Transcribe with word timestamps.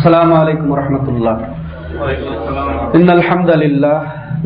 السلام 0.00 0.32
علیکم 0.32 0.70
ورحمۃ 0.72 1.08
اللہ۔ 1.08 1.40
ان 2.98 3.10
الحمد 3.14 3.50
لله 3.62 3.96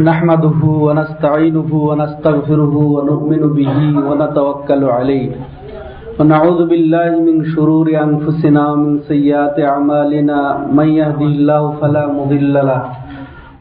نحمده 0.06 0.70
ونستعینه 0.84 1.82
ونستغفره 1.88 2.86
ونؤمن 2.94 3.44
به 3.58 3.76
ونتوکل 4.06 4.82
علیه 4.94 5.28
ونعوذ 6.18 6.62
بالله 6.72 7.20
من 7.26 7.36
شرور 7.50 7.90
انفسنا 8.00 8.64
ومن 8.70 8.96
سیئات 9.10 9.60
اعمالنا، 9.66 10.38
من 10.78 10.90
يهدي 10.94 11.28
الله 11.34 11.70
فلا 11.82 12.02
مضل 12.16 12.58
له، 12.70 12.82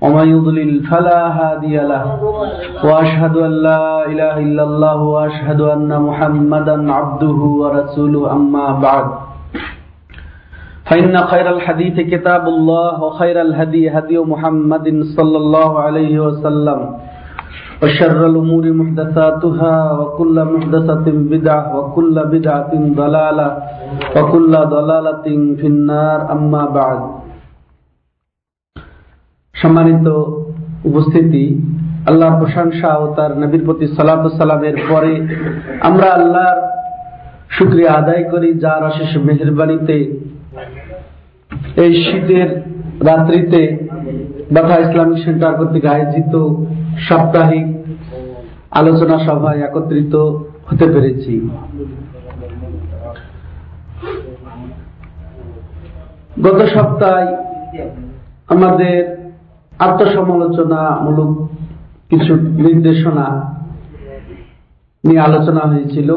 ومن 0.06 0.32
يضلل 0.32 0.72
فلا 0.90 1.20
هادي 1.36 1.76
له۔ 1.92 2.04
واشهد 2.88 3.38
ان 3.50 3.60
لا 3.68 3.84
اله 4.08 4.36
الا 4.46 4.64
الله 4.64 4.98
واشهد 5.18 5.62
ان 5.76 5.94
محمدا 6.08 6.80
عبده 6.98 7.52
ورسوله 7.62 8.34
اما 8.38 8.66
بعد۔ 8.88 9.14
فإن 10.93 11.17
خير 11.23 11.47
الحديث 11.51 11.97
كتاب 12.13 12.49
الله 12.49 13.03
وخير 13.03 13.37
الهدي 13.41 13.91
هدي 13.91 14.19
محمد 14.19 14.87
صلى 15.17 15.37
الله 15.37 15.71
عليه 15.81 16.15
وسلم 16.21 16.79
وشر 17.83 18.21
الأمور 18.27 18.65
محدثاتها 18.73 19.77
وكل 19.93 20.37
محدثة 20.45 21.07
بدعة 21.33 21.65
وكل 21.79 22.17
بدعة 22.27 22.73
ضلالة 22.95 23.49
وكل 24.17 24.53
ضلالة 24.67 25.27
في 25.61 25.67
النار 25.67 26.19
أما 26.33 26.63
بعد 26.71 27.01
সম্মানিত 29.55 30.07
উপস্থিতি 30.85 31.45
আল্লাহর 32.07 32.37
প্রশংসা 32.39 32.91
ও 32.99 33.05
তার 33.17 33.33
নবীর 33.39 33.63
প্রতি 33.65 33.87
সালামের 33.87 34.77
পরে 34.91 35.13
আমরা 35.81 36.09
আল্লাহর 36.11 36.59
শুক্রিয়া 37.51 37.91
আদায় 37.93 38.25
করি 38.31 38.49
যার 38.55 38.83
অশেষ 38.85 39.11
মেহরবানিতে 39.27 39.97
এই 41.84 41.92
শীতের 42.04 42.50
রাত্রিতে 43.06 43.62
বাথা 44.52 44.76
ইসলামিক 44.80 45.24
সেন্টার 45.24 45.58
কর্তৃক 45.58 45.86
আয়োজিত 45.86 46.34
সাপ্তাহিক 47.08 47.68
আলোচনা 48.72 49.16
সভায় 49.26 49.60
একত্রিত 49.60 50.16
হতে 50.68 50.86
পেরেছি। 50.94 51.34
গত 56.44 56.60
সপ্তাহে 56.76 57.28
আমাদের 58.48 58.98
আত্মসমালোচনামূলক 59.80 61.32
কিছু 62.10 62.36
নির্দেশনা 62.36 63.28
নিয়ে 65.04 65.20
আলোচনা 65.20 65.62
হয়েছিল। 65.62 66.10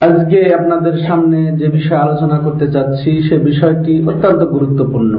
আজকে 0.00 0.54
আপনাদের 0.54 0.98
সামনে 1.06 1.52
যে 1.56 1.68
বিষয়ে 1.68 1.98
আলোচনা 1.98 2.38
করতে 2.38 2.66
চাচ্ছি, 2.72 3.22
সে 3.22 3.38
বিষয়টি 3.38 4.08
অত্যন্ত 4.08 4.42
গুরুত্বপূর্ণ। 4.42 5.14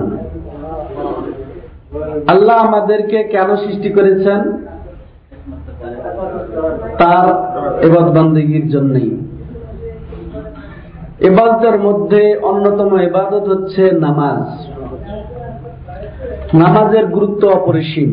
আল্লাহ 2.27 2.55
আমাদেরকে 2.57 3.23
কেন 3.23 3.55
সৃষ্টি 3.55 3.89
করেছেন? 3.89 4.39
তার 6.97 7.27
এবাদ 7.85 8.07
বান্দিগির 8.15 8.69
জন্যই। 8.69 9.11
এবাদতের 11.19 11.79
মধ্যে 11.79 12.37
অন্যতম 12.37 12.97
এবাদত 12.97 13.45
হচ্ছে 13.49 13.91
নামাজ। 13.91 14.45
নামাজের 16.57 17.05
গুরুত্ব 17.05 17.47
অপরিসীম। 17.47 18.11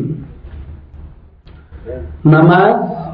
নামাজ 2.25 3.04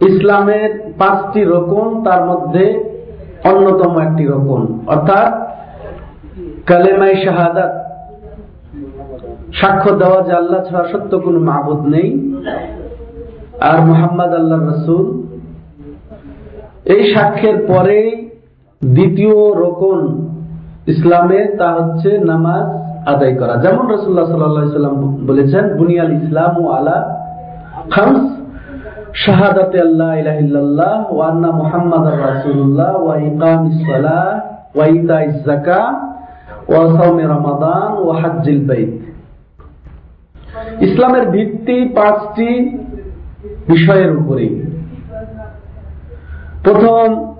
ইসলামের 0.00 0.92
পাঁচটি 0.98 1.44
রকম 1.44 2.04
তার 2.04 2.26
মধ্যে 2.26 2.84
অন্যতম 3.44 4.00
একটি 4.00 4.26
রকম 4.26 4.80
অর্থাৎ 4.86 5.46
কালেমাই 6.66 7.16
শাহাদাত। 7.24 7.86
সাক্ষ্য 9.54 9.96
দেওয়া 9.96 10.22
যে 10.22 10.32
আল্লাহ 10.32 10.64
ছাড়া 10.64 10.88
সত্য 10.92 11.20
কোনো 11.20 11.40
মাহবুদ 11.40 11.80
নেই। 11.86 12.36
আর 13.60 13.80
মোহাম্মদ 13.80 14.34
আল্লাহ 14.34 14.58
রসুল। 14.58 15.22
এই 16.84 17.14
সাক্ষ্যের 17.14 17.66
পরে 17.66 18.26
দ্বিতীয় 18.84 19.54
রকম 19.64 20.28
ইসলামে 20.86 21.56
তা 21.58 21.72
হচ্ছে 21.72 22.18
নামাজ 22.18 22.66
আদায় 23.08 23.34
করা। 23.34 23.56
যেমন 23.56 23.90
রসুল্লাহ 23.90 24.24
সাল্লাম 24.24 25.26
বলেছেন, 25.26 25.78
বুনিয়াল 25.78 26.12
ইসলাম 26.12 26.64
ও 26.64 26.68
আলা 26.68 27.18
খামস 27.90 28.35
ইসলামের 40.80 41.30
ভিত্তি 41.30 41.92
পাঁচটি 41.96 42.78
বিষয়ের 43.68 44.16
উপরে 44.16 44.48
প্রথম, 46.64 47.32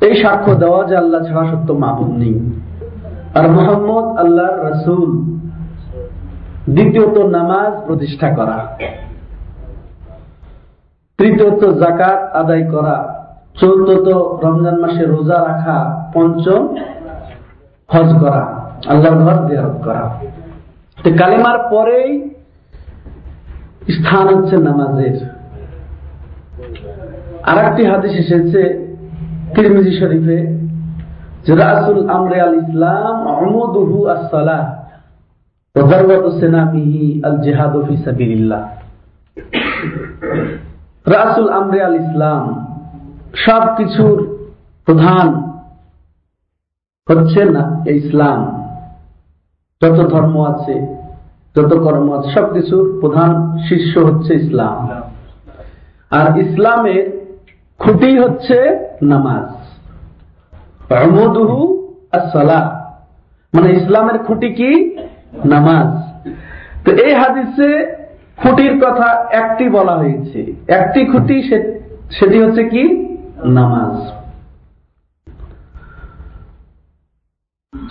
এই 0.00 0.22
সাক্ষ্য 0.22 0.54
দেওয়া 0.54 0.84
যে 0.84 0.96
আল্লাহ 0.96 1.24
ছাড়া 1.24 1.44
সত্য 1.44 1.72
মাহবুদ 1.72 2.18
নেই। 2.18 2.52
আর 3.34 3.48
মোহাম্মদ 3.48 4.16
আল্লাহর 4.16 4.70
রসুল। 4.70 5.10
দ্বিতীয়ত 6.70 7.18
নামাজ 7.18 7.86
প্রতিষ্ঠা 7.86 8.30
করা। 8.30 8.76
তৃতীয়ত 11.18 11.62
জাকাত 11.82 12.20
আদায় 12.40 12.64
করা। 12.72 12.96
চতুর্থ 13.58 14.08
রমজান 14.44 14.76
মাসে 14.82 15.02
রোজা 15.04 15.38
রাখা। 15.48 15.78
পঞ্চম 16.14 16.62
হজ 17.92 18.10
করা। 18.22 18.42
আল্লাহর 18.90 19.18
ঘর 19.24 19.36
দেয়ারত 19.48 19.76
করা। 19.86 20.04
তো 21.04 21.08
কালেমার 21.20 21.58
পরেই 21.72 22.10
স্থান 23.96 24.26
হচ্ছে 24.34 24.56
নামাজের। 24.66 25.16
আর 27.48 27.56
একটি 27.66 27.82
হাদিস 27.90 28.14
এসেছে 28.24 28.62
তিরমিজি 29.54 29.92
শরীফে, 30.00 30.38
যে 31.44 31.52
রাসুল 31.64 31.98
আমরে 32.16 32.36
আল 32.40 32.54
ইসলাম 32.62 33.14
অমদুহু 33.42 33.98
আসসালাহ 34.14 34.64
ওদারওয়াত 35.76 36.26
সেনামিহি 36.40 37.04
আল 37.24 37.36
জিহাদ 37.44 37.74
ফি 37.86 37.94
সাবিলিল্লাহ। 38.04 38.62
রাসুল 41.12 41.48
আমরে 41.48 41.82
আল 41.82 41.94
ইসলাম 41.94 42.68
সব 43.34 43.60
কিছুর 43.76 44.38
প্রধান 44.84 45.42
হচ্ছে 47.10 47.44
না 47.44 47.84
ইসলাম। 47.90 48.68
যত 49.82 50.10
ধর্ম 50.10 50.44
আছে, 50.44 50.96
যত 51.56 51.74
কর্ম 51.74 52.18
আছে, 52.18 52.30
সবকিছুর 52.30 53.00
প্রধান 53.00 53.58
শীর্ষ 53.68 53.98
হচ্ছে 53.98 54.34
ইসলাম। 54.34 55.02
আর 56.10 56.38
ইসলামের 56.38 57.28
খুঁটি 57.78 58.18
হচ্ছে 58.18 58.88
নামাজ। 59.02 59.56
মানে 63.54 63.72
ইসলামের 63.72 64.18
খুঁটি 64.18 64.52
কি? 64.52 64.96
নামাজ। 65.44 66.12
তো 66.84 66.92
এই 66.92 67.14
হাদিসে 67.14 67.97
খুঁটির 68.42 68.84
কথা 68.84 69.26
একটি 69.30 69.68
বলা 69.68 69.96
হয়েছে। 69.96 70.52
একটি 70.68 71.04
খুঁটি 71.06 71.42
সেটি 72.10 72.42
হচ্ছে 72.42 72.64
কি? 72.64 72.82
নামাজ। 73.44 74.18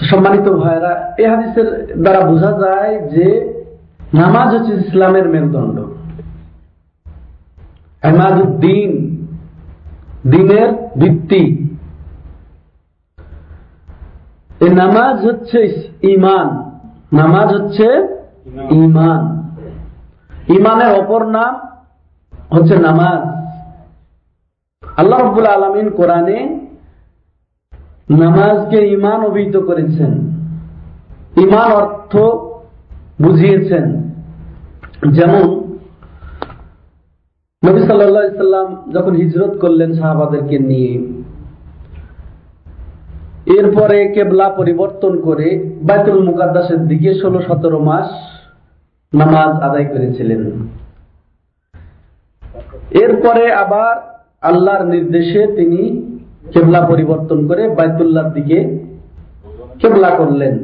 সম্মানিত 0.09 0.41
ভাইরা 0.41 1.15
এই 1.17 1.25
হাদিসের 1.25 1.97
দ্বারা 2.01 2.19
বোঝা 2.19 2.51
যায় 2.51 3.09
যে 3.09 3.53
নামাজ 4.13 4.55
হচ্ছে 4.55 4.73
ইসলামের 4.73 5.29
মেরুদণ্ড। 5.29 5.79
দিন 8.59 8.91
দিনের 10.31 10.69
ভিত্তি। 10.99 11.73
নামাজ 14.61 15.25
হচ্ছে 15.25 15.87
ইমান। 16.03 16.71
নামাজ 17.17 17.53
হচ্ছে 17.53 17.85
ইমান। 18.71 19.36
ইমানের 20.47 20.91
অপর 20.99 21.23
নাম 21.37 21.53
হচ্ছে 22.53 22.75
নামাজ। 22.87 23.21
আল্লাহ 24.83 25.17
রব্বুল 25.19 25.47
আলমিন 25.55 25.87
কোরআনে 25.99 26.37
নামাজকে 28.21 28.77
ইমান 28.95 29.19
অভিহিত 29.29 29.55
করেছেন। 29.69 30.11
ইমান 31.45 31.69
অর্থ 31.81 32.13
বুঝিয়েছেন। 33.23 33.85
যেমন 35.17 35.45
নবী 37.63 37.79
সাল্লাম 37.81 38.67
যখন 38.95 39.13
হিজরত 39.21 39.53
করলেন 39.63 39.89
সাহাবাদেরকে 39.99 40.57
নিয়ে, 40.69 40.93
এরপরে 43.57 43.97
কেবলা 44.15 44.45
পরিবর্তন 44.59 45.13
করে 45.27 45.47
বাইতুল 45.87 46.19
মুকাদ্দাসের 46.27 46.81
দিকে 46.89 47.11
ষোলো 47.21 47.39
সতেরো 47.47 47.79
মাস 47.89 48.09
নামাজ 49.13 49.51
আদায় 49.67 49.87
করেছিলেন। 49.93 50.41
এরপরে 53.03 53.43
আবার 53.63 53.93
আল্লাহর 54.49 54.83
নির্দেশে 54.93 55.41
তিনি 55.57 55.81
কেবলা 56.53 56.81
পরিবর্তন 56.91 57.39
করে 57.47 57.63
বাইতুল্লাহর 57.77 58.33
দিকে 58.33 58.59
কেবলা 59.81 60.09
করলেন। 60.19 60.55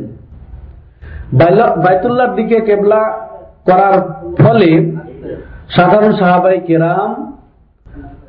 বাইতুল্লার 1.83 2.31
দিকে 2.35 2.57
কেবলা 2.69 3.01
করার 3.67 3.95
ফলে 4.41 4.71
সাধারণ 5.75 6.11
সাহাবাই 6.19 6.59
কেরাম 6.67 7.09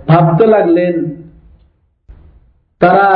ভাবতে 0.08 0.44
লাগলেন, 0.46 0.94
তারা 2.81 3.08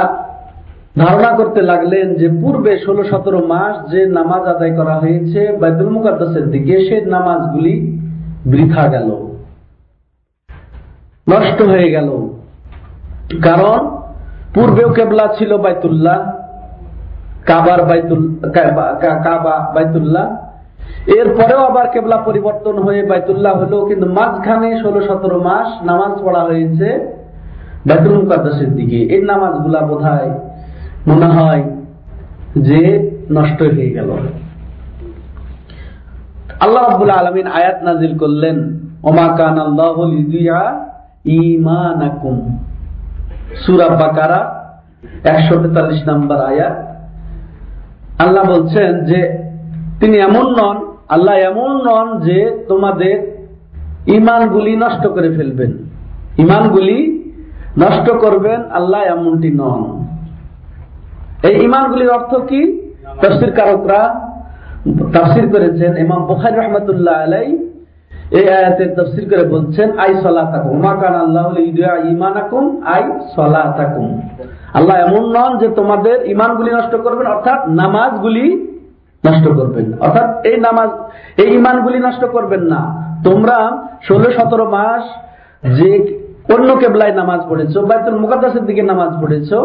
ধারণা 1.02 1.30
করতে 1.38 1.60
লাগলেন 1.70 2.06
যে 2.20 2.26
পূর্বে 2.40 2.72
ষোলো 2.84 3.02
সতেরো 3.10 3.40
মাস 3.52 3.74
যে 3.92 4.00
নামাজ 4.18 4.42
আদায় 4.54 4.74
করা 4.78 4.94
হয়েছে, 5.02 5.40
বাইতুল 5.60 5.90
মুকাদ্দাসের 5.94 6.46
দিকে 6.54 6.74
সে 6.86 6.96
নামাজগুলি 7.14 7.74
বৃথা 8.52 8.84
গেল, 8.94 9.08
নষ্ট 11.32 11.58
হয়ে 11.72 11.88
গেল। 11.96 12.08
কারণ 13.46 13.78
পূর্বেও 14.54 14.90
কেবলা 14.96 15.24
ছিল 15.38 15.50
বাইতুল্লাহ, 15.64 16.18
কাবার 17.48 17.80
বাইতুল 17.90 18.22
কাবা 19.26 19.56
বাইতুল্লাহ। 19.74 20.26
এরপরেও 21.18 21.60
আবার 21.70 21.86
কেবলা 21.94 22.16
পরিবর্তন 22.28 22.76
হয়ে 22.86 23.02
বাইতুল্লাহ 23.10 23.52
হলো, 23.62 23.78
কিন্তু 23.88 24.06
মাঝখানে 24.18 24.68
ষোলো 24.82 25.00
সতেরো 25.08 25.38
মাস 25.48 25.68
নামাজ 25.88 26.12
পড়া 26.24 26.42
হয়েছে 26.48 26.88
বাইতুল 27.88 28.14
মুকাদ্দাসের 28.20 28.70
দিকে। 28.78 29.00
এই 29.14 29.22
নামাজগুলা 29.30 29.80
বোধ 29.90 30.06
মনে 31.08 31.26
হয় 31.26 31.62
যে 32.56 33.10
নষ্ট 33.31 33.62
হয়ে 33.62 33.90
গেল। 33.90 34.10
আল্লাহ 36.60 36.84
আব্বুল 36.84 37.10
আলমিন 37.10 37.46
আয়াত 37.46 37.82
নাজিল 37.82 38.19
করলেন, 38.19 38.78
ওমা 39.02 39.37
কান 39.37 39.58
আল্লাহ 39.58 39.96
বাকারা 43.88 44.40
আয়াত। 46.44 46.76
আল্লাহ 48.22 48.44
বলছেন 48.50 49.04
যে, 49.04 49.20
তিনি 50.00 50.16
এমন 50.19 50.46
নন, 50.50 50.76
আল্লাহ 51.08 51.34
এমন 51.34 51.70
নন 51.87 52.20
যে 52.20 52.64
তোমাদের 52.69 53.16
ইমানগুলি 54.06 54.76
নষ্ট 54.76 55.06
করে 55.06 55.28
ফেলবেন। 55.28 55.72
ইমানগুলি 56.38 57.25
নষ্ট 57.78 58.11
করবেন, 58.11 58.62
আল্লাহ 58.70 59.00
এমনটি 59.00 59.50
নন। 59.50 60.04
এই 61.46 61.55
ইমানগুলির 61.67 62.11
অর্থ 62.19 62.32
কি? 62.50 62.61
তফসির 63.23 63.52
কারকরা 63.58 64.00
তাফসির 65.14 65.46
করেছেন 65.55 65.93
ইমাম 66.05 66.20
বুখারি 66.31 66.56
রহমতুল্লাহ 66.56 67.17
আলাই 67.25 67.49
এই 68.38 68.46
আয়াতের 68.58 68.90
তফসির 68.99 69.25
করে 69.31 69.44
বলছেন, 69.55 69.88
আই 70.05 70.11
সলাতাকুম। 70.25 70.75
মা 70.87 70.93
কান 71.00 71.14
আল্লাহ 71.25 71.46
ইমানাকুম 72.12 72.64
আই 72.94 73.02
সলাতাকুম। 73.37 74.06
আল্লাহ 74.79 74.96
এমন 75.06 75.25
নন 75.37 75.52
যে 75.61 75.69
তোমাদের 75.69 76.17
ইমানগুলি 76.35 76.70
নষ্ট 76.79 76.94
করবেন, 76.96 77.26
অর্থাৎ 77.26 77.61
নামাজগুলি 77.82 78.46
নষ্ট 79.25 79.46
করবেন। 79.58 79.87
অর্থাৎ 80.05 80.29
এই 80.50 80.56
নামাজ, 80.67 80.90
এই 81.43 81.49
ইমানগুলি 81.61 81.99
নষ্ট 81.99 82.23
করবেন 82.25 82.62
না। 82.73 82.81
তোমরা 83.26 83.58
ষোলো 84.08 84.29
সতেরো 84.37 84.67
মাস 84.76 85.05
যে 85.79 85.88
অন্য 86.55 86.69
কেবলায় 86.82 87.14
নামাজ 87.20 87.40
পড়েছো, 87.50 87.79
বাইতুল 87.88 88.19
মুকাদ্দাসের 88.23 88.64
দিকে 88.69 88.82
নামাজ 88.82 89.12
পড়েছো 89.23 89.58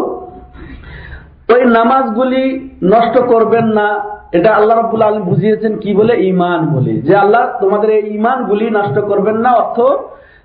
ওই 1.48 1.64
নামাজগুলি 1.64 2.42
নষ্ট 2.82 3.14
করবেন 3.32 3.66
না। 3.78 3.88
এটা 4.32 4.50
আল্লাহ 4.54 4.78
রব্বুল 4.78 5.02
আলম 5.02 5.22
বুঝিয়েছেন 5.22 5.72
কি 5.76 5.94
বলে? 5.94 6.14
ইমান 6.32 6.60
বলে। 6.66 6.92
যে 7.06 7.16
আল্লাহ 7.16 7.42
তোমাদের 7.60 7.90
এই 7.90 8.04
ইমানগুলি 8.14 8.66
নষ্ট 8.70 8.96
করবেন 8.98 9.36
না, 9.36 9.50
অর্থ 9.52 9.78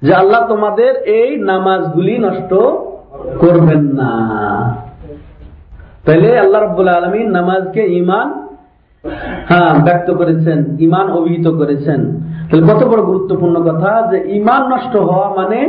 যে 0.01 0.13
আল্লাহ 0.13 0.42
তোমাদের 0.48 0.92
এই 1.19 1.30
নামাজগুলি 1.51 2.18
নষ্ট 2.18 2.51
করবেন 3.40 3.81
না। 4.00 4.12
তাহলে 6.06 6.40
আল্লাহ 6.40 6.62
রব্বুল 6.62 6.90
আলমী 6.90 7.22
নামাজকে 7.24 7.81
ইমান 8.02 8.28
হ্যাঁ 9.50 9.72
ব্যক্ত 9.86 10.12
করেছেন 10.12 10.60
ইমান 10.80 11.06
অভিহিত 11.12 11.48
করেছেন। 11.48 12.00
তাহলে 12.48 12.63
কত 12.74 12.81
বড় 12.84 13.02
গুরুত্বপূর্ণ 13.02 13.56
কথা 13.69 13.92
যে 14.12 14.18
ইমান 14.40 14.62
নষ্ট 14.74 14.94
হওয়া 14.98 15.28
মানে 15.36 15.60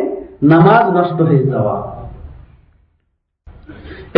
নামাজ 0.43 0.85
নষ্ট 0.99 1.19
হয়ে 1.23 1.45
যাওয়া। 1.53 1.77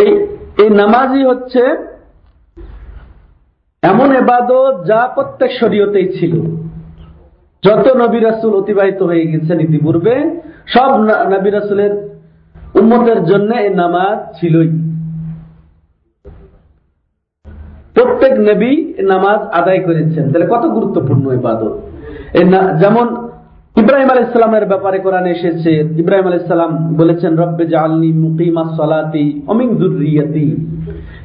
এই 0.02 0.10
এই 0.58 0.70
নামাজই 0.70 1.24
হচ্ছে 1.24 1.62
এমন 3.82 4.12
এবাদত 4.12 4.84
যা 4.86 5.08
প্রত্যেক 5.14 5.50
শরীয়তেই 5.60 6.12
ছিল। 6.12 6.56
যত 7.62 7.96
নবী 7.96 8.20
রাসুল 8.20 8.54
অতিবাহিত 8.54 9.02
হয়ে 9.02 9.26
গেছেন 9.26 9.60
ইতিপূর্বে, 9.60 10.40
সব 10.66 10.96
নবী 11.30 11.50
রাসুলের 11.50 12.08
উন্মতের 12.74 13.24
জন্য 13.24 13.54
এই 13.54 13.74
নামাজ 13.74 14.40
ছিলই। 14.40 14.70
প্রত্যেক 17.94 18.32
নবী 18.32 18.94
নামাজ 19.02 19.40
আদায় 19.40 19.78
করেছেন। 19.78 20.32
তাহলে 20.32 20.46
কত 20.46 20.66
গুরুত্বপূর্ণ 20.66 21.30
এবাদত? 21.30 21.78
যেমন 22.80 23.31
ইব্রাহিম 23.82 24.08
আল 24.14 24.22
ইসলামের 24.28 24.64
ব্যাপারে 24.72 24.98
কোরআন 25.04 25.26
এসেছে, 25.34 25.72
ইব্রাহিম 26.02 26.26
আল 26.30 26.38
ইসলাম 26.42 26.70
বলেছেন, 27.00 27.32
রব্বে 27.42 27.64
জালনি 27.74 28.10
মুকিমা 28.22 28.64
সলাতি 28.78 29.26
অমিং 29.52 29.68
দুর্রিয়াতি 29.80 30.48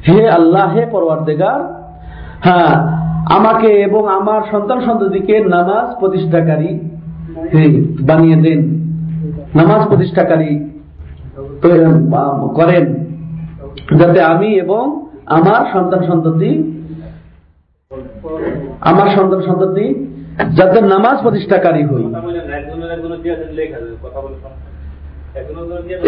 হে 0.08 0.20
আল্লাহ, 0.38 0.64
হে 0.74 0.82
পরওয়ারদেগার 0.94 1.60
হ্যাঁ 2.46 2.72
আমাকে 3.36 3.70
এবং 3.86 4.02
আমার 4.18 4.40
সন্তান 4.52 4.78
সন্ততিকে 4.86 5.34
নামাজ 5.54 5.88
প্রতিষ্ঠাকারী 6.00 6.70
বানিয়ে 8.08 8.36
দেন। 8.44 8.60
নামাজ 9.60 9.82
প্রতিষ্ঠাকারী 9.90 10.52
করেন, 12.58 12.84
যাতে 14.00 14.20
আমি 14.32 14.50
এবং 14.64 14.84
আমার 15.38 15.62
সন্তান 15.74 16.00
সন্ততি 16.10 16.50
আমার 18.90 19.08
সন্তান 19.16 19.40
সন্ততি, 19.48 19.86
যাদের 20.58 20.84
নামাজ 20.94 21.16
প্রতিষ্ঠাকারী 21.24 21.82
হই। 21.90 22.04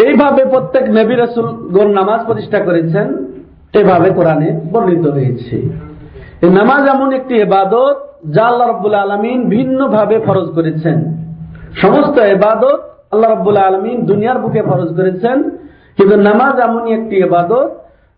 এইভাবে 0.06 0.42
প্রত্যেক 0.52 0.84
নবী 0.98 1.14
রসুল 1.14 1.46
নামাজ 2.00 2.20
প্রতিষ্ঠা 2.28 2.60
করেছেন, 2.68 3.06
এভাবে 3.80 4.08
কোরআনে 4.18 4.48
বর্ণিত 4.72 5.04
হয়েছে। 5.16 5.56
নামাজ 6.58 6.82
এমন 6.94 7.08
একটি 7.18 7.34
এবাদত 7.46 7.96
যা 8.34 8.44
আল্লাহ 8.50 8.66
রব্বুল 8.68 8.96
আলমিন 9.04 9.40
ভিন্ন 9.54 9.80
ভাবে 9.96 10.16
ফরজ 10.26 10.48
করেছেন। 10.56 10.98
সমস্ত 11.82 12.16
এবাদত 12.34 12.80
আল্লাহ 13.12 13.28
রব্বুল 13.30 13.58
আলমিন 13.68 13.98
দুনিয়ার 14.10 14.38
বুকে 14.44 14.62
ফরজ 14.70 14.90
করেছেন, 14.98 15.36
কিন্তু 15.96 16.14
নামাজ 16.28 16.54
এমনই 16.66 16.92
একটি 16.98 17.14
এবাদত 17.26 17.68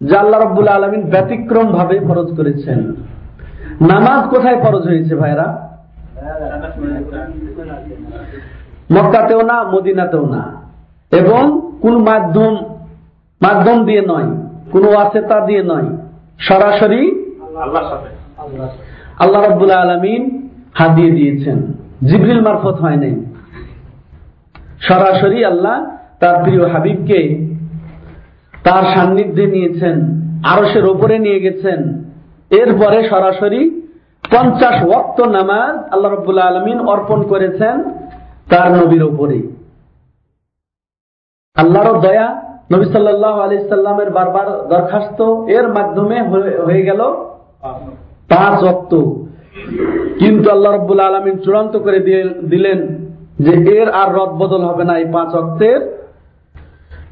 যা 0.01 0.17
আল্লাহ 0.25 0.39
রব্বুল 0.41 0.69
আলমিন 0.77 1.03
ব্যতিক্রম 1.13 1.67
ভাবে 1.79 1.97
ফরজ 2.09 2.29
করেছেন। 2.39 2.81
নামাজ 3.83 4.31
কোথায় 4.31 4.63
ফরজ 4.63 4.83
হয়েছে 4.83 5.15
ভাইরা? 5.15 5.69
মক্কাতেও 8.93 9.43
না 9.43 9.63
মদিনাতেও 9.63 10.27
না। 10.27 10.63
এবং 11.13 11.71
কোন 11.83 11.99
মাধ্যম 11.99 12.57
মাধ্যম 13.41 13.85
দিয়ে 13.85 14.01
নয় 14.01 14.37
কোন 14.73 14.85
ওয়াসেতা 14.85 15.47
দিয়ে 15.47 15.63
নয় 15.63 15.89
সরাসরি 16.39 17.35
আল্লাহ 19.19 19.51
রব্বুল 19.51 19.71
আলমিন 19.71 20.49
হাত 20.75 20.91
দিয়ে 20.91 21.11
দিয়েছেন। 21.11 21.73
জিবরিল 22.05 22.41
মারফত 22.41 22.77
হয় 22.81 22.97
নাই। 22.97 23.25
সরাসরি 24.81 25.45
আল্লাহ 25.45 25.87
তার 26.21 26.43
প্রিয় 26.43 26.69
হাবিবকে 26.69 27.49
তার 28.65 28.85
সান্নিধ্যে 28.95 29.47
নিয়েছেন 29.47 29.97
আরসের 30.45 30.85
ওপরে 30.85 31.19
নিয়ে 31.19 31.41
গেছেন 31.41 32.02
এরপরে 32.53 32.99
সরাসরি 33.09 33.63
পঞ্চাশ 34.25 34.77
ওক্ত 34.91 35.19
নামাজ 35.29 35.75
আল্লাহ 35.93 36.11
রব্বুল্লাহ 36.11 36.47
আলমিন 36.47 36.79
অর্পণ 36.87 37.21
করেছেন 37.23 37.77
তার 38.49 38.69
নবীর 38.73 39.03
ওপরে 39.03 39.39
আল্লাহর 41.57 41.99
দয়া 42.01 42.29
নবী 42.73 42.85
সাল্লাহ 42.87 43.35
আলি 43.41 43.57
সাল্লামের 43.69 44.11
বারবার 44.11 44.47
দরখাস্ত 44.69 45.19
এর 45.49 45.67
মাধ্যমে 45.69 46.17
হয়ে 46.67 46.83
গেল 46.83 47.01
পাঁচ 48.31 48.59
অক্ত 48.65 48.93
কিন্তু 50.19 50.47
আল্লাহ 50.51 50.71
রব্বুল 50.73 51.01
আলমিন 51.01 51.37
চূড়ান্ত 51.39 51.75
করে 51.77 51.99
দিলেন 52.51 52.81
যে 53.39 53.53
এর 53.79 53.89
আর 53.93 54.09
রদ 54.15 54.33
বদল 54.33 54.63
হবে 54.65 54.85
না 54.85 54.95
এই 54.99 55.07
পাঁচ 55.13 55.31
অক্তের 55.35 55.81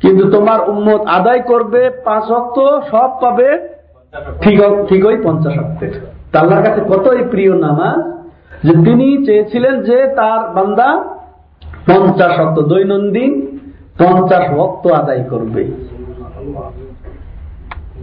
কিন্তু 0.01 0.25
তোমার 0.31 0.61
উন্মত 0.69 1.01
আদায় 1.09 1.43
করবে, 1.43 1.83
পাঁচ 2.05 2.27
অক্ত 2.31 2.59
সব 2.91 3.11
পাবে 3.21 3.49
কাছে 6.65 6.81
কতই 6.89 7.25
প্রিয় 7.31 7.59
নামাজ? 7.59 7.99
যে 8.67 8.73
তিনি 8.73 9.27
চেয়েছিলেন 9.27 9.83
যে 9.83 10.07
তার 10.17 10.55
বান্দা 10.55 11.05
পঞ্চাশ 11.87 12.41
অক্ত 12.41 12.61
দৈনন্দিন 12.61 13.59
পঞ্চাশ 13.99 14.51
ভক্ত 14.51 14.87
আদায় 14.87 15.25
করবে। 15.31 15.63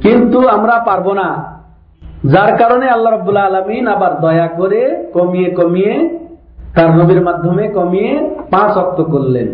কিন্তু 0.02 0.48
আমরা 0.48 0.84
পারব 0.86 1.14
না। 1.14 1.58
যার 2.26 2.58
কারণে 2.58 2.90
আল্লাহ 2.90 3.14
রব্বুল্লাহ 3.14 3.46
আলমিন 3.46 3.88
আবার 3.88 4.22
দয়া 4.22 4.48
করে 4.48 5.06
কমিয়ে 5.14 5.50
কমিয়ে 5.52 6.20
তার 6.76 6.98
নবীর 6.98 7.22
মাধ্যমে 7.22 7.68
কমিয়ে 7.68 8.30
পাঁচ 8.52 8.78
অক্ত 8.78 9.02
করলেন। 9.02 9.48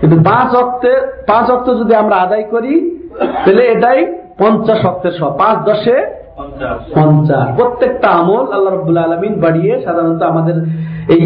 কিন্তু 0.00 0.16
পাঁচ 0.30 0.56
অক্তের 0.56 1.24
পাঁচ 1.26 1.50
অক্ত 1.50 1.78
যদি 1.78 1.94
আমরা 1.94 2.16
আদায় 2.16 2.42
করি, 2.42 2.98
তাহলে 3.18 3.64
এটাই 3.64 4.14
পঞ্চাশ 4.38 4.80
অক্তের 4.84 5.14
সব 5.18 5.30
পাঁচ 5.38 5.56
দশে 5.68 5.96
পঞ্চাশ। 6.94 7.46
প্রত্যেকটা 7.56 8.08
আমল 8.08 8.44
আল্লাহ 8.52 8.70
রব্বুল 8.72 8.98
আলমিন 8.98 9.34
বাড়িয়ে 9.40 9.72
সাধারণত 9.84 10.22
আমাদের 10.22 10.56
এই 11.14 11.22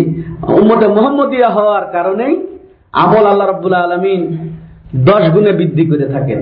উম্মতে 0.58 0.86
মোহাম্মদিয়া 0.88 1.48
হওয়ার 1.48 1.84
কারণেই 1.92 2.34
আমল 3.04 3.24
আল্লাহ 3.26 3.46
রব্বুল 3.48 3.74
আলমিন 3.74 4.22
দশ 5.10 5.24
গুণে 5.34 5.52
বৃদ্ধি 5.52 5.84
করে 5.90 6.06
থাকেন। 6.14 6.40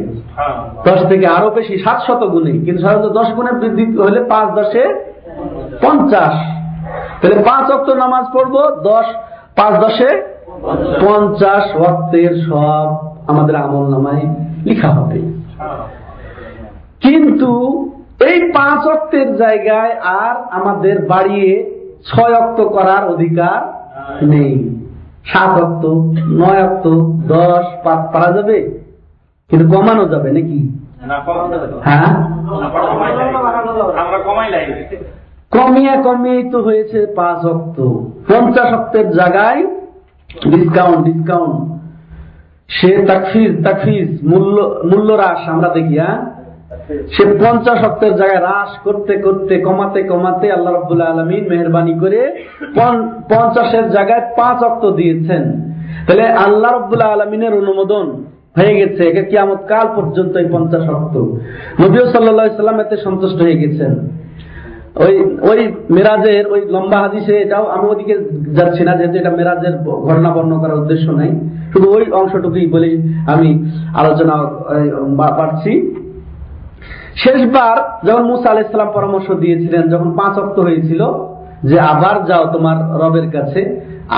দশ 0.88 1.00
থেকে 1.08 1.26
আরও 1.26 1.48
বেশি 1.50 1.75
সাত 1.84 1.98
শত 2.06 2.22
গুণে। 2.25 2.52
কিন্তু 2.64 2.80
সাধারণত 2.82 3.08
দশ 3.12 3.28
গুণে 3.37 3.52
বৃদ্ধি 3.60 3.84
হলে 4.06 4.20
পাঁচ 4.25 4.48
দশে 4.58 4.84
পঞ্চাশ। 5.82 6.34
তাহলে 7.20 7.37
পাঁচ 7.48 7.66
অক্ট 7.70 7.88
নামাজ 8.02 8.25
পড়ব 8.34 8.54
দশ 8.90 9.06
পাঁচ 9.58 9.75
দশে 9.84 10.10
পঞ্চাশ। 11.00 11.64
অক্টের 11.88 12.32
সব 12.48 12.87
আমাদের 13.30 13.56
আমল 13.56 13.84
নামায় 13.94 14.25
লিখা 14.64 14.88
হবে। 14.88 15.20
কিন্তু 17.02 17.50
এই 18.21 18.38
পাঁচ 18.52 18.87
অক্টের 18.87 19.37
জায়গায় 19.37 19.93
আর 20.21 20.35
আমাদের 20.50 20.97
বাড়িয়ে 21.07 21.50
ছয় 22.05 22.35
অক্ট 22.35 22.59
করার 22.73 23.05
অধিকার 23.05 23.59
নেই। 24.26 24.52
সাত 25.25 25.61
অক্ট 25.61 25.83
নয় 26.33 26.62
অক্ট 26.64 26.85
দশ 27.26 27.64
পাঁচ 27.85 28.00
পারা 28.12 28.31
যাবে? 28.33 28.59
কিন্তু 29.50 29.76
কমানো 29.76 30.05
যাবে 30.09 30.31
নাকি? 30.33 30.61
হ্যাঁ? 31.81 32.11
কমিয়ে 35.52 35.95
কমিয়ে 36.02 36.50
তো 36.50 36.59
হয়েছে 36.62 37.07
পাঁচ 37.17 37.45
অক্ট। 37.47 37.76
পঞ্চাশ 38.28 38.73
অক্টের 38.73 39.12
জায়গায় 39.12 39.61
ডিসকাউন্ট 40.49 41.00
ডিসকাউন্ট 41.07 41.57
সে 42.71 42.90
তাকফিজ 43.07 43.64
তাকফিজ 43.64 44.09
মূল্য 44.23 44.57
মূল্য 44.85 45.12
হ্রাস 45.12 45.40
আমরা 45.49 45.69
দেখি 45.69 45.97
হ্যাঁ? 45.99 46.19
সে 47.14 47.23
পঞ্চাশ 47.42 47.80
অক্টের 47.88 48.12
জায়গায় 48.21 48.42
হ্রাস 48.47 48.73
করতে 48.87 49.14
করতে, 49.25 49.54
কমাতে 49.68 50.00
কমাতে 50.12 50.47
আল্লাহ 50.57 50.73
রব্বুল্লাহ 50.73 51.09
আলমিন 51.12 51.45
মেহরবানি 51.50 51.95
করে 52.02 52.21
পঞ্চাশের 53.30 53.87
জায়গায় 53.97 54.25
পাঁচ 54.38 54.59
অক্ট 54.68 54.83
দিয়েছেন। 54.99 55.42
তাহলে 56.07 56.25
আল্লাহ 56.47 56.71
রব্বুল্লাহ 56.73 57.11
আলমিনের 57.16 57.54
অনুমোদন 57.62 58.07
হয়ে 58.59 58.75
গেছে। 58.78 59.02
একে 59.11 59.23
কিয়ামত 59.30 59.61
কাল 59.73 59.87
পর্যন্ত 59.97 60.33
এই 60.42 60.49
পঞ্চাশ 60.54 60.85
অক্ট 60.97 61.14
নবীয় 61.83 62.04
সাল্লা 62.12 62.61
সাল্লাম 62.61 62.80
এতে 62.85 62.97
সন্তুষ্ট 63.07 63.38
হয়ে 63.47 63.61
গেছেন। 63.62 63.92
ওই 65.04 65.14
ওই 65.50 65.61
মেরাজের, 65.97 66.45
ওই 66.54 66.61
লম্বা 66.75 66.99
হাদিসে 67.04 67.35
এটাও 67.45 67.64
আমি 67.75 67.87
ওদিকে 67.92 68.14
যাচ্ছি 68.59 68.83
না, 68.87 68.92
যেহেতু 68.99 69.16
এটা 69.23 69.33
মেরাজের 69.38 69.75
ঘটনা 70.09 70.30
বর্ণ 70.37 70.52
করার 70.62 70.80
উদ্দেশ্য 70.83 71.07
নাই। 71.21 71.30
শুধু 71.73 71.87
ওই 71.97 72.04
অংশটুকুই 72.21 72.66
বলে 72.75 72.90
আমি 73.33 73.50
আলোচনা 74.00 74.35
পাচ্ছি 75.38 75.73
শেষবার 77.22 77.76
যখন 78.06 78.25
মুসা 78.30 78.48
আল 78.50 78.58
ইসলাম 78.64 78.90
পরামর্শ 78.96 79.28
দিয়েছিলেন, 79.42 79.84
যখন 79.92 80.08
পাঁচ 80.18 80.34
অক্ত 80.42 80.56
হয়েছিল 80.66 81.02
যে 81.68 81.76
আবার 81.92 82.16
যাও 82.28 82.44
তোমার 82.54 82.76
রবের 83.00 83.26
কাছে, 83.34 83.60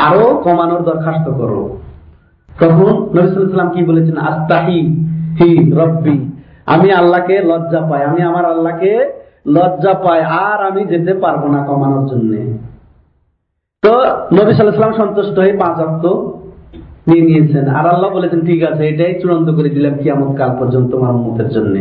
আরও 0.06 0.26
কমানোর 0.46 0.82
দরখাস্ত 0.88 1.26
করো। 1.40 1.62
তখন 2.60 2.92
নবিসাম 3.16 3.68
কি 3.74 3.80
বলেছেন? 3.90 4.16
আস্তাহি 4.30 4.80
হি 5.38 5.50
রব্বি, 5.80 6.16
আমি 6.74 6.88
আল্লাহকে 7.00 7.36
লজ্জা 7.50 7.80
পাই, 7.90 8.02
আমি 8.10 8.20
আমার 8.22 8.44
আল্লাহকে 8.44 8.92
লজ্জা 9.56 9.92
পায় 10.04 10.24
আর 10.46 10.58
আমি 10.70 10.82
যেতে 10.92 11.12
পারব 11.14 11.42
না 11.54 11.60
কমানোর 11.68 12.04
জন্য। 12.10 12.32
তো 13.82 13.92
নবী 14.38 14.50
সাল্লাম 14.52 14.94
সন্তুষ্ট 15.02 15.36
হয়ে 15.38 15.54
পাঁচ 15.62 15.76
অক্ত 15.86 16.04
নিয়ে 17.08 17.24
নিয়েছেন। 17.28 17.64
আর 17.78 17.86
আল্লাহ 17.94 18.08
বলেছেন, 18.16 18.40
ঠিক 18.46 18.60
আছে, 18.70 18.82
এটাই 18.88 19.12
চূড়ান্ত 19.20 19.48
করে 19.56 19.70
দিলাম 19.76 19.94
কিয়ামত 20.02 20.30
কাল 20.38 20.50
পর্যন্ত 20.60 20.90
তোমার 20.94 21.14
মতের 21.24 21.48
জন্য। 21.56 21.74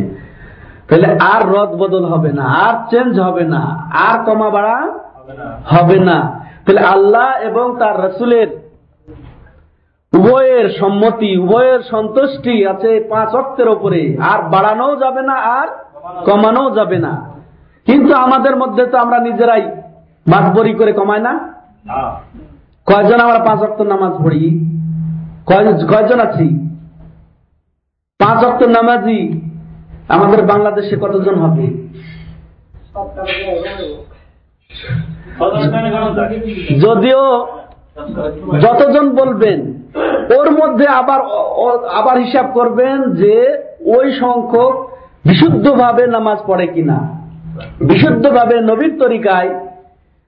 তাহলে 0.90 1.10
আর 1.34 1.42
রদ 1.56 1.72
বদল 1.82 2.04
হবে 2.14 2.32
না, 2.40 2.46
আর 2.66 2.76
চেঞ্জ 2.92 3.14
হবে 3.28 3.44
না, 3.54 3.62
আর 4.08 4.16
কমা 4.28 4.50
বাড়া 4.56 4.78
হবে 5.74 5.98
না। 6.10 6.18
তাহলে 6.64 6.82
আল্লাহ 6.94 7.28
এবং 7.50 7.66
তার 7.82 7.96
রসুলের 8.06 8.50
উভয়ের 10.14 10.68
সম্মতি, 10.80 11.32
উভয়ের 11.44 11.82
সন্তুষ্টি 11.94 12.56
আছে 12.72 12.92
পাঁচ 13.12 13.32
অক্টের 13.42 13.68
ওপরে 13.76 14.02
আর 14.32 14.40
বাড়ানো 14.54 14.88
যাবে 15.04 15.22
না, 15.30 15.36
আর 15.60 15.68
কমানো 16.28 16.64
যাবে 16.78 16.98
না। 17.06 17.14
কিন্তু 17.88 18.12
আমাদের 18.26 18.56
মধ্যে 18.62 18.84
তো 18.92 18.96
আমরা 19.04 19.18
নিজেরাই 19.28 19.64
মাতবরি 20.32 20.74
করে 20.80 20.92
কমাই 21.00 21.22
না। 21.28 21.34
কয়জন 22.88 23.20
আমরা 23.26 23.40
পাঁচ 23.48 23.60
অক্ট 23.68 23.80
নামাজ 23.94 24.14
পড়ি? 24.24 24.44
কয়জন 25.92 26.20
আছি? 26.28 26.48
পাঁচ 28.20 28.40
অক্ট 28.50 28.62
নামাজি 28.78 29.20
আমাদের 30.10 30.42
বাংলাদেশে 30.46 30.96
কতজন 30.96 31.36
হবে? 31.36 31.66
যদিও 36.82 37.22
যতজন 38.62 39.06
বলবেন, 39.16 39.60
ওর 40.40 40.50
মধ্যে 40.52 40.88
আবার 40.88 41.20
আবার 41.94 42.18
হিসাব 42.18 42.52
করবেন 42.54 42.98
যে 43.12 43.64
ওই 43.86 44.14
সংখ্যক 44.14 44.74
বিশুদ্ধভাবে 45.26 46.08
নামাজ 46.08 46.38
পড়ে 46.46 46.68
কিনা। 46.68 46.98
বিশুদ্ধভাবে 47.80 48.62
নবীর 48.62 48.94
তরিকায়, 49.00 49.50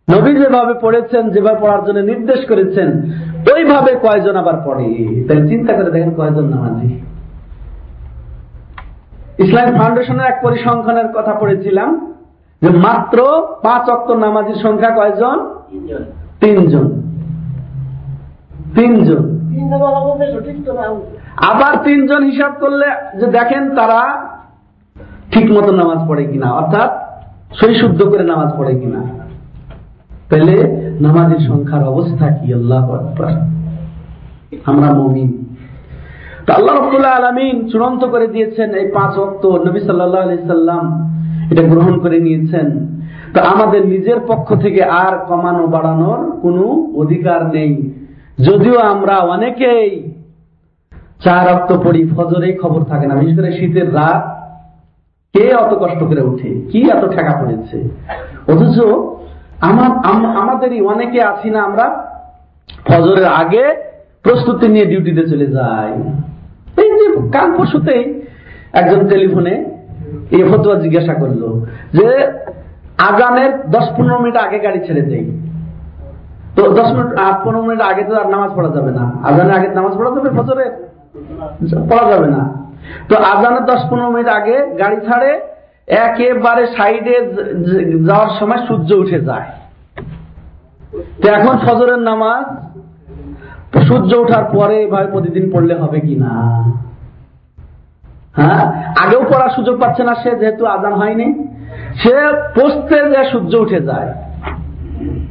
নবী 0.07 0.31
যেভাবে 0.35 0.73
পড়েছেন, 0.73 1.29
যেভাবে 1.29 1.59
পড়ার 1.61 1.85
জন্য 1.85 1.99
নির্দেশ 1.99 2.41
করেছেন, 2.45 3.01
ওইভাবে 3.53 3.91
কয়জন 4.01 4.35
আবার 4.35 4.57
পড়ে? 4.65 4.87
তাহলে 5.27 5.47
চিন্তা 5.47 5.73
করে 5.73 5.91
দেখেন 5.91 6.11
কয়জন 6.13 6.45
নামাজি। 6.49 7.10
ইসলাম 9.41 9.77
ফাউন্ডেশনের 9.77 10.25
এক 10.25 10.39
পরিসংখ্যানের 10.41 11.07
কথা 11.07 11.33
পড়েছিলাম 11.33 12.13
যে 12.61 12.69
মাত্র 12.69 13.47
পাঁচ 13.63 13.89
অক্ট 13.89 14.11
নামাজির 14.11 14.55
সংখ্যা 14.55 14.89
কয়জন? 14.89 15.45
তিনজন। 16.39 17.01
তিনজন। 18.75 19.41
আবার 21.37 21.83
তিনজন 21.83 22.23
হিসাব 22.23 22.51
করলে 22.59 22.85
যে 23.19 23.27
দেখেন 23.27 23.75
তারা 23.75 24.27
ঠিক 25.31 25.51
মতো 25.51 25.71
নামাজ 25.71 26.07
পড়ে 26.07 26.25
কিনা 26.25 26.51
অর্থাৎ 26.51 26.91
সই 27.55 27.75
শুদ্ধ 27.75 28.03
করে 28.03 28.23
নামাজ 28.23 28.57
পড়ে 28.57 28.79
কিনা। 28.79 29.03
তাহলে 30.29 30.81
নামাজের 31.01 31.39
সংখ্যার 31.39 31.83
অবস্থা 31.83 32.27
কি? 32.27 32.53
আল্লাহ 32.53 32.91
আমরা 34.65 34.93
মমিন। 34.93 35.40
আল্লাহ 36.55 36.73
রব্দুল্লাহ 36.75 37.13
আলমিন 37.19 37.55
চূড়ান্ত 37.71 38.01
করে 38.13 38.27
দিয়েছেন 38.33 38.69
এই 38.81 38.87
পাঁচ 38.97 39.13
অক্ত 39.25 39.43
নবী 39.67 39.79
সাল্লাহ 39.87 40.21
আলি 40.25 40.37
এটা 41.51 41.63
গ্রহণ 41.71 41.95
করে 42.03 42.17
নিয়েছেন। 42.27 42.67
তো 43.33 43.39
আমাদের 43.53 43.81
নিজের 43.93 44.19
পক্ষ 44.29 44.47
থেকে 44.63 44.81
আর 45.03 45.13
কমানো 45.29 45.63
বাড়ানোর 45.75 46.19
কোনো 46.43 46.63
অধিকার 47.01 47.41
নেই। 47.55 47.73
যদিও 48.47 48.77
আমরা 48.93 49.15
অনেকেই 49.35 49.89
চার 51.25 51.43
রক্ত 51.49 51.71
পড়ি 51.85 52.01
ফজরেই 52.13 52.53
খবর 52.61 52.81
থাকে 52.91 53.05
না, 53.09 53.13
বিশেষ 53.19 53.35
করে 53.39 53.49
শীতের 53.59 53.87
রাত। 53.99 54.23
কে 55.35 55.45
অত 55.63 55.71
কষ্ট 55.83 56.01
করে 56.09 56.21
উঠে? 56.31 56.49
কি 56.71 56.79
এত 56.95 57.03
ঠেকা 57.15 57.33
পড়েছে? 57.39 57.77
অথচ 58.51 58.77
আমাদেরই 60.41 60.79
অনেকে 60.93 61.19
আছি 61.31 61.49
না, 61.55 61.59
আমরা 61.69 61.85
ফজরের 62.87 63.27
আগে 63.41 63.63
প্রস্তুতি 64.25 64.65
নিয়ে 64.73 64.85
ডিউটিতে 64.91 65.23
চলে 65.31 65.47
যাই। 65.57 65.91
কাল 67.35 67.47
পরশুতেই 67.57 68.03
একজন 68.79 69.01
টেলিফোনে 69.11 69.55
এই 70.35 70.43
ফতুয়া 70.49 70.75
জিজ্ঞাসা 70.83 71.13
করল 71.21 71.41
যে 71.97 72.07
আগানের 73.09 73.51
দশ 73.75 73.85
পনেরো 73.95 74.17
মিনিট 74.23 74.37
আগে 74.45 74.57
গাড়ি 74.65 74.79
ছেড়ে 74.87 75.03
দেয় 75.09 75.27
তো 76.55 76.61
দশ 76.79 76.89
মিনিট 76.95 77.09
পনেরো 77.43 77.61
মিনিট 77.67 77.81
আগে 77.91 78.03
তো 78.09 78.13
আর 78.21 78.27
নামাজ 78.33 78.51
পড়া 78.57 78.71
যাবে 78.77 78.91
না। 78.99 79.05
আজানের 79.27 79.53
আগে 79.57 79.67
নামাজ 79.79 79.93
পড়া 79.99 80.11
যাবে 80.15 80.29
ফজরে 80.37 80.65
পড়া 81.89 82.05
যাবে 82.11 82.27
না। 82.35 82.41
তো 83.09 83.15
আজানের 83.31 83.63
দশ 83.71 83.81
পনেরো 83.89 84.09
মিনিট 84.15 84.29
আগে 84.39 84.55
গাড়ি 84.81 84.97
ছাড়ে, 85.07 85.31
একেবারে 86.05 86.63
সাইডে 86.77 87.15
যাওয়ার 88.07 88.31
সময় 88.39 88.61
সূর্য 88.67 88.89
উঠে 89.03 89.19
যায়। 89.29 89.47
তো 91.21 91.25
এখন 91.37 91.55
ফজরের 91.65 92.01
নামাজ, 92.09 92.45
সূর্য 93.87 94.11
ওঠার 94.23 94.45
পরে 94.55 94.75
এভাবে 94.85 95.07
প্রতিদিন 95.13 95.45
পড়লে 95.53 95.75
হবে 95.81 95.99
কি 96.07 96.15
না? 96.23 96.33
হ্যাঁ? 98.39 98.63
আগেও 99.03 99.21
পড়ার 99.31 99.51
সুযোগ 99.57 99.75
পাচ্ছে 99.81 100.03
না, 100.07 100.13
সে 100.21 100.29
যেহেতু 100.41 100.63
আজান 100.75 100.93
হয়নি। 101.01 101.27
সে 102.01 102.13
পোস্তে 102.55 102.97
যে 103.13 103.21
সূর্য 103.31 103.53
উঠে 103.65 103.79
যায়, 103.89 104.09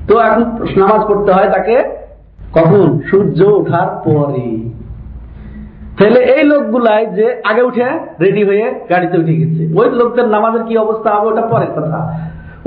তো 0.09 0.15
এখন 0.27 0.43
নামাজ 0.83 1.01
পড়তে 1.09 1.31
হয় 1.37 1.51
তাকে 1.57 1.77
কখন? 2.57 2.87
সূর্য 3.09 3.39
ওঠার 3.59 3.89
পরে 4.07 4.49
তাহলে 5.99 6.21
এই 6.35 6.45
লোকগুলাই 6.53 7.03
যে 7.17 7.27
আগে 7.51 7.63
উঠে 7.69 7.87
রেডি 8.25 8.43
হয়ে 8.49 8.67
গাড়িতে 8.91 9.17
উঠে 9.23 9.35
গেছে, 9.41 9.63
ওই 9.79 9.89
লোকদের 10.01 10.27
নামাজের 10.35 10.65
কি 10.69 10.75
অবস্থা 10.85 11.09
হবে? 11.15 11.27
ওটা 11.31 11.45
পরের 11.53 11.73
কথা। 11.77 11.99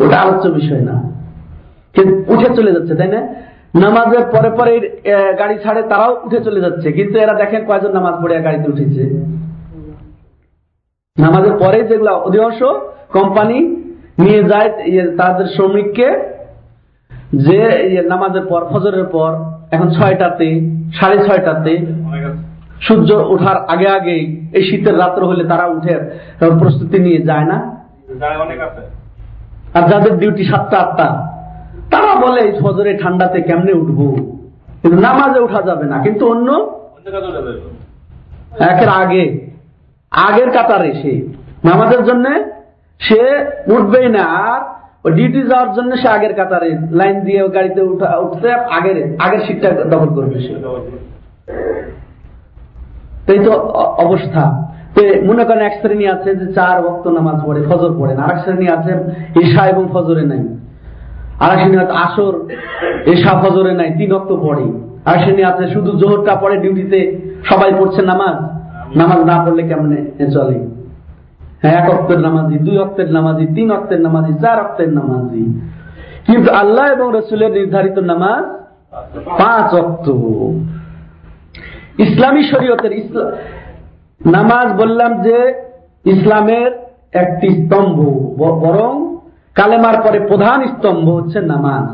ওটা 0.04 0.16
আলোচ্য 0.24 0.46
বিষয় 0.60 0.84
না। 0.90 0.96
উঠে 2.34 2.50
চলে 2.58 2.72
যাচ্ছে, 2.76 2.94
তাই 3.00 3.10
না? 3.16 3.22
নামাজের 3.84 4.24
পরে 4.34 4.50
পরে 4.58 4.74
গাড়ি 5.42 5.56
ছাড়ে, 5.64 5.82
তারাও 5.92 6.12
উঠে 6.26 6.40
চলে 6.48 6.60
যাচ্ছে। 6.66 6.88
কিন্তু 6.98 7.16
এরা 7.24 7.34
দেখেন 7.42 7.62
কয়জন 7.70 7.92
নামাজ 7.98 8.16
পড়ে 8.22 8.36
গাড়িতে 8.48 8.68
উঠেছে। 8.74 9.04
নামাজের 11.18 11.56
পরে 11.58 11.80
যেগুলো 11.90 12.14
অধিকাংশ 12.28 12.60
কোম্পানি 13.12 13.58
নিয়ে 14.20 14.42
যায় 14.44 14.70
ইয়ে 14.92 15.04
তাদের 15.18 15.48
শ্রমিককে 15.56 16.08
যে 17.46 17.60
ইয়ে 17.92 18.04
নামাজের 18.04 18.46
পর 18.52 18.62
ফজরের 18.72 19.08
পর 19.16 19.32
এখন 19.72 19.88
ছয়টাতে 19.90 20.48
সাড়ে 21.00 21.18
ছয়টাতে 21.28 21.74
সূর্য 22.82 23.10
ওঠার 23.34 23.58
আগে 23.74 23.88
আগে 23.98 24.18
এই 24.54 24.64
শীতের 24.70 24.96
রাত্র 24.98 25.22
হলে 25.26 25.44
তারা 25.44 25.66
উঠে 25.68 25.94
প্রস্তুতি 26.60 26.98
নিয়ে 27.00 27.22
যায় 27.30 27.48
না। 27.52 27.58
আর 29.74 29.84
যাদের 29.92 30.14
ডিউটি 30.20 30.44
সাতটা 30.52 30.78
আটটা 30.80 31.08
তারা 31.92 32.14
বলে 32.22 32.40
এই 32.42 32.54
ফজরে 32.62 32.92
ঠান্ডাতে 33.04 33.40
কেমনে 33.42 33.74
উঠবো? 33.74 34.06
কিন্তু 34.82 34.98
নামাজে 35.02 35.40
উঠা 35.40 35.62
যাবে 35.62 35.86
না 35.86 35.98
কিন্তু 36.04 36.24
অন্য 36.32 36.50
একের 38.70 38.92
আগে 39.02 39.24
আগের 40.28 40.50
কাতারে 40.56 40.92
সে। 41.02 41.14
নামাজের 41.68 42.02
জন্য 42.10 42.26
সে 43.02 43.22
উঠবেই 43.76 44.08
না, 44.18 44.24
আর 44.48 44.60
ডিউটি 45.18 45.42
যাওয়ার 45.50 45.70
জন্য 45.78 45.92
সে 46.02 46.08
আগের 46.18 46.34
কাতারে 46.40 46.70
লাইন 47.00 47.16
দিয়ে 47.28 47.42
গাড়িতে 47.56 47.82
উঠা, 47.92 48.10
উঠতে 48.26 48.48
আগের 48.78 48.98
আগের 49.26 49.42
সিটটা 49.46 49.70
দখল 49.94 50.10
করবে 50.18 50.38
সে। 50.46 50.54
এই 53.34 53.40
তো 53.46 53.52
অবস্থা। 54.06 54.44
মনে 55.30 55.44
করেন 55.48 55.64
এক 55.70 55.76
শ্রেণি 55.82 56.06
আছে 56.16 56.30
যে 56.40 56.46
চার 56.58 56.78
ভক্ত 56.86 57.06
নামাজ 57.18 57.38
পড়ে, 57.46 57.60
ফজর 57.70 57.92
পড়েন 58.00 58.18
আর 58.24 58.30
এক 58.34 58.40
শ্রেণি 58.44 58.68
আছে 58.76 58.92
ঈশা 59.44 59.64
এবং 59.74 59.84
ফজরে 59.94 60.24
নাই। 60.32 60.44
আর 61.44 61.50
এক 61.54 61.60
শ্রেণি 61.62 61.78
আছে 61.84 61.96
আসর, 62.06 62.34
ঈশা, 63.14 63.32
ফজরে 63.42 63.74
নাই, 63.80 63.90
তিন 63.98 64.10
অক্ত 64.18 64.32
পড়ে। 64.46 64.66
আর 65.10 65.16
শ্রেণি 65.24 65.44
আছে 65.52 65.64
শুধু 65.74 65.90
জোহরটা 66.02 66.34
পড়ে 66.42 66.56
ডিউটিতে 66.64 67.00
সবাই 67.50 67.72
পড়ছে 67.80 68.02
নামাজ। 68.12 68.38
নামাজ 69.00 69.20
না 69.30 69.36
পড়লে 69.44 69.64
কেমনে 69.70 70.00
চলে? 70.36 70.58
হ্যাঁ 71.62 71.76
এক 71.80 71.88
অক্টের 71.96 72.20
নামাজি, 72.26 72.56
দুই 72.68 72.78
অক্টের 72.86 73.10
নামাজি, 73.16 73.46
তিন 73.56 73.68
অক্টের 73.78 74.02
নামাজি, 74.06 74.32
চার 74.44 74.58
অক্টের 74.66 74.90
নামাজি। 75.00 75.44
কিন্তু 76.28 76.50
আল্লাহ 76.62 76.86
এবং 76.96 77.08
রসুলের 77.18 77.52
নির্ধারিত 77.58 77.98
নামাজ 78.12 78.44
পাঁচ 79.40 79.70
অক্ট 79.82 80.06
ইসলামী 82.06 82.44
শরীয়তের 82.52 82.94
নামাজ 84.36 84.68
বললাম 84.82 85.12
যে 85.26 85.38
ইসলামের 86.06 86.72
একটি 87.24 87.48
স্তম্ভ 87.60 87.98
বরং 88.64 88.94
কালেমার 89.56 89.98
পরে 90.04 90.20
প্রধান 90.30 90.60
স্তম্ভ 90.74 91.06
হচ্ছে 91.18 91.40
নামাজ। 91.54 91.88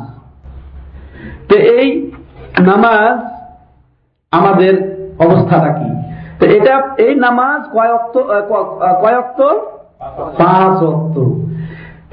তো 1.49 1.55
এই 1.77 1.87
নামাজ 2.71 3.15
আমাদের 4.31 4.73
অবস্থাটা 5.19 5.71
কি? 5.79 5.89
এটা 6.55 6.75
এই 7.05 7.13
নামাজ 7.25 7.59
কয়ক্ত 9.03 9.39
পাঁচ 10.39 10.77
অক্ত। 10.91 11.17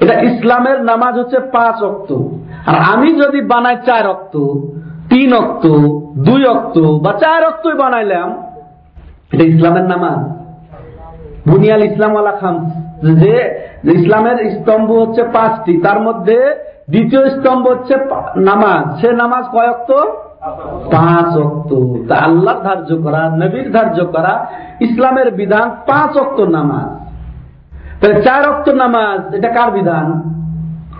এটা 0.01 0.15
ইসলামের 0.29 0.79
নামাজ 0.83 1.13
হচ্ছে 1.19 1.39
পাঁচ 1.55 1.77
অক্ত। 1.89 2.09
আর 2.69 2.75
আমি 2.93 3.09
যদি 3.21 3.39
বানাই 3.51 3.77
চার 3.87 4.05
অক্ত, 4.13 4.35
তিন 5.11 5.29
অক্ত, 5.41 5.65
দুই 6.27 6.41
অক্ত 6.55 6.77
বা 7.03 7.11
চার 7.23 7.41
অক্তই 7.49 7.75
বানাইলাম, 7.83 8.29
এটা 9.33 9.45
ইসলামের 9.53 9.85
নামাজ। 9.93 10.19
বুনিয়াল 11.49 11.81
ইসলাম 11.91 12.11
আলা 12.17 12.33
খাম 12.41 12.55
যে 13.21 13.35
ইসলামের 13.97 14.37
স্তম্ভ 14.55 14.89
হচ্ছে 15.01 15.23
পাঁচটি, 15.35 15.73
তার 15.85 15.99
মধ্যে 16.07 16.37
দ্বিতীয় 16.89 17.23
স্তম্ভ 17.35 17.63
হচ্ছে 17.73 17.95
নামাজ। 18.49 18.83
সে 18.99 19.09
নামাজ 19.23 19.43
কয়ক্ত 19.55 19.91
পাঁচ 20.91 21.37
অক্ত 21.37 21.71
তা 22.07 22.15
আল্লাহ 22.15 22.55
ধার্য 22.63 23.01
করা, 23.01 23.29
নবীর 23.29 23.71
ধার্য 23.71 24.05
করা, 24.05 24.47
ইসলামের 24.81 25.31
বিধান 25.31 25.69
পাঁচ 25.87 26.17
অক্ত 26.17 26.41
নামাজ। 26.41 26.89
তাহলে 27.99 28.21
চার 28.21 28.49
অক্ত 28.49 28.69
নামাজ, 28.69 29.35
এটা 29.35 29.49
কার 29.49 29.71
বিধান? 29.71 30.05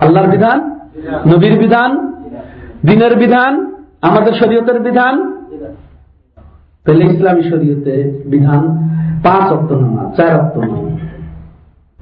আল্লাহর 0.00 0.28
বিধান? 0.28 0.58
নবীর 1.26 1.58
বিধান? 1.58 1.90
দিনের 2.86 3.16
বিধান? 3.16 3.74
আমাদের 4.02 4.32
শরীয়তের 4.32 4.80
বিধান? 4.80 5.14
তাহলে 6.84 7.04
ইসলামী 7.04 7.42
শরীয়তের 7.42 8.30
বিধান 8.30 8.62
পাঁচ 9.22 9.52
অক্ত 9.52 9.72
নামাজ, 9.72 10.16
চার 10.16 10.40
অক্ত 10.40 10.58
নামাজ। 10.58 10.98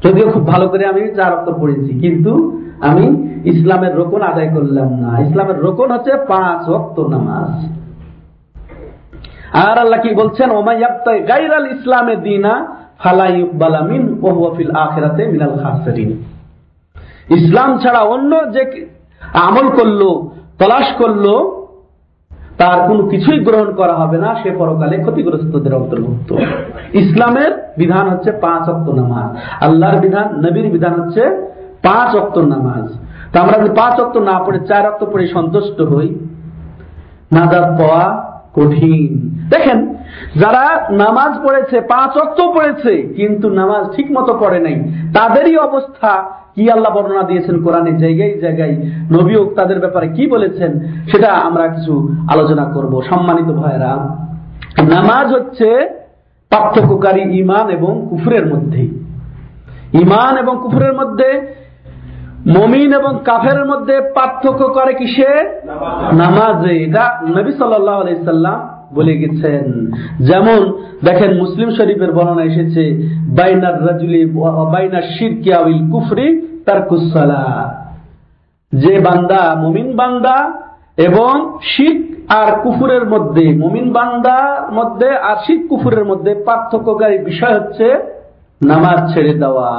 যদিও 0.04 0.30
খুব 0.30 0.46
ভালো 0.46 0.68
করে 0.68 0.86
আমি 0.86 1.00
চার 1.16 1.32
অক্ত 1.32 1.50
পড়েছি, 1.50 2.00
কিন্তু 2.00 2.62
আমি 2.80 3.04
ইসলামের 3.44 3.96
রোকন 3.96 4.22
আদায় 4.22 4.50
করলাম 4.54 4.88
না। 4.92 5.20
ইসলামের 5.20 5.58
রোকন 5.60 5.90
হচ্ছে 5.90 6.12
পাঁচ 6.28 6.68
অক্ত 6.68 7.00
নামাজ। 7.00 7.76
আর 9.56 9.78
আল্লাহ 9.78 10.00
কি 10.00 10.14
বলছেন 10.14 10.50
গাইরাল 11.28 11.66
ইসলামে 11.66 12.16
দিনা 12.16 12.66
ফালাইবালামিন 12.98 14.18
ওহফিল 14.22 14.76
আখেরাতে 14.76 15.26
মিনাল 15.26 15.58
খাসরিন। 15.62 16.10
ইসলাম 17.30 17.78
ছাড়া 17.78 18.00
অন্য 18.00 18.52
যে 18.52 18.88
আমল 19.34 19.66
করল, 19.68 20.02
তলাশ 20.58 20.92
করল, 20.98 21.26
তার 22.58 22.88
কোনো 22.88 23.08
কিছুই 23.08 23.38
গ্রহণ 23.38 23.74
করা 23.74 23.94
হবে 23.94 24.18
না, 24.18 24.34
সে 24.42 24.50
পরকালে 24.50 24.96
ক্ষতিগ্রস্তদের 25.02 25.74
অন্তর্ভুক্ত। 25.74 26.34
ইসলামের 26.92 27.52
বিধান 27.76 28.08
হচ্ছে 28.08 28.32
পাঁচ 28.32 28.68
অক্ত 28.68 28.90
নামাজ। 28.90 29.36
আল্লাহর 29.64 30.00
বিধান, 30.00 30.26
নবীর 30.36 30.70
বিধান 30.70 31.00
হচ্ছে 31.00 31.46
পাঁচ 31.86 32.10
অক্ত 32.22 32.36
নামাজ। 32.54 32.86
তা 33.32 33.36
আমরা 33.42 33.56
যদি 33.60 33.72
পাঁচ 33.80 33.94
অক্ত 34.00 34.16
না 34.30 34.36
পড়ে, 34.44 34.58
চার 34.70 34.84
অক্ত 34.90 35.02
পড়ে 35.12 35.24
সন্তুষ্ট 35.36 35.78
হই 35.90 36.08
নাজাদ 37.36 37.66
পাওয়া 37.78 38.04
কঠিন। 38.56 39.12
দেখেন, 39.52 39.78
যারা 40.40 40.64
নামাজ 41.02 41.32
পড়েছে, 41.44 41.76
পাঁচ 41.92 42.12
অক্ত 42.24 42.38
পড়েছে, 42.54 42.92
কিন্তু 43.18 43.46
নামাজ 43.60 43.82
ঠিক 43.96 44.08
মতো 44.16 44.32
পড়ে 44.42 44.58
নাই, 44.66 44.76
তাদেরই 45.14 45.56
অবস্থা 45.68 46.10
কি 46.54 46.64
আল্লাহ 46.70 46.90
বর্ণনা 46.94 47.24
দিয়েছেন 47.30 47.56
কোরআনের 47.64 47.96
জায়গায় 47.98 48.34
জায়গায় 48.44 48.74
নবীও 49.12 49.42
তাদের 49.58 49.78
ব্যাপারে 49.80 50.06
কি 50.16 50.24
বলেছেন, 50.26 50.70
সেটা 51.10 51.30
আমরা 51.48 51.64
কিছু 51.68 51.94
আলোচনা 52.32 52.64
করব। 52.74 52.92
সম্মানিত 53.10 53.48
ভাইরা 53.60 53.92
নামাজ 54.96 55.26
হচ্ছে 55.36 55.68
পার্থক্যকারী 56.52 57.22
ইমান 57.42 57.66
এবং 57.68 57.92
কুফুরের 58.10 58.44
মধ্যে। 58.52 58.82
ইমান 60.02 60.32
এবং 60.42 60.54
কুফুরের 60.62 60.94
মধ্যে 61.00 61.28
মমিন 62.46 62.94
এবং 62.94 63.18
কাফের 63.24 63.66
মধ্যে 63.66 64.00
পার্থক্য 64.14 64.68
করে 64.68 64.94
কিসে? 64.94 65.30
নামাজে। 66.12 66.74
এটা 66.84 67.20
নবী 67.26 67.52
সাল্লাম 67.52 68.68
বলে 68.94 69.14
গেছেন। 69.16 69.90
যেমন 70.24 70.60
দেখেন 71.04 71.38
মুসলিম 71.38 71.70
শরীফের 71.70 72.12
বর্ণনা 72.12 72.42
এসেছে 72.42 72.82
বাইনার 73.36 73.86
রাজুলি 73.86 74.26
বাইনার 74.72 75.02
শিরকিয়াউল 75.02 75.90
কুফরি 75.92 76.28
তার 76.66 76.82
কুসালা 76.82 77.44
যে 78.74 79.00
বান্দা 79.00 79.54
মমিন 79.54 79.96
বান্দা 79.96 80.52
এবং 80.96 81.58
শিখ 81.62 82.16
আর 82.28 82.52
কুফুরের 82.62 83.08
মধ্যে, 83.08 83.44
মমিন 83.54 83.92
বান্দার 83.92 84.72
মধ্যে 84.72 85.08
আর 85.16 85.36
শিখ 85.46 85.60
কুফুরের 85.68 86.04
মধ্যে 86.04 86.34
পার্থক্যকারী 86.34 87.18
বিষয় 87.18 87.54
হচ্ছে 87.60 87.86
নামাজ 88.64 89.14
ছেড়ে 89.14 89.34
দেওয়া। 89.34 89.70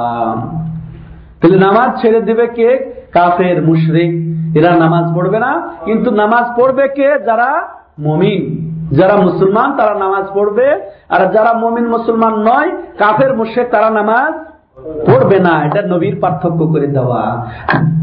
তাহলে 1.40 1.58
নামাজ 1.58 2.00
ছেড়ে 2.00 2.20
দিবে 2.20 2.46
কে? 2.46 2.92
কাফের, 3.12 3.62
মুশরিক। 3.62 4.28
এরা 4.56 4.76
নামাজ 4.76 5.16
পড়বে 5.16 5.38
না, 5.38 5.68
কিন্তু 5.84 6.10
নামাজ 6.10 6.60
পড়বে 6.60 6.88
কে? 6.88 7.18
যারা 7.26 7.62
মমিন। 8.00 8.68
যারা 8.92 9.16
মুসলমান, 9.16 9.76
তারা 9.76 9.94
নামাজ 9.98 10.24
পড়বে। 10.34 10.80
আর 11.08 11.32
যারা 11.32 11.52
মমিন, 11.52 11.88
মুসলমান 11.88 12.34
নয়, 12.34 12.70
কাফের 12.98 13.36
মুশেক 13.36 13.70
তারা 13.70 13.90
নামাজ 13.90 14.34
পড়বে 15.06 15.38
না। 15.38 15.64
এটা 15.64 15.82
নবীর 15.82 16.16
পার্থক্য 16.20 16.66
করে 16.66 16.86
দেওয়া। 16.86 17.46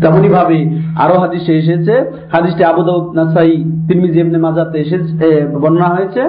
তেমনি 0.01 0.29
ভাবে 0.29 0.69
আরও 0.99 1.19
হাদিসে 1.19 1.57
এসেছে। 1.57 2.11
হাদিসটি 2.31 2.63
আবুদাউদ 2.63 3.15
নাসাই, 3.15 3.57
তিরমিজি, 3.87 4.19
ইবনে 4.19 4.37
মাজাতে 4.37 4.79
এসেছে 4.79 5.47
বর্ণনা 5.61 5.85
হয়েছে। 5.85 6.21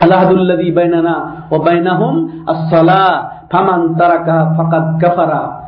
আল্লাহাদুল্লাযী 0.00 0.70
বাইনানা 0.72 1.12
ওয়া 1.50 1.64
বাইনাহুম 1.64 2.28
আস-সালাহ 2.46 3.28
ফামান 3.52 3.94
তারাকা 3.94 4.54
ফাকাদ 4.56 5.04
কাফারা। 5.04 5.63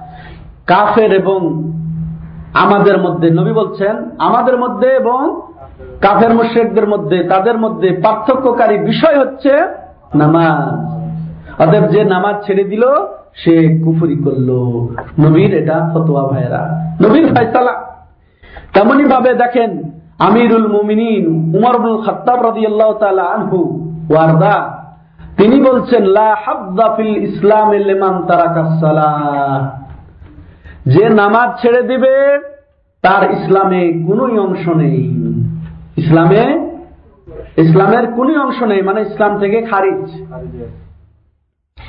কাফের 0.66 1.12
এবং 1.12 1.72
আমাদের 2.55 2.98
মধ্যে, 2.98 3.31
নবী 3.31 3.52
বলছেন, 3.52 4.11
আমাদের 4.18 4.59
মধ্যে 4.59 4.88
এবং 4.88 5.40
কাফের 6.00 6.35
মুশেকদের 6.35 6.88
মধ্যে, 6.88 7.24
তাদের 7.24 7.59
মধ্যে 7.59 8.00
পার্থক্যকারী 8.05 8.79
বিষয় 8.79 9.18
হচ্ছে 9.18 9.52
নামাজ। 10.14 10.96
অতএব 11.62 11.85
যে 11.85 12.05
নামাজ 12.05 12.46
ছেড়ে 12.46 12.64
দিল, 12.64 12.85
সে 13.35 13.81
কুফুরি 13.85 14.16
করল। 14.16 14.50
নবীর 15.29 15.55
এটা 15.55 15.90
ফতোয়া 15.94 16.22
ভাইরা 16.22 16.92
নবীর 17.02 17.35
ফয়সালা। 17.35 17.74
তেমনি 18.74 19.05
ভাবে 19.05 19.35
দেখেন, 19.35 19.83
আমিরুল 20.18 20.68
মুমিনিন 20.72 21.24
উমরুল 21.57 22.02
খত্তাব 22.02 22.42
রাদিয়াল্লাহু 22.42 22.92
তাআলা 22.92 23.22
আনহু, 23.22 23.59
ওয়ারদা, 24.11 24.79
তিনি 25.37 25.61
বলছেন, 25.61 26.05
লা 26.05 26.37
হাদ্দা 26.44 26.94
ফিল 26.96 27.16
ইসলাম 27.16 27.70
তারাকাস 28.26 28.81
সালাহ। 28.81 29.86
যে 30.87 31.09
নামাজ 31.09 31.62
ছেড়ে 31.62 31.83
দিবে, 31.83 32.38
তার 33.03 33.31
ইসলামে 33.31 33.92
কোন 34.07 34.38
অংশ 34.38 34.68
নেই। 34.68 34.99
ইসলামে, 35.96 36.70
ইসলামের 37.57 38.12
কোন 38.12 38.29
অংশ 38.40 38.62
নেই 38.62 38.83
মানে 38.83 39.01
ইসলাম 39.03 39.38
থেকে 39.38 39.62
খারিজ। 39.62 40.22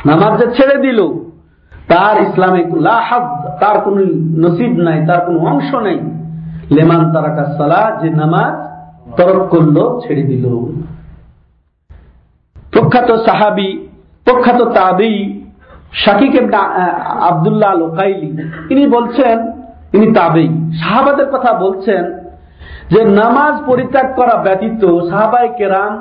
নামাজ 0.06 0.40
যে 0.40 0.56
ছেড়ে 0.56 0.78
দিল, 0.82 1.00
তার 1.88 2.22
ইসলামে 2.22 2.62
তার 3.60 3.82
কোন 3.82 3.98
নসিব 4.46 4.78
নাই, 4.78 5.08
তার 5.08 5.22
কোন 5.26 5.38
অংশ 5.38 5.76
নেই। 5.76 6.00
লেমান 6.72 7.14
তারাকা 7.14 7.46
সালা, 7.58 8.00
যে 8.02 8.10
নামাজ 8.10 8.54
তরক 9.18 9.48
করল, 9.48 9.78
ছেড়ে 10.08 10.24
দিল। 10.24 10.46
প্রখ্যাত 12.72 13.12
সাহাবি, 13.26 13.88
প্রখ্যাত 14.26 14.62
তাবি 14.62 15.37
শাকিক 15.94 16.36
আবদুল্লাহ 17.30 17.72
লোকাইলি, 17.84 18.30
তিনি 18.70 18.84
বলছেন, 18.96 19.38
তিনি 19.92 20.08
তাবেই, 20.14 20.50
সাহাবাদের 20.82 21.28
কথা 21.34 21.52
বলছেন 21.64 22.04
যে 22.92 23.00
নামাজ 23.22 23.54
পরিত্যাগ 23.66 24.08
করা 24.16 24.36
ব্যতীত 24.46 24.84
সাহাবাই 25.10 25.48
কেরাম 25.58 25.94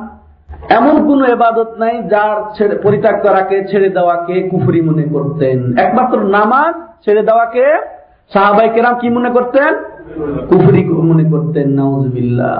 এমন 0.79 0.94
কোন 1.07 1.20
এবাদত 1.35 1.70
নাই 1.79 1.94
যার 2.12 2.37
ছেড়ে, 2.57 2.77
পরিত্যাগ 2.85 3.16
করাকে 3.22 3.57
ছেড়ে 3.70 3.88
দেওয়াকে 3.88 4.37
কুফুরি 4.51 4.81
মনে 4.88 5.05
করতেন। 5.14 5.59
একমাত্র 5.85 6.16
নামাজ 6.37 6.75
ছেড়ে 7.05 7.22
দেওয়াকে 7.22 7.66
সাহাবাই 8.33 8.68
কেরাম 8.75 8.94
কি 9.01 9.09
মনে 9.16 9.31
করতেন? 9.31 9.72
কুফরি 10.51 10.83
মনে 11.11 11.25
করতেন। 11.33 11.66
নওয়াজবিল্লা 11.79 12.53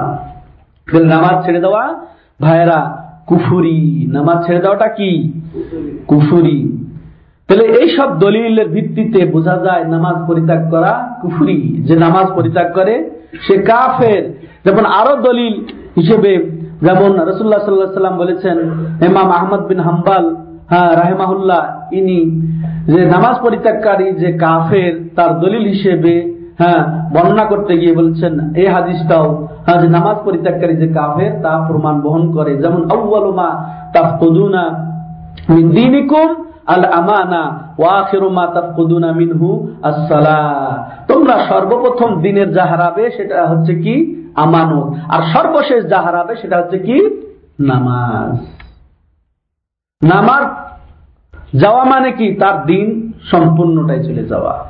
নামাজ 1.15 1.37
ছেড়ে 1.45 1.61
দেওয়া 1.61 1.85
ভাইরা 2.41 2.81
কুফুরি। 3.27 3.79
নামাজ 4.17 4.39
ছেড়ে 4.47 4.61
দেওয়াটা 4.65 4.89
কি? 4.89 5.11
কুফুরি। 6.11 6.59
তাহলে 7.49 7.65
এই 7.65 7.97
সব 7.97 8.19
দলিলের 8.19 8.69
ভিত্তিতে 8.69 9.25
বোঝা 9.25 9.57
যায় 9.65 9.85
নামাজ 9.85 10.17
পরিত্যাগ 10.27 10.71
করা 10.71 11.19
কুফুরি। 11.23 11.85
যে 11.89 11.97
নামাজ 11.97 12.27
পরিত্যাগ 12.35 12.73
করে, 12.75 13.11
সে 13.47 13.63
কাফের। 13.63 14.23
যেমন 14.65 14.85
আরও 14.85 15.23
দলিল 15.23 15.55
হিসেবে, 15.97 16.33
যেমন 16.83 17.21
রসুল্লাহ 17.29 17.61
সাল্লাহ 17.65 17.95
সাল্লাম 17.95 18.17
বলেছেন 18.17 18.59
এমাম 19.07 19.31
আহমদ 19.31 19.67
বিন 19.67 19.81
হাম্বাল 19.81 20.37
হ্যাঁ 20.71 20.97
রাহেমাহুল্লাহ, 20.97 21.95
ইনি 21.95 22.41
যে 22.93 23.07
নামাজ 23.07 23.37
পরিত্যাগকারী, 23.43 24.13
যে 24.13 24.33
কাফের, 24.33 25.09
তার 25.17 25.41
দলিল 25.41 25.65
হিসেবে 25.67 26.33
হ্যাঁ 26.59 27.11
বর্ণনা 27.15 27.45
করতে 27.45 27.79
গিয়ে 27.79 27.95
বলছেন, 27.95 28.55
এই 28.55 28.67
হাদিসটাও 28.67 29.49
হ্যাঁ 29.67 29.83
যে 29.83 29.89
নামাজ 29.89 30.17
পরিত্যাগকারী 30.25 30.77
যে 30.77 30.89
কাফের, 30.89 31.43
তা 31.43 31.65
প্রমাণ 31.69 32.01
বহন 32.01 32.33
করে। 32.33 32.57
যেমন 32.57 32.91
আউ্বালুমা 32.91 33.67
তাফকুদুনা 33.95 34.65
দিনিকুম 35.49 36.29
তোমরা 41.09 41.47
সর্বপ্রথম 41.49 42.21
দিনের 42.21 42.53
যা 42.53 42.65
হারাবে 42.65 43.11
সেটা 43.11 43.47
হচ্ছে 43.47 43.75
কি? 43.75 44.27
আমানত। 44.35 44.95
আর 45.09 45.23
সর্বশেষ 45.23 45.89
যা 45.89 46.01
হারাবে 46.01 46.37
সেটা 46.37 46.57
হচ্ছে 46.57 46.79
কি? 46.79 47.27
নামাজ। 47.61 48.47
নামাজ 50.11 50.47
যাওয়া 51.61 51.85
মানে 51.85 52.13
কি? 52.13 52.35
তার 52.35 52.67
দিন 52.67 53.13
সম্পূর্ণটাই 53.31 54.05
চলে 54.05 54.25
যাওয়া। 54.25 54.65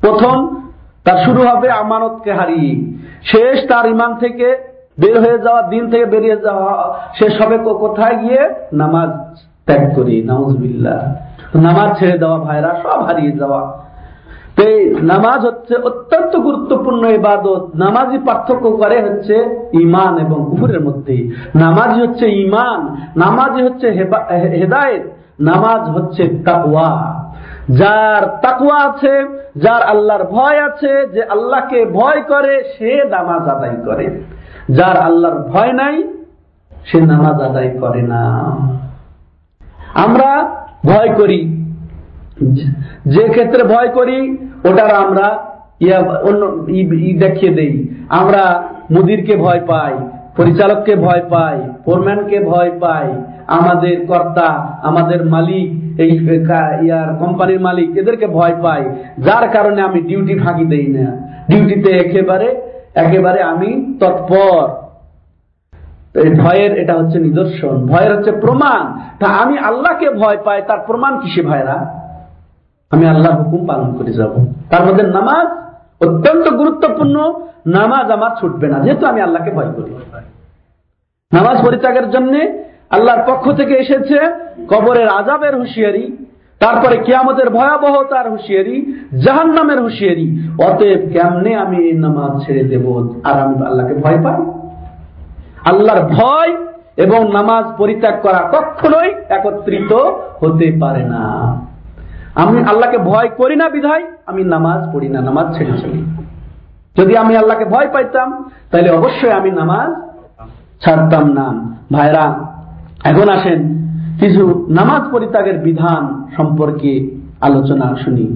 প্রথম, 0.00 0.70
তার 1.04 1.24
শুরু 1.24 1.46
হবে 1.46 1.70
আমানতকে 1.70 2.32
হারিয়ে। 2.32 2.98
শেষ, 3.22 3.68
তার 3.68 3.86
ইমান 3.86 4.14
থেকে 4.14 4.58
বের 5.00 5.20
হয়ে 5.20 5.38
যাওয়া, 5.38 5.62
দিন 5.62 5.90
থেকে 5.90 6.06
বেরিয়ে 6.06 6.36
যাওয়া। 6.36 7.00
শেষ 7.18 7.40
হবে 7.40 7.58
কোথায় 7.58 8.16
গিয়ে? 8.16 8.48
নামাজ 8.72 9.38
ত্যাগ 9.66 9.82
করি 9.94 10.16
নাউজবিল্লা 10.22 10.96
নামাজ 11.54 11.88
ছেড়ে 11.98 12.16
দেওয়া, 12.18 12.38
ভাইরা, 12.38 12.70
সব 12.82 12.98
হারিয়ে 13.06 13.32
যাওয়া। 13.32 13.62
নামাজ 15.02 15.40
হচ্ছে 15.46 15.74
অত্যন্ত 15.88 16.32
গুরুত্বপূর্ণ 16.36 17.02
ইবাদত। 17.10 17.64
নামাজি 17.74 18.18
পার্থক্য 18.26 18.64
করে 18.70 18.96
হচ্ছে 19.06 19.34
ইমান 19.72 20.12
এবং 20.18 20.38
কুফুরের 20.50 20.80
মধ্যে। 20.80 21.16
নামাজি 21.54 21.98
হচ্ছে 22.06 22.26
ইমান 22.44 22.80
নামাজি 23.16 23.60
হচ্ছে 23.62 23.86
হেদায়ত, 24.54 25.04
নামাজ 25.40 25.82
হচ্ছে 25.96 26.22
তাকুয়া 26.46 26.90
যার 27.78 28.22
তাকুয়া 28.42 28.78
আছে, 28.88 29.14
যার 29.56 29.82
আল্লাহর 29.82 30.24
ভয় 30.24 30.58
আছে, 30.68 30.92
যে 31.14 31.22
আল্লাহকে 31.34 31.78
ভয় 31.98 32.20
করে, 32.22 32.54
সে 32.74 32.90
নামাজ 33.10 33.42
আদায় 33.54 33.78
করে। 33.84 34.06
যার 34.70 34.96
আল্লাহর 35.08 35.38
ভয় 35.52 35.72
নাই, 35.72 35.96
সে 36.86 36.98
নামাজ 37.12 37.36
আদায় 37.48 37.70
করে 37.80 38.02
না। 38.12 38.24
আমরা 40.04 40.30
ভয় 40.86 41.08
করি। 41.14 41.40
যে 43.06 43.28
ক্ষেত্রে 43.28 43.62
ভয় 43.62 43.88
করি, 43.88 44.36
ওটার 44.64 44.94
আমরা 44.94 45.38
ইয়া, 45.80 45.98
অন্য 45.98 46.66
দেখিয়ে 47.18 47.54
দেই। 47.54 47.88
আমরা 48.08 48.64
মুদিরকে 48.90 49.36
ভয় 49.36 49.60
পাই, 49.66 49.92
পরিচালককে 50.36 50.96
ভয় 50.96 51.22
পাই, 51.28 51.60
ফোরম্যানকে 51.84 52.40
ভয় 52.40 52.70
পাই, 52.80 53.06
আমাদের 53.46 54.06
কর্তা, 54.06 54.78
আমাদের 54.82 55.26
মালিক, 55.26 56.00
এই 56.00 56.10
ইয়ার 56.82 57.14
কোম্পানির 57.18 57.60
মালিক, 57.60 57.90
এদেরকে 57.96 58.26
ভয় 58.26 58.54
পাই। 58.62 58.82
যার 59.18 59.48
কারণে 59.48 59.82
আমি 59.82 60.00
ডিউটি 60.00 60.38
ফাঁকি 60.38 60.64
দেই 60.64 60.86
না। 60.86 61.06
ডিউটিতে 61.50 61.90
একেবারে 61.90 62.48
একেবারে 62.94 63.42
আমি 63.42 63.98
তৎপর। 64.00 64.85
ভয়ের 66.24 66.78
এটা 66.78 66.94
হচ্ছে 66.94 67.18
নিদর্শন। 67.18 67.86
ভয়ের 67.86 68.16
হচ্ছে 68.16 68.32
প্রমাণ। 68.32 68.98
তা 69.20 69.26
আমি 69.26 69.58
আল্লাহকে 69.58 70.10
ভয় 70.10 70.36
পাই, 70.44 70.62
তার 70.68 70.78
প্রমাণ 70.86 71.20
কিসে 71.20 71.42
ভাইরা? 71.42 72.00
আমি 72.90 73.06
আল্লাহ 73.08 73.42
হুকুম 73.42 73.66
পালন 73.66 73.94
করে 73.98 74.12
যাব। 74.12 74.46
তার 74.70 74.86
মধ্যে 74.86 75.02
নামাজ 75.02 75.46
অত্যন্ত 76.06 76.48
গুরুত্বপূর্ণ। 76.48 77.32
নামাজ 77.66 78.10
আমার 78.10 78.30
ছুটবে 78.40 78.68
না, 78.68 78.78
যেহেতু 78.78 79.06
আমি 79.06 79.20
আল্লাহকে 79.20 79.50
ভয় 79.50 79.72
করি। 79.76 79.94
নামাজ 81.32 81.66
পরিত্যাগের 81.66 82.10
জন্য 82.10 82.38
আল্লাহর 82.90 83.22
পক্ষ 83.26 83.52
থেকে 83.52 83.74
এসেছে 83.74 84.18
কবরের 84.68 85.08
আজাবের 85.08 85.56
হুঁশিয়ারি, 85.56 86.16
তারপরে 86.58 86.96
কিয়ামতের 86.96 87.50
ভয়াবহতার 87.50 88.30
হুঁশিয়ারি 88.30 88.94
জাহান 89.24 89.52
নামের 89.52 89.82
হুঁশিয়ারি। 89.82 90.48
অতএব 90.58 91.12
কেমনে 91.12 91.56
আমি 91.56 91.76
এই 91.76 91.92
নামাজ 91.92 92.46
ছেড়ে 92.46 92.64
দেব 92.64 93.08
আর 93.24 93.40
আমি 93.40 93.66
আল্লাহকে 93.66 93.94
ভয় 93.94 94.22
পাই? 94.22 94.55
আল্লাহর 95.66 96.02
ভয় 96.02 96.52
এবং 96.96 97.32
নামাজ 97.32 97.64
পরিত্যাগ 97.78 98.16
করা 98.22 98.40
কখনোই 98.52 99.08
একত্রিত 99.28 99.92
হতে 100.40 100.66
পারে 100.80 101.02
না। 101.04 101.24
আমি 102.34 102.58
আল্লাহকে 102.64 102.98
ভয় 102.98 103.28
করি 103.28 103.56
না 103.56 103.68
বিধায়, 103.68 104.04
আমি 104.26 104.44
নামাজ 104.44 104.80
পড়ি 104.92 105.08
না, 105.08 105.20
নামাজ 105.20 105.46
ছেড়ে 105.56 105.78
চলি। 105.78 106.00
যদি 106.96 107.16
আমি 107.16 107.36
আল্লাহকে 107.36 107.64
ভয় 107.64 107.88
পাইতাম, 107.92 108.50
তাহলে 108.70 108.90
অবশ্যই 108.90 109.32
আমি 109.32 109.50
নামাজ 109.50 109.90
ছাড়তাম 110.84 111.24
না। 111.32 111.46
ভাইরা 111.92 112.24
এখন 113.04 113.28
আসেন 113.28 113.60
কিছু 114.20 114.66
নামাজ 114.68 115.02
পরিত্যাগের 115.12 115.58
বিধান 115.58 116.02
সম্পর্কে 116.36 116.92
আলোচনা 117.40 117.96
শুনি। 118.04 118.26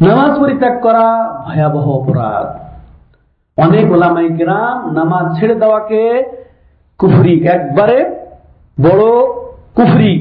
নামাজ 0.00 0.38
পরিত্যাগ 0.38 0.74
করা 0.82 1.06
ভয়াবহ 1.46 1.86
অপরাধ। 1.90 2.46
অনেক 3.56 3.92
ওলামাই 3.92 4.28
গ্রাম 4.28 4.90
নামাজ 4.90 5.38
ছেড়ে 5.38 5.54
দেওয়াকে 5.54 6.02
কুফরি 7.00 7.34
একবারে 7.56 7.98
বড় 8.86 9.04
কুফরি। 9.76 10.12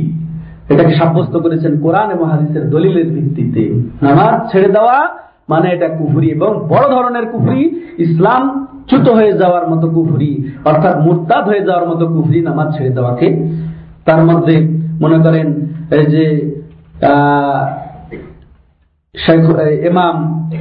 এটাকে 0.71 0.93
সাব্যস্ত 0.99 1.35
করেছেন 1.43 1.73
কোরআন 1.85 2.07
এবং 2.15 2.25
হাদিসের 2.33 2.65
দলিলের 2.73 3.07
ভিত্তিতে। 3.15 3.63
নামাজ 4.05 4.35
ছেড়ে 4.51 4.69
দেওয়া 4.75 4.97
মানে 5.51 5.67
এটা 5.75 5.87
কুফরি 5.99 6.27
এবং 6.37 6.51
বড় 6.71 6.85
ধরনের 6.95 7.25
কুফরি। 7.33 7.61
ইসলাম 8.05 8.41
চ্যুত 8.89 9.07
হয়ে 9.17 9.33
যাওয়ার 9.41 9.65
মতো 9.71 9.85
কুফরি, 9.95 10.31
অর্থাৎ 10.69 10.95
মুরতাদ 11.05 11.43
হয়ে 11.51 11.63
যাওয়ার 11.67 11.85
মতো 11.91 12.03
কুফরি 12.15 12.39
নামাজ 12.49 12.67
ছেড়ে 12.75 12.91
দেওয়াকে। 12.97 13.27
তার 14.07 14.21
মধ্যে 14.29 14.55
মনে 15.03 15.17
করেন 15.25 15.47
যে 16.13 16.23
ইমাম 19.89 20.15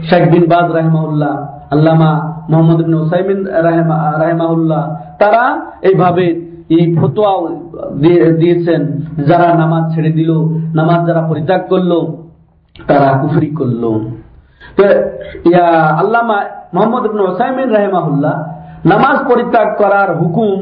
শেখ 0.09 0.23
বিন 0.33 0.45
বাজ 0.53 0.67
রাহেমাউল্লাহ 0.77 1.35
আল্লামা 1.75 2.11
মোহাম্মদ 2.51 2.81
হুসাইমিন 3.03 3.39
রাহেমাউল্লাহ 4.21 4.83
তারা 5.21 5.43
এইভাবে 5.89 6.27
এই 6.77 6.85
ফতোয়া 6.99 7.33
দিয়েছেন, 8.41 8.81
যারা 9.29 9.49
নামাজ 9.63 9.85
ছেড়ে 9.93 10.11
দিল, 10.19 10.31
নামাজ 10.79 11.01
যারা 11.09 11.23
পরিত্যাগ 11.31 11.63
করল, 11.73 11.93
তারা 12.89 13.09
কুফরি 13.21 13.51
করল। 13.59 13.85
আল্লামা 16.03 16.39
মোহাম্মদ 16.75 17.05
ওসাইমিন 17.31 17.69
রাহেমাহুল্লাহ, 17.77 18.37
নামাজ 18.93 19.17
পরিত্যাগ 19.31 19.69
করার 19.81 20.09
হুকুম 20.21 20.59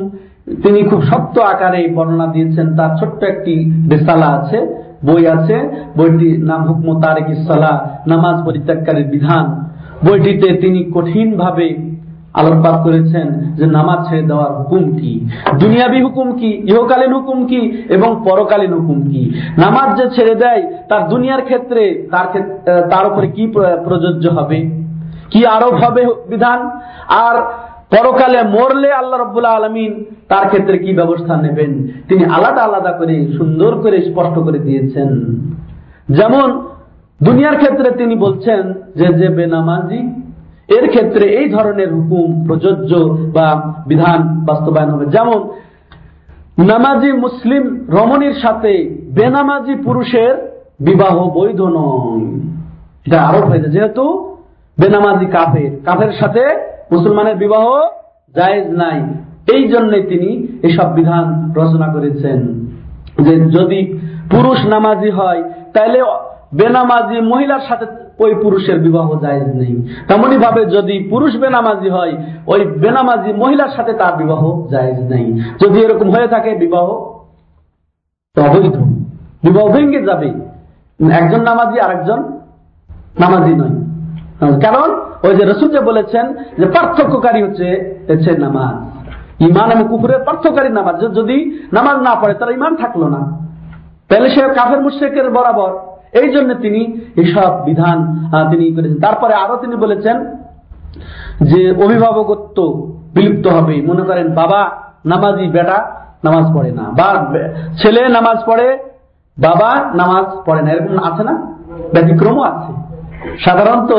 তিনি 0.65 0.81
খুব 0.91 1.01
শক্ত 1.11 1.37
আকারে 1.53 1.81
বর্ণনা 1.97 2.27
দিয়েছেন। 2.35 2.67
তার 2.79 2.91
ছোট্ট 2.99 3.21
একটি 3.33 3.55
বেসালা 3.91 4.29
আছে, 4.39 4.59
বই 5.09 5.23
আছে। 5.37 5.57
বইটির 5.99 6.37
নাম 6.51 6.61
হুকম 6.69 6.89
তারেক 7.03 7.29
ইসালা 7.35 7.73
নামাজ 8.13 8.37
পরিত্যাগকারীর 8.47 9.09
বিধান। 9.15 9.45
বইটিতে 10.07 10.49
তিনি 10.63 10.81
কঠিন 10.95 11.29
ভাবে 11.43 11.69
আলোকপাত 12.39 12.77
করেছেন 12.85 13.27
যে 13.59 13.65
নামাজ 13.77 13.99
ছেড়ে 14.07 14.25
দেওয়ার 14.31 14.51
হুকুম 14.59 14.85
কি? 14.99 15.13
দুনিয়াবি 15.63 15.99
হুকুম 16.07 16.29
কি? 16.41 16.51
ইহকালীন 16.71 17.13
হুকুম 17.17 17.39
কি? 17.51 17.61
এবং 17.97 18.11
পরকালীন 18.27 18.73
হুকুম 18.79 18.99
কি? 19.11 19.23
নামাজ 19.59 19.89
যে 19.99 20.07
ছেড়ে 20.17 20.35
দেয়, 20.43 20.63
তার 20.89 21.03
দুনিয়ার 21.13 21.43
ক্ষেত্রে 21.49 21.83
তার 22.13 22.27
তার 22.93 23.05
উপরে 23.11 23.27
কি 23.37 23.45
প্রযোজ্য 23.87 24.25
হবে? 24.39 24.59
কি 25.33 25.41
আরোপ 25.57 25.75
হবে 25.85 26.03
বিধান? 26.31 26.61
আর 27.27 27.37
পরকালে 27.93 28.39
মরলে 28.57 28.91
আল্লাহ 29.01 29.19
রব্বুল্লাহ 29.21 29.55
আলমিন 29.59 29.93
তার 30.29 30.45
ক্ষেত্রে 30.51 30.77
কি 30.85 30.91
ব্যবস্থা 31.01 31.35
নেবেন? 31.37 31.73
তিনি 32.09 32.23
আলাদা 32.37 32.63
আলাদা 32.69 32.93
করে, 32.99 33.17
সুন্দর 33.37 33.73
করে 33.83 33.97
স্পষ্ট 34.09 34.37
করে 34.47 34.59
দিয়েছেন। 34.59 35.11
যেমন 36.19 36.49
দুনিয়ার 37.27 37.57
ক্ষেত্রে 37.57 37.89
তিনি 38.01 38.15
বলছেন 38.25 38.63
যে 38.99 39.07
যে 39.21 39.29
বেনামাজি 39.37 40.01
এর 40.69 40.89
ক্ষেত্রে 40.89 41.29
এই 41.29 41.49
ধরনের 41.49 41.95
হুকুম, 41.95 42.47
প্রযোজ্য 42.47 42.97
বা 43.35 43.75
বিধান 43.87 44.45
বাস্তবায়ন 44.45 44.91
হবে। 44.91 45.07
যেমন, 45.07 45.49
নামাজি 46.65 47.13
মুসলিম 47.13 47.85
রমণীর 47.89 48.35
সাথে 48.35 49.01
বেনামাজি 49.15 49.75
পুরুষের 49.75 50.63
বিবাহ 50.81 51.31
বৈধ 51.31 51.61
নয়। 51.61 52.41
এটা 53.07 53.23
আরোপ 53.23 53.45
হয়েছে। 53.45 53.71
যেহেতু 53.71 54.37
বেনামাজি 54.81 55.27
কাফের 55.27 55.81
কাফের 55.85 56.13
সাথে 56.13 56.45
মুসলমানের 56.93 57.37
বিবাহ 57.37 57.67
জায়েজ 58.35 58.69
নাই। 58.69 59.03
এই 59.53 59.69
জন্যে 59.69 60.03
তিনি 60.03 60.47
এসব 60.63 60.95
বিধান 60.95 61.53
রচনা 61.57 61.93
করেছেন। 61.93 62.67
যে 63.21 63.41
যদি 63.41 63.99
পুরুষ 64.31 64.67
নামাজি 64.67 65.11
হয় 65.11 65.43
তাহলে 65.75 66.03
বেনামাজি 66.55 67.21
মহিলার 67.21 67.61
সাথে 67.69 67.87
ওই 68.19 68.35
পুরুষের 68.35 68.79
বিবাহ 68.79 69.21
জায়েজ 69.21 69.45
নেই। 69.45 69.89
তেমনি 70.09 70.39
ভাবে 70.39 70.67
যদি 70.67 71.09
পুরুষ 71.11 71.37
বেনামাজি 71.37 71.89
হয়, 71.89 72.13
ওই 72.47 72.65
বেনামাজি 72.65 73.33
মহিলার 73.33 73.69
সাথে 73.77 73.93
তার 73.93 74.17
বিবাহ 74.17 74.67
জায়েজ 74.71 75.01
নেই। 75.01 75.41
যদি 75.61 75.81
এরকম 75.81 76.11
হয়ে 76.11 76.29
থাকে 76.29 76.51
বিবাহ 76.51 76.91
অবৈধ। 78.39 78.77
বিবাহ 79.45 79.69
ভেঙে 79.69 80.03
যাবে। 80.03 80.33
একজন 81.13 81.43
নামাজি 81.43 81.81
আর 81.81 81.91
একজন 81.91 82.19
নামাজি 83.21 83.55
নয়। 83.55 84.61
কারণ 84.61 85.01
ওই 85.29 85.37
যে 85.37 85.45
রসুল 85.45 85.69
যে 85.69 85.81
বলেছেন 85.81 86.35
যে 86.59 86.67
পার্থক্যকারী 86.67 87.43
হচ্ছে 87.43 87.95
হচ্ছে 88.11 88.37
নামাজ। 88.39 88.95
ইমান 89.43 89.71
এবং 89.71 89.87
কুকুরের 89.89 90.19
পার্থক্যকারী 90.19 90.69
নামাজ। 90.69 91.01
যদি 91.01 91.59
নামাজ 91.73 91.97
না 91.97 92.15
পড়ে 92.15 92.35
তার 92.35 92.51
ইমান 92.51 92.77
থাকল 92.77 93.05
না। 93.05 93.49
তাহলে 94.09 94.29
সে 94.29 94.41
কাফের, 94.41 94.81
মুশ্রেকের 94.81 95.31
বরাবর 95.31 95.94
এই 96.21 96.29
জন্য 96.33 96.55
তিনি 96.55 96.81
এসব 97.17 97.65
বিধান 97.65 97.99
তিনি 98.51 98.73
করেছেন। 98.73 99.01
তারপরে 99.01 99.35
আরও 99.35 99.57
তিনি 99.57 99.77
বলেছেন 99.77 100.17
যে 101.43 101.61
অভিভাবকত্ব 101.85 102.59
বিলুপ্ত 103.15 103.47
হবে। 103.47 103.83
মনে 103.87 104.03
করেন, 104.03 104.35
বাবা 104.35 104.61
নামাজি, 105.07 105.47
বেটা 105.47 105.79
নামাজ 106.25 106.45
পড়ে 106.55 106.71
না। 106.71 106.83
বা 106.83 107.09
ছেলে 107.83 108.09
নামাজ 108.09 108.39
পড়ে, 108.47 108.79
বাবা 109.39 109.71
নামাজ 109.95 110.27
পড়ে 110.47 110.63
না। 110.63 110.71
এরকম 110.71 110.99
আছে 111.13 111.23
না? 111.25 111.35
ব্যতিক্রমও 111.95 112.43
আছে। 112.43 112.73
সাধারণত 113.45 113.93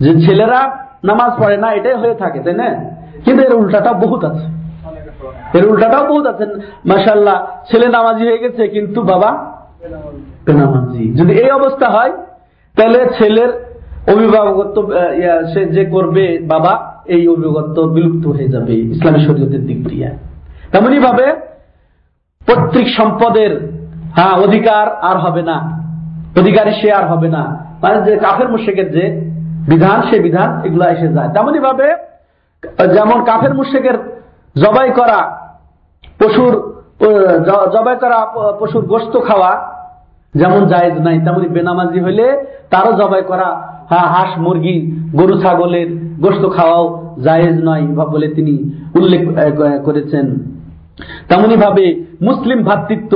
যে 0.00 0.12
ছেলেরা 0.26 0.60
নামাজ 1.04 1.30
পড়ে 1.42 1.56
না, 1.56 1.68
এটাই 1.72 1.94
হয়ে 1.94 2.14
থাকে, 2.14 2.38
তাই 2.40 2.54
না? 2.54 2.68
কিন্তু 3.24 3.40
এর 3.44 3.54
উল্টাটা 3.54 3.92
বহুত 3.92 4.24
আছে। 4.24 4.46
এর 5.58 5.64
উল্টাটাও 5.70 6.04
বহুত 6.06 6.26
আছে। 6.26 6.44
মাসাল্লাহ 6.86 7.36
ছেলে 7.70 7.88
নামাজি 7.88 8.22
হয়ে 8.28 8.38
গেছে, 8.38 8.68
কিন্তু 8.68 9.02
বাবা 9.02 9.30
যদি 11.18 11.32
এই 11.42 11.50
অবস্থা 11.50 11.88
হয়, 11.88 12.12
তাহলে 12.76 12.98
ছেলের 13.18 13.50
অভিভাবকত্ব 14.12 14.76
সে 15.52 15.64
যে 15.76 15.84
করবে, 15.84 16.24
বাবা, 16.52 16.72
এই 17.14 17.28
অভিভাবকত্ব 17.28 17.82
বিলুপ্ত 17.82 18.24
হয়ে 18.26 18.48
যাবে 18.48 18.72
ইসলামী 18.72 19.20
শরীয়তের 19.26 19.62
দিক 19.66 19.88
দিয়ে। 19.88 20.08
তেমনি 20.72 20.98
ভাবে 20.98 21.26
পৈতৃক 22.46 22.88
সম্পদের 22.96 23.52
হ্যাঁ 24.16 24.34
অধিকার 24.46 24.86
আর 25.10 25.16
হবে 25.24 25.42
না। 25.42 25.56
অধিকারী 26.40 26.72
সে 26.80 26.88
আর 26.92 27.06
হবে 27.12 27.28
না। 27.28 27.42
মানে 27.82 27.96
যে 28.06 28.12
কাফের 28.16 28.48
মুশেকের 28.48 28.88
যে 28.92 29.04
বিধান, 29.70 29.98
সে 30.10 30.16
বিধান, 30.26 30.48
এগুলো 30.66 30.84
এসে 30.94 31.08
যায়। 31.16 31.30
তেমনি 31.34 31.58
ভাবে 31.58 31.88
যেমন 32.94 33.18
কাফের 33.24 33.54
মুশেকের 33.54 33.96
জবাই 34.62 34.90
করা, 34.90 35.20
পশুর 36.20 36.54
জবাই 37.74 37.96
করা 38.02 38.18
পশুর 38.60 38.84
গোস্ত 38.92 39.14
খাওয়া 39.28 39.50
যেমন 40.40 40.60
জায়েজ 40.72 40.96
নাই, 41.06 41.16
তেমনি 41.24 41.48
বেনামাজি 41.56 41.98
হইলে 42.06 42.26
তারও 42.72 42.92
জবাই 43.00 43.22
করা 43.30 43.48
হাঁস, 44.14 44.30
মুরগি, 44.44 44.76
গরু, 45.18 45.34
ছাগলের 45.42 45.88
গোস্ত 46.22 46.44
খাওয়াও 46.56 46.84
জায়েজ 47.26 47.56
নয় 47.68 47.84
বলে 48.14 48.28
তিনি 48.36 48.54
উল্লেখ 48.98 49.22
করেছেন। 49.86 50.26
তেমনি 51.28 51.56
ভাবে 51.64 51.86
মুসলিম 52.28 52.58
ভাতৃত্ব, 52.68 53.14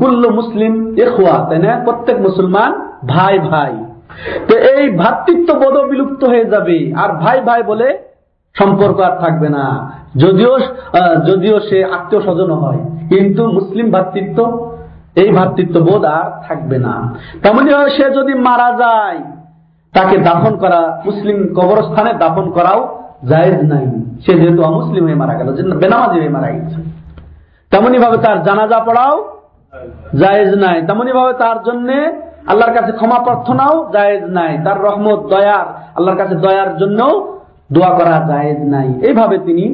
কুল্ল 0.00 0.22
মুসলিম 0.38 0.72
এখোয়া 1.04 1.34
তাই 1.48 1.58
না? 1.64 1.70
প্রত্যেক 1.86 2.16
মুসলমান 2.26 2.70
ভাই 3.12 3.34
ভাই। 3.50 3.72
তো 4.48 4.54
এই 4.72 4.84
ভাতৃত্ব 5.02 5.48
বোধ 5.60 5.76
বিলুপ্ত 5.90 6.22
হয়ে 6.32 6.46
যাবে। 6.52 6.78
আর 7.02 7.10
ভাই 7.22 7.38
ভাই 7.48 7.60
বলে 7.70 7.88
সম্পর্ক 8.56 8.98
আর 9.08 9.14
থাকবে 9.22 9.48
না। 9.56 9.64
যদিও 10.22 10.52
যদিও 11.28 11.56
সে 11.68 11.78
আত্মীয় 11.96 12.20
স্বজন 12.26 12.50
হয়, 12.62 12.80
কিন্তু 13.10 13.42
মুসলিম 13.58 13.86
ভাতৃত্ব 13.96 14.38
এই 15.20 15.28
ভাতৃত্ব 15.36 15.76
বোধ 15.86 16.04
আর 16.18 16.28
থাকবে 16.46 16.76
না। 16.86 16.94
তেমনি 17.42 17.70
সে 17.96 18.06
যদি 18.18 18.34
মারা 18.46 18.68
যায়, 18.82 19.18
তাকে 19.94 20.16
দাফন 20.18 20.56
করা, 20.56 20.80
মুসলিম 21.06 21.38
কবরস্থানে 21.56 22.12
দাফন 22.22 22.46
করাও 22.50 22.80
জায়েজ 23.30 23.58
নাই। 23.72 23.86
সে 24.24 24.32
যেহেতু 24.40 24.60
অমুসলিম 24.62 25.02
হয়ে 25.06 25.18
মারা 25.22 25.34
গেল 25.38 25.48
বেনামাজি 25.82 26.16
হয়ে 26.18 26.32
মারা 26.36 26.48
গেছে। 26.54 26.78
তেমনি 27.72 27.98
ভাবে 27.98 28.18
তার 28.24 28.38
জানাজা 28.42 28.78
পড়াও 28.80 29.14
জায়েজ 30.18 30.50
নাই। 30.64 30.78
তেমনি 30.86 31.12
ভাবে 31.12 31.32
তার 31.32 31.58
জন্য 31.66 31.88
আল্লাহর 32.50 32.74
কাছে 32.76 32.92
ক্ষমা 32.92 33.18
প্রার্থনাও 33.26 33.74
জায়েজ 33.92 34.22
নাই। 34.38 34.52
তার 34.64 34.78
রহমত, 34.86 35.20
দয়ার, 35.32 35.66
আল্লাহর 35.96 36.18
কাছে 36.20 36.34
দয়ার 36.44 36.70
জন্য 36.80 37.00
দোয়া 37.72 37.90
করা 37.98 38.14
জায়েজ 38.28 38.60
নাই। 38.74 38.88
এইভাবে 39.08 39.36
তিনি 39.46 39.66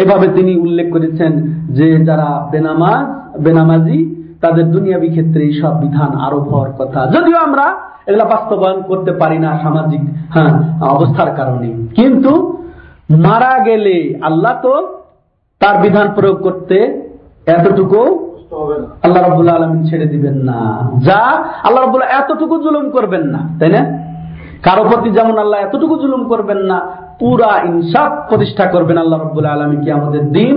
এইভাবে 0.00 0.26
তিনি 0.36 0.52
উল্লেখ 0.64 0.86
করেছেন 0.92 1.32
যে 1.76 1.86
যারা 2.08 2.28
বেনামাজ, 2.52 3.06
বেনামাজি 3.44 4.00
তাদের 4.42 4.64
দুনিয়াবি 4.74 5.08
ক্ষেত্রে 5.14 5.42
সব 5.60 5.74
বিধান 5.82 6.10
আরোপ 6.26 6.44
হওয়ার 6.52 6.72
কথা। 6.78 7.00
যদিও 7.14 7.38
আমরা 7.46 7.66
এগুলা 8.08 8.26
বাস্তবায়ন 8.34 8.80
করতে 8.90 9.12
পারি 9.20 9.38
না 9.44 9.50
সামাজিক 9.62 10.02
হ্যাঁ 10.34 10.52
অবস্থার 10.94 11.30
কারণে। 11.38 11.68
কিন্তু 11.98 12.32
মারা 13.26 13.52
গেলে 13.68 13.96
আল্লাহ 14.28 14.54
তো 14.64 14.74
তার 15.60 15.76
বিধান 15.84 16.06
প্রয়োগ 16.16 16.38
করতে 16.46 16.76
এতটুকু 17.56 18.00
আল্লাহ 19.04 19.20
রবুল্লা 19.22 19.56
আলমিন 19.58 19.82
ছেড়ে 19.88 20.06
দিবেন 20.12 20.36
না। 20.48 20.60
যা 21.08 21.20
আল্লাহ 21.66 21.80
রবুল্লাহ 21.82 22.10
এতটুকু 22.20 22.54
জুলুম 22.64 22.86
করবেন 22.96 23.24
না, 23.34 23.40
তাই 23.58 23.70
না? 23.76 23.82
কারও 24.66 24.82
প্রতি 24.90 25.08
যেমন 25.18 25.36
আল্লাহ 25.44 25.58
এতটুকু 25.60 25.94
জুলুম 26.02 26.22
করবেন 26.32 26.60
না 26.70 26.78
পুরা 27.22 27.52
ইনসাফ 27.70 28.12
প্রতিষ্ঠা 28.28 28.66
করবেন 28.66 28.98
আল্লাহ 28.98 29.18
রব্বুল্লাহ 29.18 29.52
আলমী 29.56 29.84
কি 29.84 29.90
আমাদের 29.90 30.32
দিন, 30.36 30.54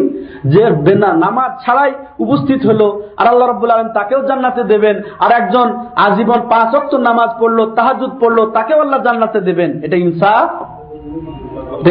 যে 0.54 0.64
বেনা 0.86 1.14
নামাজ 1.26 1.52
ছাড়াই 1.64 1.92
উপস্থিত 2.20 2.66
হলো, 2.70 2.88
আর 3.20 3.28
আল্লাহ 3.28 3.48
রব্বুল 3.48 3.72
আলম 3.72 3.90
তাকেও 4.00 4.22
জান্নাতে 4.30 4.64
দেবেন, 4.64 4.96
আর 5.24 5.32
একজন 5.32 5.68
আজীবন 5.96 6.40
পাঁচ 6.54 6.76
অক্ট 6.76 6.92
নামাজ 6.96 7.30
পড়ল 7.40 7.60
তাহাজুদ 7.78 8.12
পড়ল, 8.22 8.40
তাকেও 8.58 8.80
আল্লাহ 8.82 9.00
জান্নাতে 9.08 9.40
দেবেন। 9.42 9.72
এটা 9.86 9.98
ইনসাফ? 10.06 10.50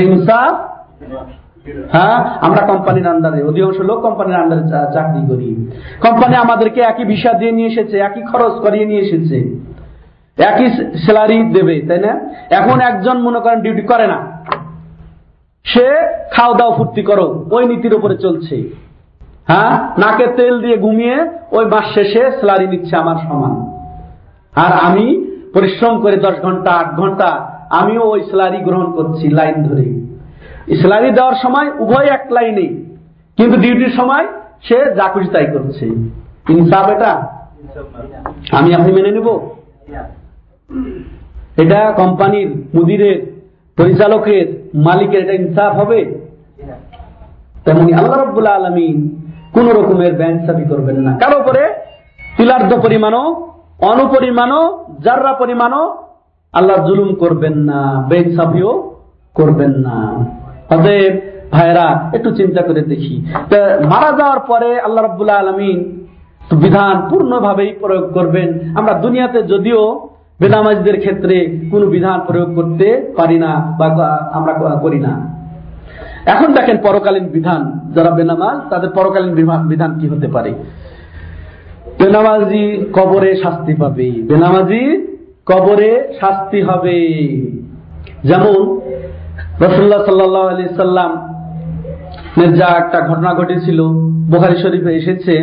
ইনসাফ? 0.09 0.55
হ্যাঁ 1.95 2.17
আমরা 2.41 2.63
কোম্পানির 2.71 3.07
আন্ডারে 3.07 3.43
অধিকাংশ 3.43 3.79
লোক 3.81 3.99
কোম্পানির 4.07 4.41
আন্ডারে 4.43 4.63
চাকরি 4.95 5.23
করি। 5.31 5.49
কোম্পানি 6.03 6.37
আমাদেরকে 6.37 6.81
একই 6.81 7.05
ভিসা 7.05 7.33
দিয়ে 7.33 7.53
নিয়ে 7.53 7.71
এসেছে, 7.73 7.99
একই 7.99 8.23
খরচ 8.31 8.55
করিয়ে 8.65 8.87
নিয়ে 8.91 9.01
এসেছে। 9.01 9.39
একই 10.39 10.69
স্যালারি 11.05 11.39
দেবে, 11.57 11.81
তাই 11.89 11.99
না? 11.99 12.13
এখন 12.51 12.81
একজন 12.81 13.17
মনে 13.27 13.41
করেন 13.41 13.59
ডিউটি 13.61 13.83
করে 13.83 14.07
না। 14.07 14.19
সে 15.65 15.87
খাওয়া 16.31 16.59
দাওয়া 16.59 16.77
ফুর্তি 16.77 17.03
করো, 17.03 17.45
ওই 17.51 17.67
নীতির 17.67 17.95
উপরে 17.95 18.17
চলছে। 18.17 18.69
হ্যাঁ? 19.49 19.89
নাকে 19.99 20.27
তেল 20.27 20.61
দিয়ে 20.61 20.77
ঘুমিয়ে 20.77 21.31
ওই 21.53 21.65
মাস 21.65 21.95
শেষে 21.95 22.31
স্যালারি 22.31 22.67
নিচ্ছে 22.67 22.97
আমার 22.97 23.17
সমান। 23.17 23.53
আর 24.57 24.73
আমি 24.73 25.25
পরিশ্রম 25.55 26.01
করে 26.01 26.17
দশ 26.17 26.35
ঘণ্টা, 26.43 26.71
আট 26.71 26.97
ঘণ্টা, 26.97 27.49
আমিও 27.71 28.03
ওই 28.03 28.23
স্যালারি 28.23 28.59
গ্রহণ 28.59 28.93
করছি 28.93 29.29
লাইন 29.29 29.63
ধরে। 29.63 30.05
স্যালারি 30.77 31.11
দেওয়ার 31.11 31.35
সময় 31.43 31.71
উভয় 31.79 32.07
এক 32.07 32.33
লাইনে 32.33 32.67
কিন্তু 33.37 33.61
ডিউটির 33.61 33.93
সময় 33.97 34.27
সে 34.63 34.95
যা 34.95 35.09
খুশি 35.09 35.29
তাই 35.29 35.47
করছে। 35.47 35.87
ইনসাফ 36.49 36.89
এটা? 36.89 37.29
আমি 38.51 38.75
আপনি 38.75 38.93
মেনে 38.93 39.11
নেব? 39.11 39.51
এটা 41.57 41.93
কোম্পানির 41.97 42.63
মুদিরের 42.75 43.34
পরিচালকের 43.79 44.47
মালিকের 44.87 45.23
এটা 45.25 45.35
ইনসাফ 45.41 45.73
হবে? 45.81 46.01
তেমনি 47.65 47.91
আল্লাহ 48.01 48.19
রব্বুল্লা 48.19 48.53
আলমী 48.59 48.89
কোন 49.55 49.67
রকমের 49.79 50.13
ব্যাংসাফি 50.21 50.65
করবেন 50.73 50.99
না। 51.07 51.13
কারও 51.23 51.37
উপরে 51.43 51.63
তিলার্ধ 52.37 52.71
পরিমাণও, 52.85 53.25
অনুপরিমাণও, 53.91 54.63
যার্রা 55.05 55.33
পরিমাণও 55.43 55.85
আল্লাহ 56.55 56.77
জুলুম 56.87 57.11
করবেন 57.15 57.57
না 57.71 57.79
বেইনসাফিও 58.09 58.71
করবেন 59.35 59.73
না। 59.87 59.97
অতএব 60.75 61.15
ভাইরা 61.55 61.87
একটু 62.17 62.31
চিন্তা 62.39 62.61
করে 62.63 62.83
দেখি। 62.93 63.15
মারা 63.93 64.11
যাওয়ার 64.19 64.41
পরে 64.51 64.71
আল্লাহ 64.87 65.03
রব্বুল্লাহ 65.05 65.39
আলমিন 65.43 65.79
বিধান 66.63 66.97
পূর্ণভাবেই 67.11 67.71
প্রয়োগ 67.83 68.07
করবেন। 68.17 68.49
আমরা 68.79 68.95
দুনিয়াতে 69.05 69.39
যদিও 69.53 69.81
বেনামাজদের 70.41 70.99
ক্ষেত্রে 70.99 71.37
কোন 71.71 71.83
বিধান 71.87 72.21
প্রয়োগ 72.27 72.55
করতে 72.55 73.15
পারি 73.17 73.39
না 73.39 73.77
বা 73.79 74.31
আমরা 74.33 74.53
করি 74.83 75.01
না। 75.01 75.13
এখন 76.27 76.53
দেখেন 76.55 76.77
পরকালীন 76.83 77.27
বিধান, 77.29 77.91
যারা 77.95 78.11
বেনামাজ, 78.11 78.71
তাদের 78.71 78.91
পরকালীন 78.91 79.33
বিধান 79.69 79.99
কি 80.01 80.09
হতে 80.09 80.29
পারে? 80.29 80.51
বেনামাজি 81.99 82.87
কবরে 82.93 83.37
শাস্তি 83.37 83.75
পাবে। 83.75 84.11
বেনামাজি 84.11 84.83
কবরে 85.47 86.13
শাস্তি 86.21 86.63
হবে। 86.63 86.99
যেমন 88.25 88.81
রসুল্লাহ 89.61 90.05
সাল্লাহ 90.05 90.45
আলি 90.49 90.65
সাল্লাম 90.77 91.11
যা 92.55 92.67
একটা 92.67 92.99
ঘটনা 93.09 93.35
ঘটেছিল, 93.35 93.83
বোখারি 94.31 94.57
শরীফে 94.57 94.93
এসেছে 94.93 95.35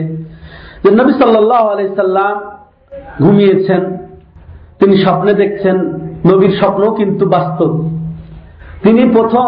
যে 0.84 0.92
নবী 0.92 1.12
সাল্লাহ 1.12 1.68
আলি 1.68 1.88
সাল্লাম 1.96 2.36
ঘুমিয়েছেন। 3.24 3.98
তিনি 4.82 4.96
স্বপ্নে 5.04 5.34
দেখছেন, 5.34 5.78
নবীর 6.30 6.54
স্বপ্ন 6.60 6.84
কিন্তু 7.00 7.24
বাস্তব। 7.36 7.72
তিনি 8.84 9.02
প্রথম 9.16 9.44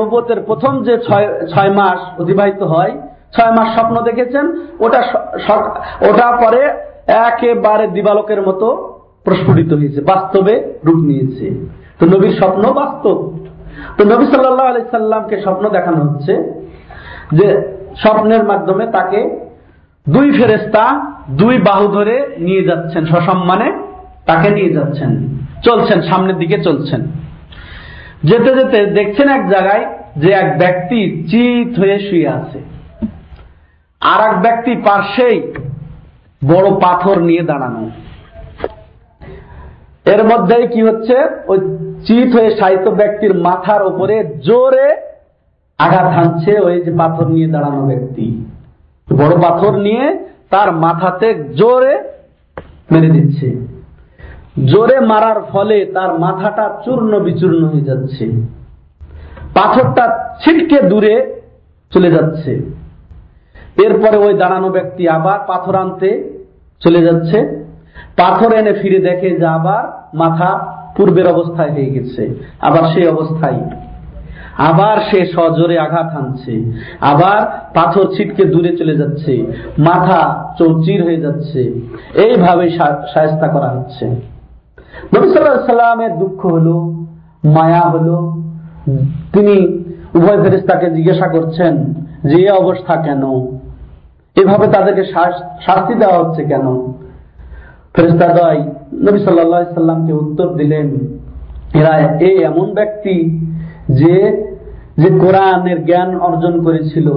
নবতের 0.00 0.40
প্রথম 0.48 0.72
যে 0.86 0.94
ছয় 1.52 1.72
মাস 1.78 2.00
অতিবাহিত 2.20 2.60
হয়, 2.72 2.92
ছয় 3.34 3.52
মাস 3.56 3.68
স্বপ্ন 3.76 3.96
দেখেছেন, 4.08 4.44
ওটা 4.84 5.00
ওটা 6.08 6.26
পরে 6.42 6.62
একেবারে 7.28 7.84
দিবালকের 7.96 8.40
মতো 8.48 8.66
প্রস্ফুটিত 9.24 9.70
হয়েছে, 9.78 10.00
বাস্তবে 10.12 10.54
রূপ 10.86 11.00
নিয়েছে। 11.08 11.46
তো 11.98 12.04
নবীর 12.12 12.34
স্বপ্ন 12.40 12.64
বাস্তব। 12.80 13.16
তো 13.96 14.02
নবী 14.12 14.24
সাল্লাহ 14.24 14.66
আলি 14.70 14.80
সাল্লামকে 14.98 15.36
স্বপ্ন 15.44 15.64
দেখানো 15.76 15.98
হচ্ছে 16.04 16.32
যে 17.38 17.48
স্বপ্নের 18.02 18.42
মাধ্যমে 18.50 18.84
তাকে 18.96 19.20
দুই 20.14 20.26
ফেরেস্তা 20.38 20.84
দুই 21.40 21.54
বাহু 21.58 21.86
ধরে 21.96 22.14
নিয়ে 22.46 22.62
যাচ্ছেন 22.68 23.02
সসম্মানে। 23.12 23.68
তাকে 24.26 24.50
নিয়ে 24.50 24.72
যাচ্ছেন। 24.72 25.38
চলছেন, 25.64 26.02
সামনের 26.02 26.36
দিকে 26.36 26.62
চলছেন। 26.62 27.00
যেতে 28.24 28.54
যেতে 28.54 28.86
দেখছেন 28.86 29.28
এক 29.28 29.48
জায়গায় 29.48 29.86
যে 30.16 30.30
এক 30.30 30.58
ব্যক্তি 30.58 31.26
চিত 31.30 31.78
হয়ে 31.78 31.98
শুয়ে 31.98 32.28
আছে। 32.28 32.60
আর 34.00 34.34
এক 34.34 34.42
ব্যক্তি 34.42 34.76
পার্শ্বেই 34.76 35.52
বড় 36.44 36.70
পাথর 36.70 37.20
নিয়ে 37.20 37.42
দাঁড়ানো। 37.42 37.90
এর 40.04 40.24
মধ্যে 40.24 40.66
কি 40.66 40.82
হচ্ছে? 40.82 41.14
ওই 41.46 41.58
চিত 42.06 42.36
হয়ে 42.36 42.56
সাহিত্য 42.56 42.90
ব্যক্তির 42.90 43.34
মাথার 43.34 43.86
উপরে 43.86 44.24
জোরে 44.24 44.96
আঘাত 45.78 46.06
হানছে 46.06 46.60
ওই 46.60 46.80
যে 46.80 46.92
পাথর 46.98 47.28
নিয়ে 47.28 47.46
দাঁড়ানো 47.46 47.86
ব্যক্তি। 47.86 48.44
বড় 49.16 49.42
পাথর 49.42 49.76
নিয়ে 49.76 50.18
তার 50.50 50.72
মাথাতে 50.72 51.34
জোরে 51.34 52.02
মেরে 52.90 53.08
দিচ্ছে। 53.08 53.73
জোরে 54.62 55.00
মারার 55.00 55.42
ফলে 55.42 55.84
তার 55.84 56.18
মাথাটা 56.18 56.82
চূর্ণ 56.84 57.18
বিচূর্ণ 57.18 57.64
হয়ে 57.64 57.80
যাচ্ছে। 57.80 58.30
পাথরটা 59.54 60.34
ছিটকে 60.44 60.88
দূরে 60.88 61.40
চলে 61.90 62.10
যাচ্ছে। 62.10 62.70
এরপরে 63.76 64.16
ওই 64.16 64.34
দাঁড়ানো 64.34 64.68
ব্যক্তি 64.68 65.08
আবার 65.08 65.38
পাথর 65.46 65.74
আনতে 65.74 66.10
চলে 66.80 67.02
যাচ্ছে। 67.02 67.64
পাথর 68.16 68.52
এনে 68.52 68.72
ফিরে 68.72 68.98
দেখে 68.98 69.30
যে 69.30 69.46
আবার 69.46 70.16
মাথা 70.16 70.50
পূর্বের 70.96 71.26
অবস্থায় 71.26 71.70
হয়ে 71.70 71.86
গেছে। 71.86 72.34
আবার 72.60 72.94
সেই 72.94 73.06
অবস্থায়। 73.08 73.70
আবার 74.58 74.96
সে 75.10 75.26
সজোরে 75.26 75.78
আঘাত 75.78 76.16
আনছে 76.16 76.72
আবার 77.00 77.68
পাথর 77.74 78.14
ছিটকে 78.16 78.44
দূরে 78.44 78.76
চলে 78.76 78.96
যাচ্ছে। 78.96 79.46
মাথা 79.78 80.54
চৌচির 80.58 81.04
হয়ে 81.04 81.20
যাচ্ছে। 81.20 81.80
এইভাবে 82.14 82.70
সায়স্তা 83.14 83.48
করা 83.48 83.68
হচ্ছে। 83.70 84.33
নবী 85.14 85.26
সাল্লামের 85.28 86.12
দুঃখ 86.18 86.46
হলো, 86.46 86.76
মায়া 87.56 87.84
হলো, 87.94 88.18
তিনি 89.32 89.54
উভয় 90.14 90.38
ফেরিস্তাকে 90.42 90.90
জিজ্ঞাসা 90.90 91.26
করছেন 91.28 91.74
যে, 92.24 92.36
এ 92.46 92.50
অবস্থা 92.62 92.94
কেন? 92.96 93.22
এভাবে 94.36 94.66
তাদেরকে 94.66 95.04
শাস্তি 95.66 95.94
দেওয়া 95.94 96.18
হচ্ছে 96.18 96.42
কেন? 96.44 96.66
ফেরিস্তা 97.94 98.28
দয় 98.28 98.60
নবী 99.06 99.18
সাল্লামকে 99.18 100.12
উত্তর 100.12 100.46
দিলেন, 100.54 100.88
এরা 101.80 101.92
এই 102.28 102.36
এমন 102.50 102.66
ব্যক্তি 102.74 103.16
যে 103.88 104.14
যে 104.96 105.08
কোরআনের 105.18 105.78
জ্ঞান 105.84 106.10
অর্জন 106.20 106.54
করেছিল, 106.64 107.08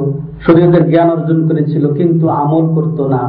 শরীয়তের 0.45 0.85
জ্ঞান 0.91 1.09
অর্জন 1.09 1.39
করেছিল, 1.47 1.83
কিন্তু 1.93 2.29
আমল 2.29 2.65
করত 2.75 2.99
না। 3.13 3.23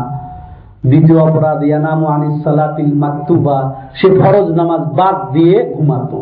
দ্বিতীয় 0.86 1.18
অপরাধ, 1.22 1.62
ইয়ানাম 1.62 2.06
আনিস 2.06 2.44
সালাতিল 2.44 2.92
মাকতুবা। 2.94 3.74
সে 3.94 4.08
ফরজ 4.20 4.48
নামাজ 4.50 4.80
বাদ 4.80 5.32
দিয়ে 5.32 5.74
ঘুমাত। 5.76 6.12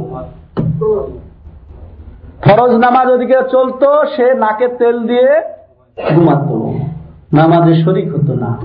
ফরজ 2.45 2.73
নামাজ 2.75 3.07
ওদিকে 3.11 3.38
চলতো, 3.51 3.88
সে 4.16 4.35
নাকে 4.35 4.69
তেল 4.69 5.07
দিয়ে 5.07 5.42
ঘুমাত। 6.14 6.49
নামাজে 7.35 7.75
শরিক 7.85 8.09
হতো 8.14 8.35
না। 8.35 8.57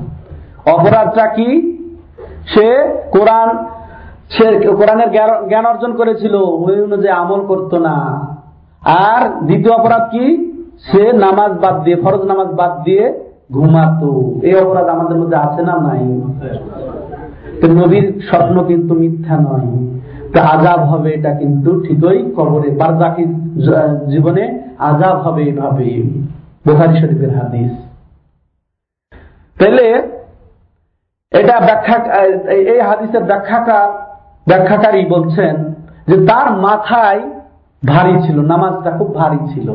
অপরাধটা 0.72 1.28
কি? 1.28 1.50
সে 2.48 2.68
কোরআন, 3.12 3.66
সে 4.30 4.60
কোরআনের 4.60 5.10
জ্ঞান 5.48 5.66
অর্জন 5.66 5.94
করেছিল, 5.94 6.36
ওই 6.36 6.82
অনুযায়ী 6.82 7.16
আমল 7.16 7.42
করতো 7.46 7.80
না। 7.80 7.96
আর 8.82 9.30
দ্বিতীয় 9.30 9.76
অপরাধ 9.76 10.04
কি? 10.12 10.26
সে 10.92 11.14
নামাজ 11.14 11.52
বাদ 11.52 11.84
দিয়ে, 11.84 11.96
ফরজ 11.96 12.22
নামাজ 12.22 12.48
বাদ 12.48 12.84
দিয়ে 12.84 13.31
ঘুমাতো। 13.52 14.40
এই 14.44 14.54
অপরাধ 14.56 14.88
আমাদের 14.96 15.18
মধ্যে 15.18 15.38
আছে 15.38 15.62
না 15.62 15.76
নাই? 15.88 16.04
নবীর 17.80 18.06
স্বপ্ন 18.30 18.56
কিন্তু 18.64 18.94
মিথ্যা 18.94 19.36
নয়। 19.38 19.70
আজাব 20.42 20.80
হবে 20.92 21.10
এটা 21.14 21.32
কিন্তু 21.34 21.70
ঠিকই 21.82 22.20
কবরে। 22.38 22.70
বারজাকি 22.72 23.24
জীবনে 24.12 24.44
আজাব 24.78 25.16
হবে 25.20 25.42
এভাবে। 25.44 25.90
বোখারি 26.68 26.96
শরীফের 27.02 27.34
হাদিস। 27.38 27.72
তাহলে 29.60 29.86
এটা 31.32 31.56
ব্যাখ্যা, 31.60 31.98
এই 32.52 32.80
হাদিসের 32.80 33.24
ব্যাখ্যাকার 33.24 33.90
ব্যাখ্যাকারী 34.48 35.02
বলছেন 35.06 35.56
যে 36.08 36.16
তার 36.28 36.48
মাথায় 36.58 37.22
ভারী 37.88 38.16
ছিল, 38.22 38.38
নামাজটা 38.42 38.92
খুব 38.92 39.16
ভারী 39.16 39.42
ছিল। 39.54 39.68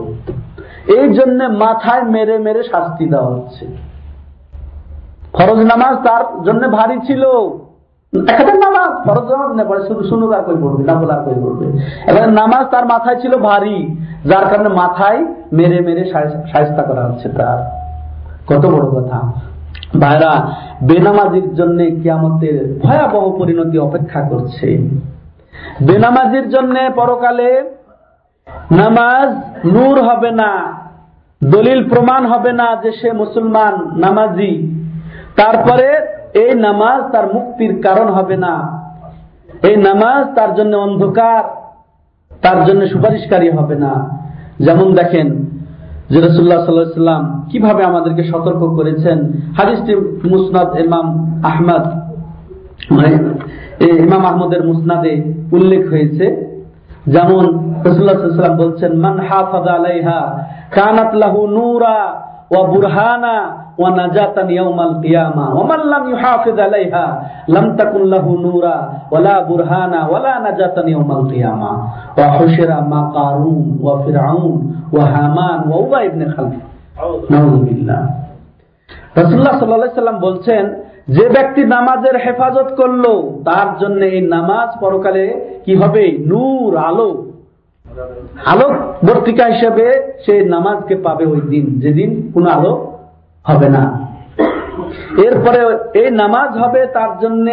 এই 0.86 1.14
জন্য 1.14 1.44
মাথায় 1.44 2.02
মেরে 2.02 2.38
মেরে 2.38 2.62
শাস্তি 2.62 3.06
দেওয়া 3.06 3.26
হচ্ছে। 3.26 3.66
ফরজ 5.32 5.58
নামাজ 5.58 5.96
তার 6.06 6.44
জন্য 6.44 6.68
ভারী 6.68 7.00
ছিল। 7.00 7.24
নামাজ 12.30 12.66
তার 12.70 12.86
মাথায় 12.86 13.20
ছিল 13.20 13.36
ভারী, 13.36 13.96
যার 14.24 14.46
কারণে 14.46 14.68
মাথায় 14.68 15.24
মেরে 15.52 15.80
মেরে 15.80 16.04
সাহিস্তা 16.52 16.82
করা 16.82 17.04
হচ্ছে 17.04 17.28
তার। 17.28 17.58
কত 18.46 18.66
বড় 18.66 19.02
কথা। 19.02 19.32
ভাইরা, 20.00 20.50
বেনামাজির 20.82 21.54
জন্য 21.54 21.78
কিয়ামতের 22.02 22.80
ভয়াবহ 22.82 23.38
পরিণতি 23.38 23.78
অপেক্ষা 23.78 24.20
করছে। 24.20 24.88
বেনামাজির 25.82 26.48
জন্য 26.48 26.74
পরকালে 26.96 27.75
নামাজ 28.70 29.28
নূর 29.66 29.96
হবে 30.02 30.30
না 30.30 30.50
দলিল 31.44 31.88
প্রমাণ 31.88 32.26
হবে 32.26 32.52
না 32.52 32.80
যে 32.82 32.90
সে 32.92 33.12
মুসলমান 33.12 33.74
নামাজি। 33.96 34.52
তারপরে 35.36 35.88
এই 36.34 36.54
নামাজ 36.54 37.12
তার 37.12 37.34
মুক্তির 37.34 37.82
কারণ 37.82 38.08
হবে 38.08 38.36
না। 38.36 38.54
এই 39.62 39.76
নামাজ 39.76 40.34
তার 40.34 40.54
জন্য 40.54 40.76
অন্ধকার 40.76 41.42
তার 42.42 42.64
জন্য 42.64 42.88
সুপারিশকারী 42.88 43.50
হবে 43.50 43.74
না। 43.74 43.92
যেমন 44.60 44.94
দেখেন 44.94 45.26
যে 46.10 46.20
রসুল্লাহ 46.20 46.64
সাল্লাম 46.64 47.48
কীভাবে 47.50 47.84
আমাদেরকে 47.84 48.24
সতর্ক 48.24 48.62
করেছেন। 48.76 49.18
হাদিসটি 49.56 49.96
মুসনাদ 50.28 50.80
ইমাম 50.80 51.06
আহমদ 51.44 51.84
মানে, 52.90 53.10
ইমাম 54.06 54.24
আহমদের 54.24 54.64
মুসনাদে 54.66 55.12
উল্লেখ 55.52 55.90
হয়েছে। 55.90 56.56
যেমন 57.06 57.44
রসুল্লাহাম 57.86 58.56
বলছেন, 58.64 58.92
মান 59.06 59.16
আলাইহা, 59.78 60.20
কানাত 60.76 61.12
লাহু 61.22 61.40
নূরা 61.58 61.98
ওয়া 62.52 62.62
বুরহানা 62.72 63.36
ওয়া 63.80 63.90
নাজাতান 64.00 64.48
ইয়াউমাল 64.56 64.94
কিয়ামা, 65.04 65.46
ওয়া 65.56 65.64
মান 65.70 65.80
লাম 65.92 66.02
ইউহাফিজ 66.12 66.58
আলাইহা, 66.68 67.04
লাম 67.54 67.66
তাকুন 67.78 68.02
লাহু 68.14 68.30
নূরা 68.46 68.76
বুরহানা 69.50 69.98
নাজাতান 70.46 70.86
ইয়াউমাল 70.92 71.24
কিয়ামা, 71.30 71.72
ওয়া 72.16 72.28
হুশিরা 72.36 72.78
মা 72.92 73.00
কারুন 73.16 73.66
ওয়া 73.84 73.94
ফিরআউন 74.04 74.54
ওয়া 74.94 75.04
হামান 75.14 75.58
ওয়া 75.68 75.78
উবাই 75.84 76.02
ইবনে 76.08 76.26
খালফ। 76.34 76.54
নাউযুবিল্লাহ 77.32 78.02
রাসূলুল্লাহ 79.18 79.54
সাল্লাল্লাহু 79.56 79.90
আলাইহি 79.90 80.26
বলছেন, 80.28 80.64
যে 81.16 81.24
ব্যক্তি 81.36 81.62
নামাজের 81.74 82.16
হেফাজত 82.24 82.68
করল, 82.80 83.04
তার 83.48 83.68
জন্য 83.80 84.00
এই 84.14 84.20
নামাজ 84.36 84.68
পরকালে 84.82 85.24
কি 85.64 85.72
হবে? 85.80 86.04
নূর, 86.30 86.72
আলো 86.88 87.10
আলোক 88.46 88.72
বর্তিকা 89.06 89.44
হিসেবে 89.44 90.02
সে 90.26 90.44
নামাজকে 90.44 90.96
পাবে 90.96 91.26
ওই 91.26 91.40
দিন, 91.40 91.80
যেদিন 91.80 92.30
কোন 92.34 92.46
আলো 92.46 92.98
হবে 93.44 93.68
না। 93.68 94.06
এরপরে 95.16 95.78
এই 95.98 96.10
নামাজ 96.10 96.58
হবে 96.58 96.86
তার 96.86 97.18
জন্য 97.20 97.46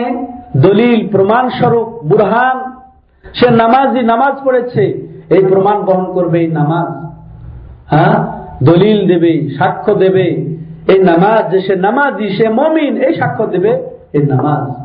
দলিল 0.57 1.07
প্রমাণ 1.07 1.49
স্বরূপ 1.49 1.87
বুরহান। 1.87 2.71
সে 3.33 3.49
নামাজি 3.49 4.03
নামাজ 4.03 4.33
পড়েছে, 4.43 5.07
এই 5.29 5.45
প্রমাণ 5.45 5.81
বহন 5.81 6.13
করবে 6.13 6.41
এই 6.41 6.47
নামাজ। 6.47 7.05
হ্যাঁ? 7.95 8.25
দলিল 8.63 9.07
দেবে, 9.07 9.49
সাক্ষ্য 9.57 9.93
দেবে। 9.93 10.25
এই 10.87 10.99
নামাজ 10.99 11.51
যে 11.51 11.61
সে 11.61 11.75
নামাজি, 11.75 12.29
সে 12.29 12.49
মমিন, 12.49 12.97
এই 12.97 13.13
সাক্ষ্য 13.13 13.45
দেবে 13.45 13.69
এই 14.13 14.21
নামাজ। 14.21 14.82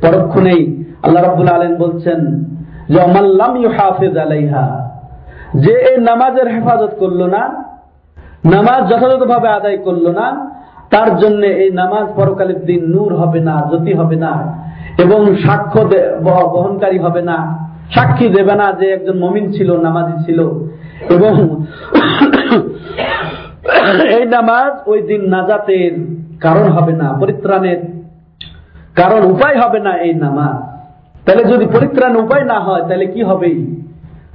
পরক্ষণেই 0.00 0.62
আল্লাহ 1.02 1.22
বলছেন 1.78 2.20
যে 5.62 5.74
নামাজের 5.98 6.48
হেফাজত 6.48 6.92
করল 6.98 7.20
না, 7.26 7.42
নামাজ 8.44 8.80
যথাযথভাবে 8.90 9.48
আদায় 9.48 9.76
করল 9.76 10.06
না, 10.10 10.26
তার 10.90 11.18
জন্য 11.18 11.46
এই 11.46 11.70
নামাজ 11.70 12.06
পরকালের 12.16 12.60
দিন 12.64 12.82
নূর 12.84 13.14
হবে 13.14 13.40
না, 13.40 13.54
জ্যোতি 13.68 13.92
হবে 13.94 14.16
না, 14.16 14.32
এবং 14.98 15.20
সাক্ষ্য 15.46 15.80
বহনকারী 16.24 16.98
হবে 16.98 17.22
না। 17.22 17.38
সাক্ষী 17.94 18.28
দেবে 18.28 18.54
না 18.54 18.72
যে 18.72 18.90
একজন 18.90 19.18
মমিন 19.18 19.52
ছিল, 19.52 19.76
নামাজি 19.76 20.24
ছিল। 20.24 20.40
এবং 21.10 21.64
এই 24.08 24.24
নামাজ 24.26 24.88
ওই 24.88 25.02
দিন 25.02 25.28
নাজাতের 25.28 25.92
কারণ 26.40 26.68
হবে 26.68 26.92
না, 26.92 27.08
পরিত্রাণের 27.20 27.80
কারণ, 28.94 29.24
উপায় 29.24 29.60
হবে 29.60 29.80
না 29.80 29.96
এই 29.96 30.14
নামাজ। 30.14 30.76
তাহলে 31.26 31.44
যদি 31.44 31.66
পরিত্রাণ 31.66 32.16
উপায় 32.16 32.44
না 32.44 32.60
হয়, 32.60 32.80
তাহলে 32.80 33.06
কি 33.06 33.22
হবে 33.22 33.66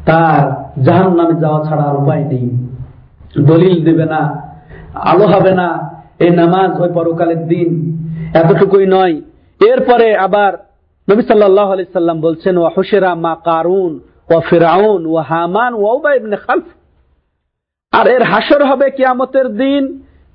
তার 0.05 0.41
জাহান 0.83 1.15
নামে 1.15 1.39
যাওয়া 1.39 1.65
ছাড়া 1.65 1.83
আর 1.83 1.95
উপায় 1.95 2.23
নেই। 2.23 2.67
দলিল 3.41 3.83
দেবে 3.83 4.05
না, 4.05 4.41
আলো 4.93 5.25
হবে 5.27 5.51
না। 5.51 5.89
এই 6.19 6.29
নামাজ 6.29 6.81
ওই 6.81 6.89
পরকালের 6.93 7.47
দিন। 7.47 7.69
এতটুকুই 8.33 8.85
নয়। 8.85 9.21
এরপরে 9.59 10.15
আবার 10.15 10.70
নবী 11.07 11.21
সাল্লাহ 11.27 11.69
সাল্লাম 11.99 12.17
বলছেন 12.27 12.53
ও 12.61 12.63
হুসেরা 12.75 13.11
মা 13.25 13.33
কারুন 13.49 13.93
ও 14.33 14.35
ফেরাউন 14.49 15.01
ও 15.11 15.15
হামান 15.31 15.71
ও 15.81 15.85
ইবনে 16.19 16.37
খালফ। 16.45 16.67
আর 17.93 18.07
এর 18.15 18.23
হাসর 18.31 18.61
হবে 18.69 18.87
কিয়ামতের 18.97 19.47
দিন 19.61 19.83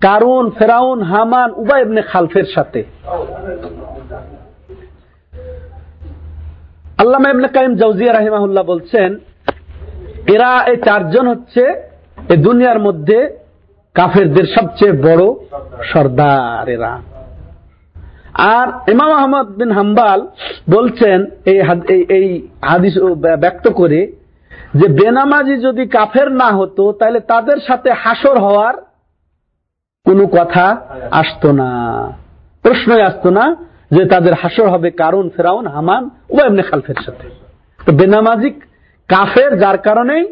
কারুন, 0.06 0.44
ফেরাউন, 0.58 0.98
হামান 1.12 1.48
উবা 1.62 1.76
ইবনে 1.84 2.02
খালফের 2.10 2.46
সাথে। 2.54 2.80
আল্লামা 7.02 7.28
ইবনে 7.34 7.48
কাইম 7.56 7.72
জাউজিয়া 7.82 8.12
রাহিমাহুল্লাহ 8.12 8.64
বলছেন, 8.72 9.10
এরা 10.34 10.50
এই 10.70 10.78
চারজন 10.86 11.24
হচ্ছে 11.32 11.62
এই 12.32 12.38
দুনিয়ার 12.46 12.80
মধ্যে 12.86 13.18
কাফেরদের 13.96 14.46
সবচেয়ে 14.56 14.94
বড় 15.06 15.24
সর্দার 15.90 16.66
এরা 16.76 16.92
আর 18.38 18.68
ইমাম 18.92 19.10
আহমদ 19.20 19.46
বিন 19.60 19.70
হাম্বাল 19.70 20.20
বলছেন 20.70 21.18
এই 21.50 21.58
এই 22.16 22.26
হাদিস 22.62 22.94
ব্যক্ত 23.44 23.68
করে 23.68 24.00
যে 24.74 24.86
বেনামাজি 24.88 25.56
যদি 25.56 25.88
কাফের 25.88 26.28
না 26.32 26.48
হতো 26.52 26.92
তাহলে 26.92 27.20
তাদের 27.20 27.58
সাথে 27.66 27.90
হাসর 28.04 28.38
হওয়ার 28.38 28.74
কোনো 30.06 30.26
কথা 30.26 30.66
আসতো 31.10 31.52
না। 31.52 31.70
প্রশ্নই 32.64 33.02
আসতো 33.02 33.30
না 33.30 33.44
যে 33.90 34.04
তাদের 34.04 34.34
হাসর 34.34 34.68
হবে 34.68 34.90
কারণ 34.90 35.28
ফেরাউন, 35.36 35.66
হামান 35.66 36.10
ও 36.30 36.36
এমনি 36.48 36.62
খালফের 36.62 36.98
সাথে। 37.06 37.26
তো 37.80 37.92
বেনামাজি 37.92 38.50
কাফের, 39.08 39.58
যার 39.58 39.78
কারণেই 39.78 40.24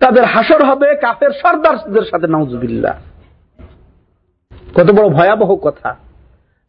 তাদের 0.00 0.24
হাসর 0.24 0.60
হবে 0.64 0.88
কাফের 0.94 1.32
সর্দারদের 1.42 2.04
সাথে 2.10 2.26
নাউজুবিল্লা 2.26 2.92
কত 4.76 4.90
বড় 4.90 5.08
ভয়াবহ 5.08 5.56
কথা। 5.56 5.90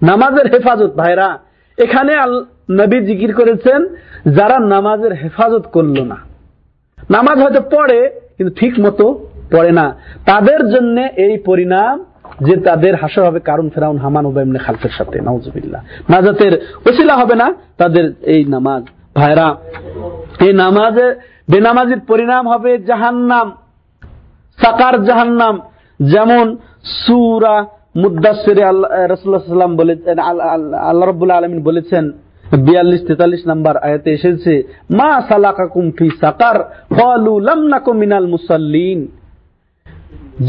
নামাজের 0.01 0.47
হেফাজত, 0.53 0.91
ভাইরা। 0.95 1.39
এখানে 1.77 2.13
নবী 2.71 2.99
জিকির 2.99 3.31
করেছেন, 3.35 3.79
যারা 4.37 4.59
নামাজের 4.59 5.13
হেফাজত 5.13 5.65
করল 5.71 5.97
না। 6.01 6.17
নামাজ 7.09 7.37
হয়তো 7.41 7.61
পড়ে, 7.61 7.99
কিন্তু 8.37 8.53
ঠিক 8.59 8.73
মতো 8.79 9.05
পড়ে 9.51 9.71
না। 9.71 9.85
তাদের 10.25 10.61
জন্য 10.69 10.97
এই 11.01 11.37
পরিণাম 11.45 12.05
যে 12.45 12.55
তাদের 12.57 12.95
হাসর 12.95 13.23
হবে 13.27 13.39
কারণ 13.39 13.69
ফেরাউন, 13.69 13.97
হামান 13.97 14.25
উবাইমনে 14.25 14.59
খালফের 14.59 14.93
সাথে 14.97 15.17
নওয়াজবিল্লা 15.19 15.79
নাজাতের 16.09 16.53
ওসিলা 16.85 17.15
হবে 17.15 17.35
না 17.35 17.47
তাদের 17.77 18.13
এই 18.21 18.45
নামাজ। 18.45 18.83
ভাইরা, 19.15 19.55
এই 20.45 20.53
নামাজে 20.53 21.07
বেনামাজির 21.51 21.99
পরিণাম 21.99 22.43
হবে 22.47 22.77
জাহান্নাম, 22.77 23.47
সাকার 24.57 24.95
জাহান্নাম। 25.05 25.61
যেমন 25.99 26.57
সুরা 26.83 27.65
মুদাসিরে 28.01 28.63
রসুল্লাহাম 29.13 29.73
বলেছেন 29.81 30.17
আল্লাহ 30.89 31.05
রবুল্লা 31.07 31.37
আলমিন 31.39 31.61
বলেছেন, 31.69 32.03
বিয়াল্লিশ 32.65 33.01
তেতাল্লিশ 33.07 33.43
নাম্বার 33.51 33.75
আয়াতে 33.87 34.09
এসেছে, 34.17 34.53
মা 34.99 35.11
সালাকা 35.29 35.65
কুমফি 35.75 36.07
সাকার 36.21 36.57
মিনাল 38.01 38.27
মুসাল্লিন। 38.35 38.99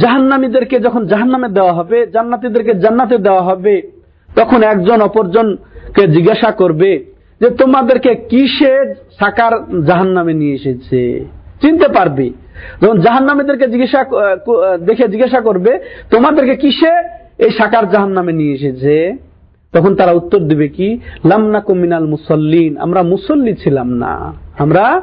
জাহান্নামীদেরকে 0.02 0.76
যখন 0.86 1.02
জাহান্নামে 1.12 1.48
দেওয়া 1.58 1.74
হবে, 1.78 1.98
জান্নাতীদেরকে 2.14 2.72
জান্নাতে 2.84 3.16
দেওয়া 3.26 3.42
হবে, 3.48 3.74
তখন 4.38 4.60
একজন 4.72 4.98
অপরজনকে 5.08 6.02
জিজ্ঞাসা 6.14 6.50
করবে 6.60 6.90
যে, 7.40 7.48
তোমাদেরকে 7.62 8.12
কিসে 8.30 8.72
সাকার 9.20 9.52
জাহান্নামে 9.88 10.32
নিয়ে 10.40 10.56
এসেছে? 10.58 11.00
চিনতে 11.62 11.88
পারবে। 11.96 12.26
যখন 12.82 12.96
জাহান্নামীদেরকে 13.06 13.66
জিজ্ঞাসা 13.72 14.00
দেখে 14.88 15.04
জিজ্ঞাসা 15.12 15.40
করবে, 15.48 15.72
তোমাদেরকে 16.12 16.54
কিসে 16.64 16.92
এই 17.38 17.50
সাকার 17.50 17.90
জাহান 17.90 18.10
নামে 18.10 18.32
নিয়ে 18.32 18.54
এসেছে। 18.54 19.16
তখন 19.72 19.94
তারা 19.94 20.12
উত্তর 20.12 20.38
দিবে 20.38 20.68
কি? 20.68 21.00
লামনা 21.24 21.60
কুমিনাল 21.60 22.06
মুসল্লিন, 22.06 22.78
আমরা 22.78 23.02
মুসল্লি 23.02 23.54
ছিলাম 23.54 23.88
না। 23.90 24.32
আমরা 24.58 25.02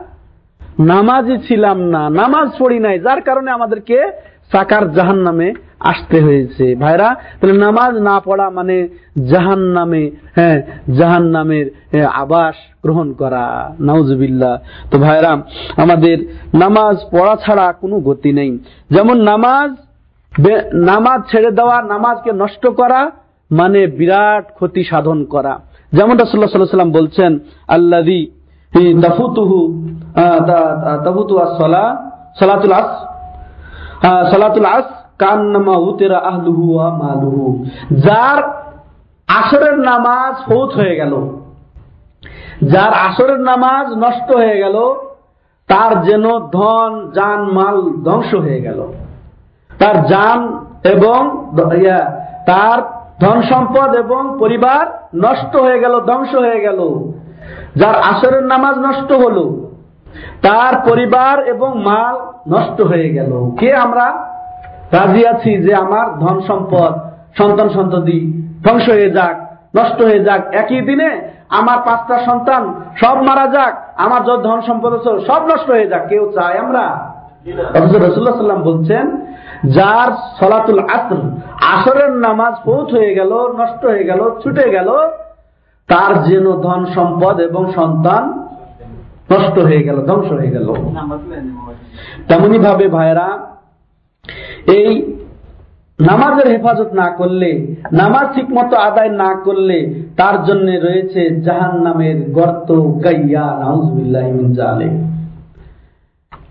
নামাজি 0.79 1.37
ছিলাম 1.47 1.77
না। 1.81 2.09
নামাজ 2.09 2.49
পড়ি 2.59 2.79
নাই, 2.79 2.99
যার 2.99 3.21
কারণে 3.21 3.51
আমাদেরকে 3.51 4.11
সাকার 4.51 4.93
জাহান 4.93 5.17
নামে 5.17 5.53
আসতে 5.79 6.21
হয়েছে। 6.21 6.75
ভাইরা, 6.75 7.15
তাহলে 7.39 7.57
নামাজ 7.57 7.97
না 7.97 8.19
পড়া 8.19 8.49
মানে 8.49 8.87
জাহান 9.31 9.59
নামে 9.59 10.11
হ্যাঁ 10.35 10.61
জাহান 10.97 11.23
নামের 11.23 11.65
আবাস 12.13 12.55
গ্রহণ 12.83 13.13
করা। 13.13 13.75
নাউজবিল্লা 13.79 14.61
তো 14.91 14.99
ভাইরা, 14.99 15.31
আমাদের 15.77 16.17
নামাজ 16.53 16.97
পড়া 17.11 17.35
ছাড়া 17.45 17.73
কোনো 17.81 17.99
গতি 17.99 18.31
নেই। 18.31 18.59
যেমন 18.89 19.21
নামাজ 19.21 19.71
নামাজ 20.89 21.19
ছেড়ে 21.31 21.51
দেওয়া, 21.59 21.77
নামাজকে 21.93 22.31
নষ্ট 22.41 22.63
করা 22.79 23.01
মানে 23.51 23.81
বিরাট 23.99 24.45
ক্ষতি 24.57 24.81
সাধন 24.89 25.19
করা। 25.33 25.53
যেমন 25.91 26.15
রাসুল্লাহ 26.17 26.77
সাল্লাম 26.77 26.93
বলছেন 26.99 27.31
আল্লাদি 27.67 28.21
তাফুতুহু 29.03 29.59
তাফুতু 31.05 31.33
আসলা 31.45 31.83
সালাতুল 32.39 32.75
আস 32.81 32.91
সালাতুল 34.31 34.69
আস, 34.77 34.87
কান্নামা 35.21 35.75
উতেরা 35.89 36.19
আহলুহু 36.31 36.63
মালুহু। 37.01 37.45
যার 38.05 38.39
আসরের 39.29 39.77
নামাজ 39.89 40.33
ফৌত 40.47 40.69
হয়ে 40.79 40.95
গেল, 41.01 41.13
যার 42.73 42.91
আসরের 43.07 43.41
নামাজ 43.49 43.85
নষ্ট 44.03 44.27
হয়ে 44.41 44.57
গেল, 44.63 44.77
তার 45.69 45.91
যেন 46.07 46.25
ধন, 46.57 46.91
জান, 47.17 47.39
মাল 47.57 47.77
ধ্বংস 48.07 48.31
হয়ে 48.45 48.61
গেল। 48.67 48.79
তার 49.79 49.95
যান 50.11 50.39
এবং 50.93 51.19
তার 52.45 52.77
ধন 53.21 53.37
সম্পদ 53.41 53.89
এবং 53.95 54.21
পরিবার 54.39 54.83
নষ্ট 55.15 55.53
হয়ে 55.55 55.79
গেল 55.79 55.93
ধ্বংস 55.99 56.31
হয়ে 56.35 56.59
গেল। 56.61 56.79
যার 57.75 57.95
আসরের 58.11 58.43
নামাজ 58.43 58.75
নষ্ট 58.77 59.09
হলো 59.23 59.45
তার 60.41 60.73
পরিবার 60.89 61.35
এবং 61.53 61.69
মাল 61.83 62.15
নষ্ট 62.53 62.77
হয়ে 62.81 63.09
গেল। 63.09 63.31
কে 63.59 63.69
আমরা? 63.75 64.07
রাজি 64.91 65.21
আছি 65.27 65.51
যে 65.65 65.71
আমার 65.75 66.07
ধন 66.19 66.37
সম্পদ 66.47 66.91
সন্তান 67.41 67.69
সন্ততি 67.69 68.19
ধ্বংস 68.63 68.87
হয়ে 68.89 69.09
যাক 69.09 69.35
নষ্ট 69.77 69.99
হয়ে 70.01 70.19
যাক। 70.19 70.41
একই 70.61 70.81
দিনে 70.81 71.09
আমার 71.49 71.77
পাঁচটা 71.85 72.15
সন্তান 72.25 72.61
সব 73.01 73.15
মারা 73.27 73.45
যাক 73.47 73.73
আমার 73.97 74.21
যত 74.23 74.39
ধন 74.43 74.59
সম্পদ 74.67 74.91
সব 75.27 75.41
নষ্ট 75.51 75.67
হয়ে 75.69 75.87
যাক। 75.87 76.03
কেউ 76.07 76.23
চায় 76.35 76.57
আমরা? 76.59 76.85
রসুল্লাহ 77.75 78.37
সাল্লাম 78.37 78.61
বলছেন 78.61 79.05
যার 79.77 80.09
সলাতুল 80.39 80.81
আসর 80.97 81.21
আসরের 81.73 82.13
নামাজ 82.27 82.53
পৌঁছ 82.67 82.89
হয়ে 82.99 83.13
গেল, 83.19 83.31
নষ্ট 83.59 83.81
হয়ে 83.85 84.05
গেল, 84.09 84.21
ছুটে 84.41 84.65
গেল, 84.75 84.89
তার 85.89 86.11
যেন 86.27 86.45
ধন 86.65 86.81
সম্পদ 86.95 87.35
এবং 87.39 87.63
সন্তান 87.77 88.23
নষ্ট 89.31 89.55
হয়ে 89.67 89.83
গেল, 89.87 89.97
ধ্বংস 90.09 90.29
হয়ে 90.39 90.51
গেল। 90.55 90.67
তেমনি 92.27 92.57
ভাবে 92.67 92.87
ভাইরা 92.87 93.27
এই 94.77 94.89
নামাজের 95.99 96.47
হেফাজত 96.53 96.91
না 97.01 97.07
করলে, 97.19 97.49
নামাজ 98.01 98.25
ঠিক 98.35 98.47
মতো 98.57 98.75
আদায় 98.89 99.11
না 99.23 99.31
করলে, 99.45 99.77
তার 100.19 100.35
জন্য 100.47 100.67
রয়েছে 100.85 101.21
জাহান 101.45 101.75
নামের 101.87 102.17
গর্ত 102.37 102.69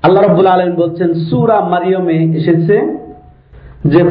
আল্লাহ 0.04 0.20
রব্বুল 0.22 0.48
আলম 0.54 0.72
বলছেন, 0.82 1.10
সুরা 1.26 1.58
মারিয়মে 1.72 2.18
এসেছে 2.38 3.03
যে 3.84 4.02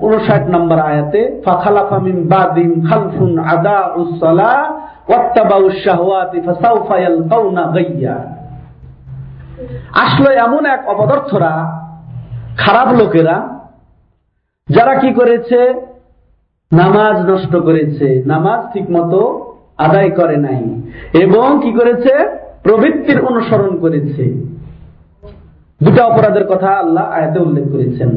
উনষাট 0.00 0.48
নম্বর 0.48 0.78
আয়াতে 0.78 1.42
ফাখালাফামিন 1.44 2.28
বাদিম 2.28 2.86
খালফুন 2.90 3.38
আদা 3.38 3.92
উসলা 3.96 4.84
আসলো 9.92 10.30
এমন 10.30 10.66
এক 10.66 10.88
অপদার্থরা, 10.88 11.80
খারাপ 12.56 12.94
লোকেরা, 12.94 13.58
যারা 14.68 14.94
কি 14.94 15.14
করেছে? 15.14 15.74
নামাজ 16.72 17.30
নষ্ট 17.30 17.56
করেছে। 17.56 18.22
নামাজ 18.26 18.72
ঠিক 18.72 18.90
মতো 18.90 19.52
আদায় 19.78 20.10
করে 20.10 20.36
নাই। 20.36 20.82
এবং 21.22 21.60
কি 21.62 21.72
করেছে? 21.72 22.28
প্রবৃত্তির 22.62 23.24
অনুসরণ 23.24 23.78
করেছে। 23.78 24.53
দুটা 25.82 26.04
অপরাধের 26.04 26.46
কথা 26.46 26.68
আল্লাহ 26.68 27.04
আয়াতে 27.10 27.38
উল্লেখ 27.40 27.64
করেছেন। 27.72 28.10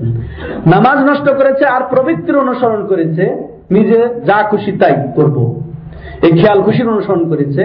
নামাজ 0.66 0.98
নষ্ট 0.98 1.38
করেছে 1.38 1.66
আর 1.66 1.82
প্রবৃত্তির 1.90 2.38
অনুসরণ 2.38 2.88
করেছে, 2.88 3.48
নিজে 3.72 4.10
যা 4.26 4.44
খুশি 4.50 4.72
তাই 4.72 4.96
করব। 5.16 5.62
এই 6.22 6.32
খেয়াল 6.32 6.62
খুশির 6.62 6.90
অনুসরণ 6.90 7.30
করেছে। 7.30 7.64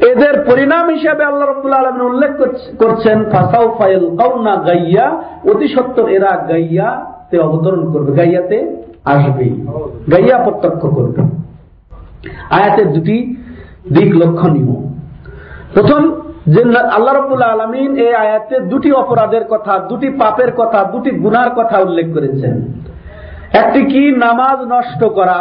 এদের 0.00 0.44
পরিণাম 0.50 0.88
হিসাবে 0.88 1.24
আল্লাহ 1.24 1.50
রব্বুল 1.50 1.72
আলমিন 1.72 2.00
উল্লেখ 2.00 2.30
করছেন, 2.78 3.24
ফাসাউ 3.24 3.74
ফাইল 3.78 4.16
কাউনা 4.16 4.56
গাইয়া 4.56 5.22
অতি 5.44 5.68
সত্তর 5.68 6.08
এরা 6.08 6.46
গাইয়াতে 6.48 7.38
অবতরণ 7.38 7.92
করবে। 7.92 8.12
গাইয়াতে 8.12 8.76
আসবে। 9.04 9.44
গাইয়া 10.12 10.38
প্রত্যক্ষ 10.38 10.86
করবে। 10.86 11.22
আয়াতের 12.50 12.92
দুটি 12.92 13.36
দিক 13.92 14.16
লক্ষণীয়। 14.16 14.90
প্রথম 15.74 16.21
যে 16.46 16.60
আল্লাহ 16.96 17.14
রবুল্লা 17.14 17.46
আলমিন 17.46 17.96
এই 17.96 18.14
আয়াতে 18.14 18.60
দুটি 18.60 18.92
অপরাধের 18.92 19.44
কথা 19.44 19.78
দুটি 19.78 20.08
পাপের 20.10 20.52
কথা 20.52 20.84
দুটি 20.84 21.10
গুনার 21.10 21.50
কথা 21.50 21.78
উল্লেখ 21.78 22.06
করেছেন। 22.14 22.54
একটি 23.52 23.80
কি? 23.84 24.12
নামাজ 24.16 24.58
নষ্ট 24.60 25.04
করা 25.04 25.32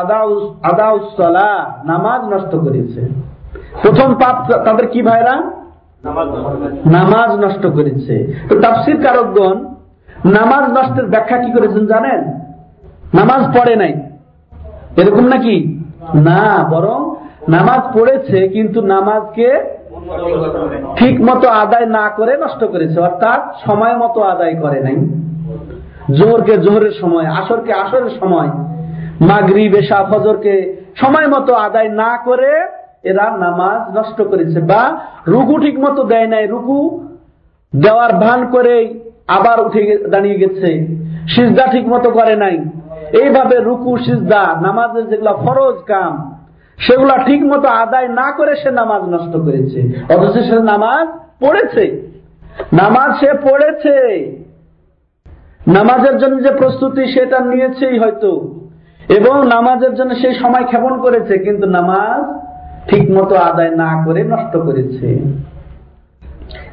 আদাউসলা 0.63 1.75
নামাজ 1.85 2.21
নষ্ট 2.33 2.55
করেছে। 2.55 3.01
প্রথম 3.81 4.13
পাপ 4.13 4.51
তাদের 4.65 4.87
কি 4.87 5.01
ভাইরা? 5.01 5.35
নামাজ 6.85 7.31
নষ্ট 7.43 7.65
করেছে। 7.67 8.33
তো 8.49 8.61
তাফসির 8.61 9.03
কারকগণ 9.03 9.57
নামাজ 10.25 10.63
নষ্টের 10.77 11.05
ব্যাখ্যা 11.05 11.37
কি 11.37 11.51
করেছেন 11.51 11.85
জানেন? 11.85 12.21
নামাজ 13.13 13.57
পড়ে 13.57 13.75
নাই। 13.75 13.93
এরকম 14.97 15.25
নাকি? 15.27 15.77
না 16.15 16.67
বরং 16.69 17.15
নামাজ 17.49 17.99
পড়েছে 17.99 18.47
কিন্তু 18.47 18.81
নামাজকে 18.81 19.80
ঠিক 20.99 21.15
মতো 21.29 21.47
আদায় 21.63 21.87
না 21.97 22.05
করে 22.17 22.33
নষ্ট 22.43 22.61
করেছে, 22.73 22.97
অর্থাৎ 23.07 23.41
সময় 23.65 23.95
মতো 24.03 24.19
আদায় 24.33 24.55
করে 24.63 24.79
নাই। 24.85 24.97
জোহরকে 26.17 26.55
জোহরের 26.65 26.95
সময়, 27.01 27.27
আসরকে 27.39 27.71
আসরের 27.83 28.13
সময় 28.19 28.49
মাগরি 29.29 29.65
বেশা 29.69 29.97
ফজরকে 30.09 30.53
সময় 31.01 31.27
মতো 31.27 31.51
আদায় 31.67 31.89
না 32.01 32.11
করে 32.27 32.51
এরা 33.09 33.25
নামাজ 33.45 33.79
নষ্ট 33.97 34.19
করেছে 34.31 34.59
বা 34.71 34.81
রুকু 35.27 35.55
ঠিক 35.65 35.77
মতো 35.79 36.01
দেয় 36.03 36.29
নাই। 36.33 36.43
রুকু 36.53 36.79
দেওয়ার 37.73 38.11
ভান 38.23 38.39
করে 38.55 38.75
আবার 39.37 39.57
উঠে 39.65 39.81
দাঁড়িয়ে 40.13 40.37
গেছে, 40.41 40.69
সিজদা 41.33 41.65
ঠিক 41.73 41.85
মতো 41.93 42.09
করে 42.17 42.35
নাই। 42.43 42.55
এইভাবে 43.21 43.55
রুকু, 43.69 43.91
সিজদা, 44.05 44.43
নামাজের 44.65 45.05
যেগুলা 45.11 45.33
ফরজ 45.43 45.77
কাম 45.91 46.13
সেগুলা 46.87 47.17
ঠিক 47.17 47.43
মতো 47.43 47.67
আদায় 47.67 48.07
না 48.07 48.31
করে 48.37 48.55
সে 48.55 48.71
নামাজ 48.71 49.01
নষ্ট 49.01 49.37
করেছে। 49.37 49.79
অথচ 50.13 50.39
সে 50.39 50.59
নামাজ 50.59 51.07
পড়েছে। 51.39 52.11
নামাজ 52.73 53.19
সে 53.19 53.33
পড়েছে। 53.33 53.95
নামাজের 55.67 56.17
জন্য 56.17 56.43
যে 56.43 56.51
প্রস্তুতি 56.51 57.13
সেটা 57.13 57.39
নিয়েছেই 57.39 57.99
হয়তো। 57.99 58.59
এবং 59.09 59.47
নামাজের 59.47 59.95
জন্য 59.95 60.15
সেই 60.15 60.33
সময় 60.33 60.63
ক্ষেপণ 60.63 61.01
করেছে, 61.01 61.37
কিন্তু 61.37 61.69
নামাজ 61.69 62.41
ঠিক 62.89 63.11
মতো 63.11 63.35
আদায় 63.35 63.75
না 63.75 64.05
করে 64.05 64.23
নষ্ট 64.23 64.57
করেছে। 64.57 65.19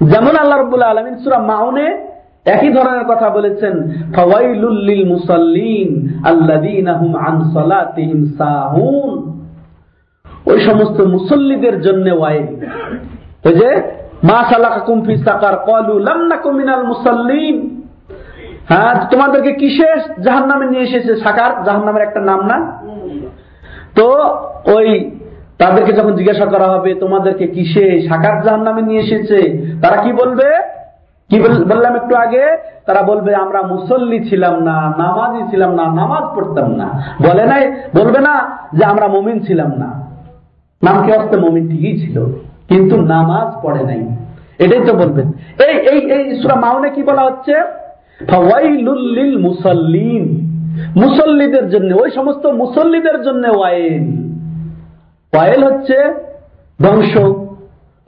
যেমন 0.03 0.37
আল্লাহ 0.37 0.59
রবুল্লাহ 0.59 0.91
আলমিন 0.91 1.17
সুরা 1.19 1.39
মাউনে 1.39 2.07
একই 2.45 2.73
ধরনের 2.73 3.05
কথা 3.05 3.31
বলেছেন 3.31 3.91
ফওয়াইলুল্লিল 4.15 5.09
মুসাল্লিন 5.09 6.19
আল্লাযীনাহুম 6.25 7.17
আন 7.17 7.51
সালাতিহিম 7.53 8.27
সাহুন। 8.39 9.28
ওই 10.51 10.61
সমস্ত 10.61 11.01
মুসল্লিদের 11.01 11.81
জন্য 11.81 12.11
ওয়াইল 12.11 12.47
ওই 13.47 13.55
যে, 13.55 13.83
মা 14.25 14.45
সালাকাকুম 14.51 14.99
হ্যাঁ 18.69 19.07
তোমাদেরকে 19.11 19.53
নিয়ে 20.71 20.83
এসেছে 20.83 21.17
সাকার? 21.17 21.65
জাহান্নামের 21.65 22.03
একটা 22.03 22.21
নাম 22.21 22.47
না? 22.47 22.73
তো 23.95 24.07
ওই 24.77 25.11
তাদেরকে 25.59 25.93
যখন 25.93 26.13
জিজ্ঞাসা 26.13 26.47
করা 26.47 26.65
হবে, 26.65 26.95
তোমাদেরকে 26.95 27.47
কিসে 27.47 28.03
সাকার 28.09 28.43
জাহান 28.43 28.63
নামে 28.63 28.83
নিয়ে 28.83 29.01
এসেছে? 29.01 29.39
তারা 29.83 29.97
কি 30.03 30.13
বলবে? 30.13 30.49
কি 31.31 31.41
বললাম 31.41 31.97
একটু 31.97 32.15
আগে? 32.15 32.57
তারা 32.87 33.03
বলবে, 33.03 33.35
আমরা 33.35 33.63
মুসল্লি 33.63 34.29
ছিলাম 34.29 34.63
না, 34.63 34.95
নামাজি 34.99 35.51
ছিলাম 35.51 35.75
না, 35.75 35.85
নামাজ 35.85 36.25
পড়তাম 36.37 36.69
না। 36.71 37.03
বলে 37.29 37.45
নাই, 37.45 37.73
বলবে 37.97 38.21
না 38.21 38.35
যে 38.73 38.85
আমরা 38.85 39.09
মমিন 39.09 39.39
ছিলাম 39.45 39.73
না। 39.77 40.08
নামকে 40.83 41.11
অস্তে 41.19 41.37
মমিন 41.37 41.65
ঠিকই 41.71 41.95
ছিল, 42.03 42.17
কিন্তু 42.69 42.95
নামাজ 43.15 43.49
পড়ে 43.63 43.83
নাই। 43.89 44.01
এটাই 44.65 44.83
তো 44.87 44.93
বলবেন। 44.93 45.27
এই 45.67 45.75
এই 45.93 46.01
এই 46.17 46.25
সুরা 46.41 46.57
মাউনে 46.65 46.89
কি 46.97 47.03
বলা 47.09 47.23
হচ্ছে? 47.29 47.55
মুসল্লিন। 49.47 50.25
মুসল্লিদের 51.03 51.67
জন্য, 51.71 51.91
ওই 52.03 52.11
সমস্ত 52.19 52.45
মুসল্লিদের 52.61 53.19
জন্য 53.23 53.45
ওয়াইল। 53.59 54.07
ওয়াইল 55.33 55.61
হচ্ছে 55.69 55.99
ধ্বংস, 56.83 57.13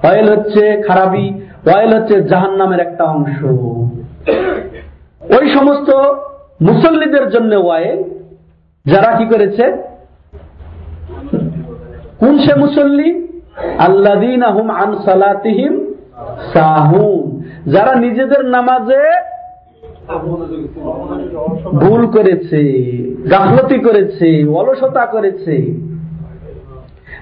ওয়াইল 0.01 0.27
হচ্ছে 0.35 0.62
খারাপি, 0.89 1.27
ওয়াইল 1.66 1.91
হচ্ছে 1.97 2.16
জাহান 2.31 2.53
নামের 2.61 2.81
একটা 2.87 3.05
অংশ। 3.14 3.39
ওই 5.37 5.47
সমস্ত 5.57 5.89
মুসল্লিদের 6.68 7.27
জন্য 7.31 7.53
ওয়াইল, 7.57 7.99
যারা 8.87 9.11
কি 9.18 9.25
করেছে? 9.33 9.64
কোন 12.21 12.39
সে 12.39 12.55
মুসল্লি? 12.55 13.27
আল্লাদিন 13.79 14.43
যারা 17.66 17.95
নিজেদের 17.95 18.45
নামাজে 18.45 19.03
ভুল 21.75 22.07
করেছে, 22.07 22.62
গাফলতি 23.31 23.79
করেছে, 23.79 24.49
অলসতা 24.49 25.07
করেছে। 25.07 25.55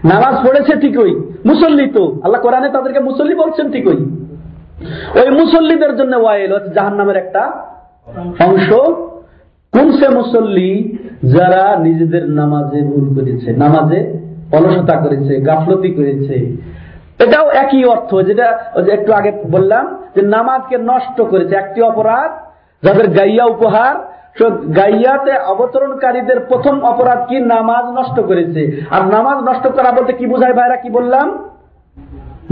নামাজ 0.05 0.35
পড়েছে 0.49 0.73
ঠিকই, 0.81 1.13
মুসল্লি 1.47 1.91
তো। 1.91 2.21
আল্লাহ 2.23 2.41
কোরআনে 2.41 2.69
তাদেরকে 2.69 3.01
মুসল্লি 3.01 3.35
বলছেন 3.35 3.73
ঠিকই। 3.73 4.01
ওই 5.21 5.31
মুসল্লিদের 5.31 5.97
জন্য 5.97 6.17
ওয়াইল 6.17 6.59
জাহান 6.75 6.95
নামের 6.95 7.17
একটা 7.17 7.43
অংশ। 8.41 8.69
কোন 9.73 9.93
সে 9.93 10.09
মুসল্লি 10.09 10.99
যারা 11.25 11.77
নিজেদের 11.79 12.31
নামাজে 12.31 12.81
ভুল 12.83 13.07
করেছে? 13.15 13.53
নামাজে 13.53 14.28
অলসতা 14.57 14.97
করেছে, 15.05 15.33
গাফলতি 15.49 15.91
করেছে। 15.99 16.37
এটাও 17.25 17.47
একই 17.63 17.83
অর্থ, 17.95 18.11
যেটা 18.29 18.47
একটু 18.97 19.11
আগে 19.19 19.31
বললাম 19.55 19.85
যে 20.15 20.23
নামাজকে 20.37 20.77
নষ্ট 20.91 21.19
করেছে 21.33 21.55
একটি 21.63 21.81
অপরাধ, 21.91 22.31
যাদের 22.83 23.07
গাইয়া 23.19 23.45
উপহার 23.55 23.95
গাইয়াতে 24.79 25.35
অবতরণকারীদের 25.53 26.39
প্রথম 26.51 26.77
অপরাধ 26.93 27.21
কি? 27.29 27.37
নামাজ 27.55 27.85
নষ্ট 27.99 28.17
করেছে। 28.21 28.63
আর 28.95 29.03
নামাজ 29.15 29.39
নষ্ট 29.49 29.65
করা 29.77 29.91
বলতে 29.97 30.13
কি 30.19 30.27
বোঝায় 30.33 30.55
ভাইরা, 30.59 30.77
কি 30.77 30.89
বললাম? 30.91 31.27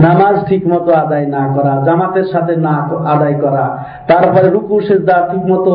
নামাজ 0.07 0.36
ঠিক 0.49 0.62
মতো 0.72 0.90
আদায় 1.05 1.26
না 1.36 1.42
করা, 1.55 1.72
জামাতের 1.86 2.26
সাথে 2.32 2.55
না 2.66 2.74
আদায় 3.14 3.36
করা, 3.44 3.64
তারপরে 4.09 4.49
রুকু, 4.51 4.76
সেজদা 4.88 5.16
ঠিক 5.30 5.44
মতো 5.53 5.74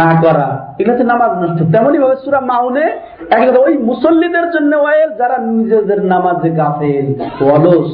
না 0.00 0.08
করা 0.22 0.48
হচ্ছে 0.78 1.04
নামাজ 1.12 1.30
নষ্ট। 1.42 1.58
তেমনি 1.72 1.98
ভাবে 2.02 2.16
সুরা 2.24 2.40
মাউনে 2.50 2.86
ওই 3.64 3.72
মুসল্লিদের 3.88 4.46
জন্য 4.54 4.72
ওয়াইল, 4.82 5.10
যারা 5.20 5.36
নিজেদের 5.58 6.00
নামাজে 6.12 6.50
গাফেল, 6.58 7.06
অলস। 7.54 7.90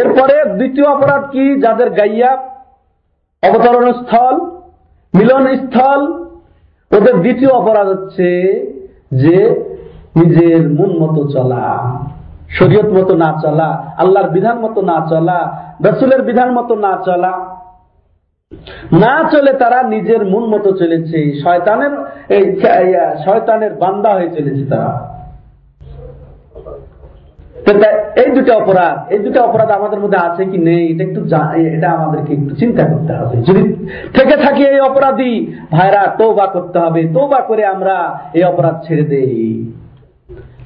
এরপরে 0.00 0.36
দ্বিতীয় 0.58 0.86
অপরাধ 0.96 1.22
কি? 1.32 1.44
যাদের 1.64 1.88
গাইয়া 1.98 2.30
অবতরণ 3.42 3.86
স্থল, 4.00 4.34
মিলন 5.14 5.44
স্থল। 5.62 6.00
ওদের 6.90 7.16
দ্বিতীয় 7.24 7.52
অপরাধ 7.60 7.86
হচ্ছে 7.88 8.28
যে 9.22 9.36
নিজের 10.18 10.62
মন 10.78 10.90
মতো 11.02 11.22
চলা, 11.34 11.66
শরীয়ত 12.56 12.88
মতো 12.98 13.14
না 13.22 13.30
চলা, 13.42 13.68
আল্লাহর 14.02 14.32
বিধান 14.36 14.56
মতো 14.64 14.80
না 14.90 14.96
চলা, 15.10 15.38
রসুলের 15.86 16.22
বিধান 16.28 16.48
মতো 16.58 16.74
না 16.84 16.92
চলা। 17.06 17.32
না 19.02 19.14
চলে 19.32 19.52
তারা 19.62 19.78
নিজের 19.94 20.22
মন 20.32 20.44
মতো 20.54 20.70
চলেছে, 20.80 21.18
শয়তানের 21.42 21.92
এই 22.36 22.44
শয়তানের 23.24 23.72
বান্দা 23.82 24.10
হয়ে 24.16 24.30
চলেছে 24.36 24.64
তারা। 24.72 24.90
এই 28.22 28.28
দুটো 28.36 28.52
অপরাধ, 28.60 28.96
এই 29.14 29.20
দুটো 29.24 29.38
অপরাধ 29.48 29.70
আমাদের 29.78 30.00
মধ্যে 30.02 30.18
আছে 30.26 30.42
কি 30.50 30.58
নেই, 30.68 30.84
এটা 30.92 31.02
একটু 31.08 31.20
এটা 31.76 31.88
আমাদেরকে 31.98 32.32
একটু 32.38 32.52
চিন্তা 32.60 32.82
করতে 32.92 33.12
হবে। 33.18 33.36
যদি 33.48 33.62
থেকে 34.16 34.36
থাকি 34.44 34.62
এই 34.72 34.80
অপরাধী, 34.90 35.32
ভাইরা 35.74 36.02
তৌবা 36.20 36.46
করতে 36.46 36.78
হবে। 36.84 37.00
তৌবা 37.16 37.40
করে 37.48 37.62
আমরা 37.74 37.96
এই 38.38 38.44
অপরাধ 38.52 38.76
ছেড়ে 38.86 39.04
দেই। 39.12 39.34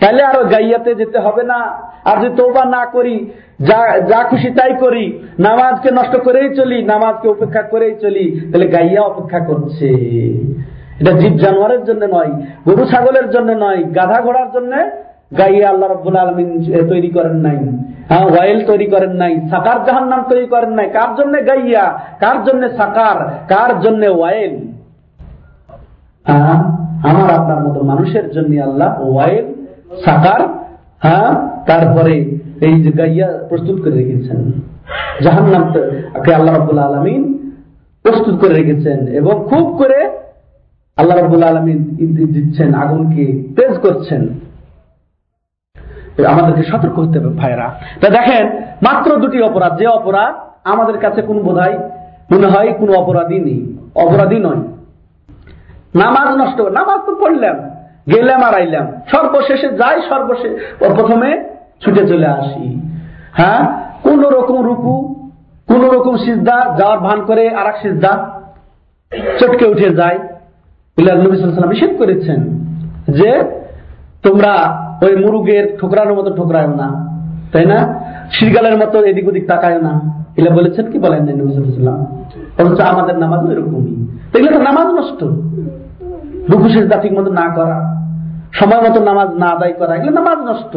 তাহলে 0.01 0.23
আর 0.31 0.37
গাইয়াতে 0.55 0.91
যেতে 1.01 1.19
হবে 1.27 1.43
না। 1.53 1.61
আর 2.11 2.17
যদি 2.23 2.33
তোবা 2.37 2.65
না 2.77 2.83
করি, 2.95 3.17
যা 3.69 3.79
যা 4.11 4.21
খুশি 4.31 4.51
তাই 4.59 4.73
করি, 4.85 5.05
নামাজকে 5.49 5.89
নষ্ট 5.99 6.15
করেই 6.27 6.49
চলি, 6.59 6.79
নামাজকে 6.93 7.27
উপেক্ষা 7.35 7.63
করেই 7.73 7.95
চলি, 8.05 8.25
তাহলে 8.51 8.67
গাইয়া 8.75 9.03
অপেক্ষা 9.11 9.41
করছে। 9.49 9.91
এটা 11.01 11.13
জীব 11.21 11.35
জানোয়ারের 11.45 11.83
জন্য 11.89 12.03
নয়, 12.17 12.33
গরু 12.67 12.85
ছাগলের 12.93 13.27
জন্য 13.35 13.51
নয়, 13.65 13.81
গাধা 13.97 14.19
ঘোড়ার 14.27 14.49
জন্য 14.55 14.73
গাইয়া 15.39 15.69
আল্লাহ 15.73 15.89
রব্বুল 15.89 16.17
আলমিন 16.17 16.49
তৈরি 16.93 17.11
করেন 17.17 17.37
নাই। 17.47 17.59
হ্যাঁ 18.11 18.27
ওয়াইল 18.33 18.59
তৈরি 18.71 18.87
করেন 18.95 19.13
নাই, 19.23 19.35
সাকার 19.51 19.79
জাহান 19.87 20.07
নাম 20.13 20.21
তৈরি 20.31 20.47
করেন 20.55 20.73
নাই। 20.79 20.89
কার 20.97 21.11
জন্য 21.19 21.35
গাইয়া, 21.51 21.85
কার 22.23 22.39
জন্য 22.47 22.63
সাকার, 22.79 23.19
কার 23.53 23.71
জন্য 23.81 24.03
ওয়াইল? 24.19 24.55
হ্যাঁ 26.27 26.57
আমার 27.11 27.29
আপনার 27.39 27.61
মতো 27.67 27.81
মানুষের 27.91 28.27
জন্য 28.35 28.53
আল্লাহ 28.69 28.91
ওয়াইল 29.13 29.47
সাকার 30.05 30.43
হ্যাঁ 31.03 31.31
তারপরে 31.67 32.15
এই 32.61 32.83
যে 32.83 32.91
গাইয়া 32.93 33.29
প্রস্তুত 33.49 33.77
করে 33.83 33.91
রেখেছেন। 33.91 34.53
জাহান্নাম 35.25 35.63
আল্লাহ 36.35 36.55
রব্বুল 36.57 36.79
আলমিন 36.79 37.23
প্রস্তুত 38.03 38.35
করে 38.41 38.55
রেখেছেন 38.55 39.07
এবং 39.07 39.47
খুব 39.51 39.77
করে 39.79 40.11
আল্লাহ 40.97 41.19
রব্বুল 41.19 41.43
আলমিন 41.43 41.79
দিচ্ছেন, 42.35 42.75
আগুনকে 42.75 43.25
তেজ 43.57 43.79
করছেন। 43.79 44.29
আমাদেরকে 46.27 46.63
সতর্ক 46.71 46.99
হতে 46.99 47.19
হবে 47.19 47.29
ভাইরা 47.29 47.75
তা 48.01 48.09
দেখেন, 48.09 48.45
মাত্র 48.83 49.17
দুটি 49.17 49.43
অপরাধ। 49.43 49.79
যে 49.79 49.87
অপরাধ 49.87 50.35
আমাদের 50.65 50.99
কাছে 50.99 51.23
কোন 51.23 51.39
বোধহয় 51.39 51.79
মনে 52.33 52.47
হয় 52.47 52.73
কোন 52.79 52.95
অপরাধী 52.95 53.39
নেই। 53.39 53.77
অপরাধী 53.95 54.39
নয়। 54.39 54.63
নামাজ 55.95 56.29
নষ্ট, 56.41 56.61
নামাজ 56.61 57.01
তো 57.07 57.13
পড়লাম। 57.21 57.70
গেলাম 58.15 58.43
আর 58.43 58.55
আইলাম। 58.55 58.87
সর্বশেষে 59.11 59.69
যাই 59.69 60.01
সর্বশেষ 60.09 60.53
প্রথমে 60.79 61.45
ছুটে 61.85 62.09
চলে 62.09 62.27
আসি। 62.27 62.81
হ্যাঁ? 63.33 63.67
কোন 64.03 64.21
রকম 64.21 64.63
রুকু, 64.63 65.15
কোন 65.69 65.91
রকম 65.91 66.17
সিজদা, 66.17 66.75
যাওয়ার 66.79 66.99
ভান 66.99 67.21
করে 67.25 67.55
আর 67.55 67.67
এক 67.67 67.77
সিজদা, 67.83 68.41
চটকে 69.41 69.67
উঠে 69.67 69.91
যায় 69.91 70.19
নিষেধ 70.99 71.99
করেছেন 71.99 72.65
যে 73.09 73.43
তোমরা 74.23 74.53
ওই 75.03 75.17
মুরুগের 75.17 75.79
ঠোকরানোর 75.81 76.15
মতো 76.15 76.37
ঠোকরায় 76.37 76.67
না, 76.67 77.09
তাই 77.53 77.67
না? 77.67 77.95
শিরগালের 78.33 78.77
মতো 78.77 79.05
এদিক 79.05 79.29
ওদিক 79.29 79.49
তাকায় 79.49 79.83
না। 79.83 80.21
এগুলো 80.37 80.55
বলেছেন 80.55 80.91
কি 80.91 80.99
বলেন 80.99 81.23
নবীলাম 81.23 82.07
অথচ 82.59 82.81
আমাদের 82.81 83.19
নামাজ 83.19 83.51
এরকমই। 83.51 84.07
এগুলো 84.39 84.53
তো 84.53 84.59
নামাজ 84.59 84.87
নষ্ট। 84.87 85.25
রুকু 86.51 86.69
সেজদা 86.69 86.97
ঠিক 86.97 87.13
মতো 87.13 87.33
না 87.33 87.49
করা, 87.55 87.79
সময় 88.53 88.91
মতো 88.91 89.01
নামাজ 89.05 89.31
না 89.31 89.47
আদায় 89.47 89.73
করা, 89.73 89.95
এগুলো 89.95 90.13
নামাজ 90.13 90.39
নষ্ট। 90.39 90.77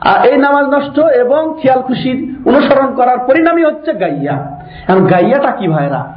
আর 0.00 0.26
এই 0.26 0.36
নামাজ 0.36 0.66
নষ্ট 0.66 0.98
এবং 0.98 1.58
খেয়াল 1.62 1.80
খুশির 1.82 2.36
অনুসরণ 2.46 2.94
করার 2.94 3.18
পরিণামই 3.18 3.64
হচ্ছে 3.64 3.92
গাইয়া। 3.92 4.34
এখন 4.88 5.06
গাইয়াটা 5.06 5.50
কি 5.50 5.68
ভাইরা? 5.68 6.12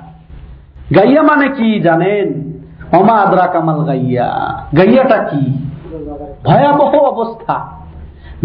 গাইয়া 0.95 1.21
মানে 1.21 1.47
কি 1.47 1.79
জানেন? 1.79 2.27
অমা 2.97 3.13
আদরা 3.13 3.47
কামাল 3.47 3.83
গাইয়া। 3.83 4.29
গাইয়াটা 4.77 5.17
কি? 5.17 5.53
ভয়াবহ 6.43 6.97
অবস্থা। 6.97 7.55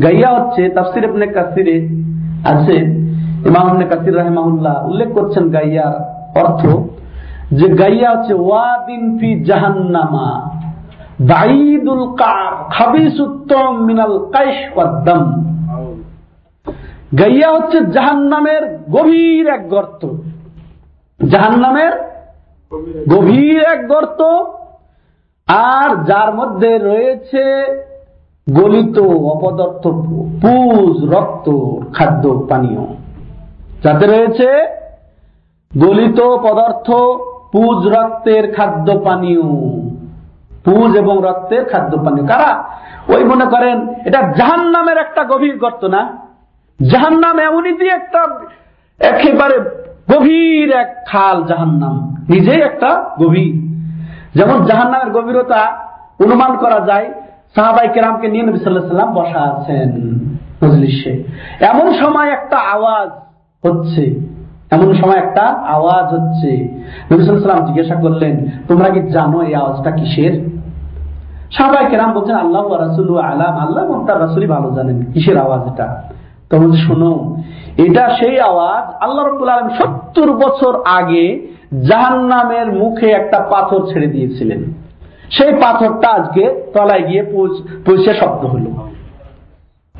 গাইয়া 0.02 0.30
হচ্ছে 0.30 0.68
তাফসির 0.68 1.04
আপনি 1.04 1.26
কাসিরে 1.26 1.76
আছে। 2.44 2.76
ইমাম 3.48 3.66
কাসির 3.88 4.16
রাহেমাহুল্লাহ 4.16 4.86
উল্লেখ 4.86 5.08
করছেন 5.14 5.50
গাইয়ার 5.50 5.94
অর্থ 6.40 6.62
যে 7.58 7.68
গাইয়া 7.68 8.10
হচ্ছে 8.10 8.34
ওয়াদিন 8.34 9.18
ফি 9.18 9.44
জাহান্নামা। 9.44 10.28
দাইদুল 11.22 12.16
কার 12.16 12.70
খাবিসুত্তম 12.70 13.76
মিনাল 13.80 14.18
কাইশ 14.32 14.76
ওয়াদ্দাম 14.76 15.22
গাইয়া 17.18 17.50
হচ্ছে 17.50 17.78
জাহান্নামের 17.80 18.78
গভীর 18.90 19.48
এক 19.48 19.68
গর্ত। 19.68 20.02
জাহান্নামের 21.30 21.92
গভীর 23.14 23.62
এক 23.62 23.88
গর্ত। 23.88 24.20
আর 25.46 26.04
যার 26.04 26.34
মধ্যে 26.34 26.78
রয়েছে 26.78 27.42
গলিত 28.54 28.98
অপদার্থ 29.32 29.86
পুজ, 30.42 31.14
রক্ত, 31.14 31.48
খাদ্য, 31.94 32.46
পানীয়। 32.48 32.86
যাতে 33.82 34.06
রয়েছে 34.06 34.48
গলিত 35.78 36.20
পদার্থ 36.20 36.90
পুজ 37.54 37.86
রক্তের 37.86 38.54
খাদ্য 38.54 39.00
পানীয়। 39.04 39.42
পুজ 40.64 40.96
এবং 40.96 41.22
রক্তের 41.22 41.64
খাদ্য 41.64 41.98
পানীয়। 41.98 42.26
কারা? 42.26 42.64
ওই 43.08 43.24
মনে 43.24 43.44
করেন, 43.44 43.88
এটা 44.04 44.32
জাহান 44.32 44.70
নামের 44.70 44.98
একটা 44.98 45.24
গভীর 45.24 45.58
গর্ত 45.58 45.84
না? 45.84 46.16
জাহান 46.90 47.18
নাম 47.18 47.38
এমনই 47.38 47.88
একটা 47.88 48.40
একেবারে 48.98 49.58
গভীর 50.16 50.76
এক 50.76 50.96
খাল 51.08 51.44
জাহান্নাম। 51.44 52.24
নিজেই 52.28 52.60
একটা 52.60 53.10
গভীর। 53.22 53.64
যেমন 54.34 54.64
জাহান 54.64 54.90
নামের 54.90 55.12
গভীরতা 55.12 55.88
অনুমান 56.20 56.56
করা 56.56 56.86
যায় 56.86 57.12
সাহাবাই 57.54 57.88
কেরামকে 57.88 58.28
নিয়ে 58.28 58.46
নবী 58.46 58.58
সাল্লাহ 58.58 58.86
সাল্লাম 58.86 59.14
বসা 59.14 59.40
আছেন 59.40 60.18
এমন 61.60 61.92
সময় 61.92 62.28
একটা 62.28 62.58
আওয়াজ 62.58 63.10
হচ্ছে। 63.66 64.33
এমন 64.70 64.94
সময় 64.94 65.16
একটা 65.16 65.44
আওয়াজ 65.76 66.06
হচ্ছে। 66.14 66.50
নবী 67.10 67.20
সাল্লাম 67.22 67.66
জিজ্ঞাসা 67.66 67.94
করলেন, 67.94 68.34
তোমরা 68.68 68.88
কি 68.90 69.00
জানো 69.10 69.42
এই 69.42 69.54
আওয়াজটা 69.54 69.90
কিসের? 69.90 70.34
সাহাবাই 71.52 71.84
কেরাম 71.90 72.12
বলছেন, 72.12 72.36
আল্লাহ 72.36 72.64
রাসুল 72.72 73.18
আলাম 73.18 73.54
আল্লাহ 73.64 74.06
তার 74.06 74.20
রাসুলই 74.20 74.46
ভালো 74.46 74.70
জানেন 74.70 75.04
কিসের 75.12 75.38
আওয়াজ 75.38 75.62
এটা? 75.72 76.02
তখন 76.50 76.72
শোনো, 76.72 77.36
এটা 77.76 78.04
সেই 78.18 78.40
আওয়াজ 78.40 78.84
আল্লাহ 79.00 79.22
রব্বুল 79.24 79.48
আলম 79.48 79.68
সত্তর 79.78 80.32
বছর 80.32 80.72
আগে 80.98 81.24
জাহান 81.88 82.18
নামের 82.26 82.72
মুখে 82.72 83.08
একটা 83.10 83.38
পাথর 83.38 83.80
ছেড়ে 83.92 84.06
দিয়েছিলেন। 84.06 84.60
সেই 85.30 85.52
পাথরটা 85.52 86.08
আজকে 86.08 86.42
তলায় 86.74 87.04
গিয়ে 87.08 87.22
পৌঁছে 87.86 88.14
শব্দ 88.20 88.46
হলো। 88.46 88.70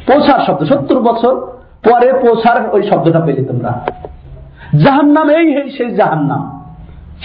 পৌঁছার 0.07 0.41
শব্দ, 0.47 0.65
সত্তর 0.65 1.01
বছর 1.01 1.35
পরে 1.85 2.13
পৌঁছার 2.13 2.57
ওই 2.73 2.83
শব্দটা 2.91 3.21
পেলে 3.21 3.45
তোমরা। 3.45 3.73
জাহান 4.83 5.09
নাম 5.13 5.29
এই 5.29 5.71
সেই 5.71 5.91
জাহান 5.91 6.23
নাম 6.23 6.75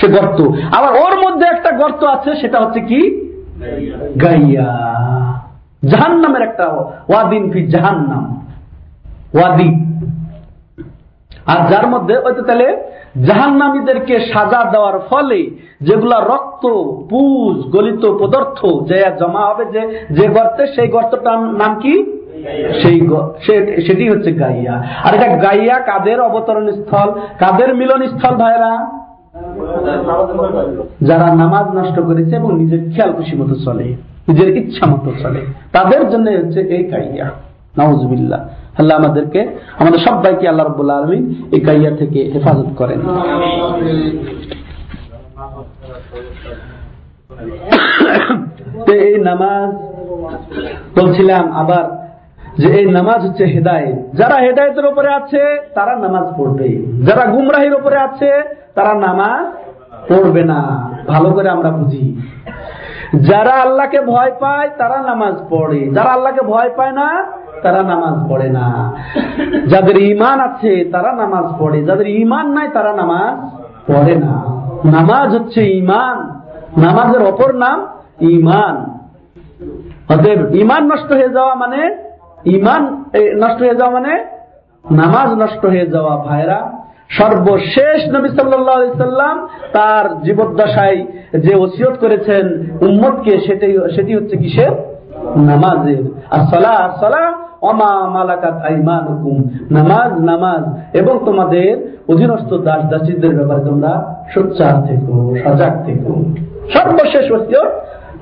সে 0.02 0.08
গর্ত। 0.08 0.42
আবার 0.76 0.92
ওর 0.94 1.16
মধ্যে 1.24 1.46
একটা 1.48 1.72
গর্ত 1.72 2.04
আছে, 2.04 2.36
সেটা 2.36 2.60
হচ্ছে 2.60 2.82
কি? 2.82 3.02
গাইয়া। 4.22 4.72
জাহান 5.92 6.20
নামের 6.20 6.42
একটা 6.42 6.68
ওয়াদিন 7.10 7.52
ফি 7.52 7.68
জাহান 7.68 7.96
নাম 7.96 8.46
ওয়াদি। 9.34 9.86
আর 11.46 11.70
যার 11.70 11.88
মধ্যে, 11.88 12.18
ওই 12.18 12.34
তো 12.34 12.42
তাহলে 12.42 12.84
জাহান্নামীদেরকে 13.26 14.20
সাজা 14.20 14.72
দেওয়ার 14.72 15.00
ফলে 15.00 15.50
যেগুলা 15.82 16.20
রক্ত, 16.20 16.68
পুজ, 17.10 17.72
গলিত 17.72 18.06
পদার্থ 18.06 18.66
যে 18.66 19.06
জমা 19.20 19.42
হবে 19.46 19.66
যে 19.66 20.06
যে 20.10 20.28
গর্তে, 20.28 20.68
সেই 20.68 20.88
গর্তটার 20.88 21.40
নাম 21.40 21.80
কি? 21.80 22.19
সেই 22.82 23.08
সেটি 23.88 24.10
হচ্ছে 24.10 24.32
গাইয়া। 24.32 24.84
আর 25.04 25.16
এটা 25.16 25.38
গাইয়া 25.38 25.80
কাদের 25.80 26.22
অবতরণ 26.22 26.72
স্থল? 26.72 27.14
কাদের 27.40 27.76
মিলন 27.76 28.08
স্থল 28.08 28.36
ভাইরা 28.36 28.88
যারা 31.02 31.36
নামাজ 31.36 31.78
নষ্ট 31.78 32.00
করেছে 32.00 32.36
এবং 32.36 32.58
নিজের 32.58 32.80
খেয়াল 32.96 33.14
খুশি 33.14 33.36
মতো 33.36 33.56
চলে, 33.56 33.96
নিজের 34.28 34.58
ইচ্ছা 34.58 34.86
মতো 34.86 35.12
চলে, 35.24 35.40
তাদের 35.72 36.10
জন্য 36.10 36.30
হচ্ছে 36.30 36.60
এই 36.60 36.84
গাইয়া 36.84 37.30
নওয়াজবিল্লাহ 37.78 38.40
আল্লাহ 38.80 38.98
আমাদেরকে, 38.98 39.48
আমাদের 39.80 40.00
সবাইকে 40.00 40.48
আল্লাহ 40.48 40.66
রব্বুল্লা 40.66 40.98
আলমিন 40.98 41.36
এই 41.52 41.60
কাইয়া 41.60 41.96
থেকে 41.96 42.30
হেফাজত 42.34 42.68
করেন। 42.78 43.00
এই 48.94 49.20
নামাজ 49.20 49.70
বলছিলাম, 51.00 51.52
আবার 51.52 52.09
যে 52.60 52.80
এই 52.80 52.92
নামাজ 52.92 53.28
হচ্ছে 53.28 53.46
হেদায়ত। 53.46 54.16
যারা 54.16 54.36
হেদায়তের 54.36 54.86
উপরে 54.86 55.14
আছে, 55.14 55.58
তারা 55.76 55.96
নামাজ 55.96 56.34
পড়বে। 56.38 56.86
যারা 57.06 57.32
গুমরাহির 57.32 57.74
উপরে 57.74 57.98
আছে, 57.98 58.44
তারা 58.76 58.94
নামাজ 58.94 59.46
পড়বে 60.12 60.44
না। 60.44 60.90
ভালো 61.08 61.32
করে 61.32 61.50
আমরা 61.50 61.72
বুঝি। 61.72 62.22
যারা 63.16 63.52
আল্লাহকে 63.52 64.02
ভয় 64.02 64.32
পায়, 64.40 64.70
তারা 64.78 65.02
নামাজ 65.02 65.36
পড়ে। 65.50 65.90
যারা 65.90 66.10
আল্লাহকে 66.10 66.46
ভয় 66.46 66.70
পায় 66.76 66.92
না, 66.92 67.24
তারা 67.64 67.84
নামাজ 67.84 68.30
পড়ে 68.30 68.50
না। 68.50 68.96
যাদের 69.68 69.98
ইমান 69.98 70.40
আছে, 70.40 70.90
তারা 70.92 71.12
নামাজ 71.12 71.60
পড়ে। 71.60 71.84
যাদের 71.84 72.08
ইমান 72.08 72.48
নাই, 72.48 72.68
তারা 72.74 72.94
নামাজ 72.94 73.60
পড়ে 73.92 74.16
না। 74.16 74.60
নামাজ 74.86 75.36
হচ্ছে 75.36 75.70
ইমান 75.70 76.40
নামাজের 76.78 77.22
অপর 77.22 77.56
নাম 77.56 77.88
ইমান 78.22 78.86
অতএব 80.14 80.56
ইমান 80.56 80.84
নষ্ট 80.84 81.12
হয়ে 81.12 81.30
যাওয়া 81.30 81.56
মানে 81.56 82.09
ইমান 82.46 83.04
নষ্ট 83.36 83.60
হয়ে 83.60 83.76
যাওয়া 83.76 83.94
মানে 83.94 84.26
নামাজ 84.92 85.30
নষ্ট 85.30 85.66
হয়ে 85.66 85.86
যাওয়া 85.86 86.18
ভাইরা 86.18 86.72
সর্বশেষ 87.10 88.16
নবী 88.16 88.30
সাল্লাম 88.30 89.48
তার 89.74 90.22
জীবদ্দশায় 90.22 91.06
যে 91.40 91.56
ওসিয়ত 91.56 91.94
করেছেন 92.00 92.72
উম্মতকে, 92.82 93.40
সেটাই, 93.40 93.78
সেটি 93.96 94.16
হচ্ছে 94.16 94.38
কিসের? 94.38 94.72
নামাজের। 95.40 96.04
আর 96.32 96.40
সালা 96.48 96.70
আর 96.70 96.90
সালা 97.00 97.34
অমা 97.62 98.10
মালাকাত 98.10 98.66
আইমানুকুম। 98.66 99.50
নামাজ 99.72 100.22
নামাজ। 100.22 100.98
এবং 100.98 101.20
তোমাদের 101.26 101.98
অধীনস্থ 102.10 102.54
দাস 102.54 102.90
দাসীদের 102.90 103.36
ব্যাপারে 103.36 103.66
তোমরা 103.66 104.24
সোচ্চার 104.34 104.84
থেকো, 104.84 105.36
সজাগ 105.44 105.86
থেকো। 105.86 106.26
সর্বশেষ 106.74 107.32
ওসিয়ত 107.32 107.72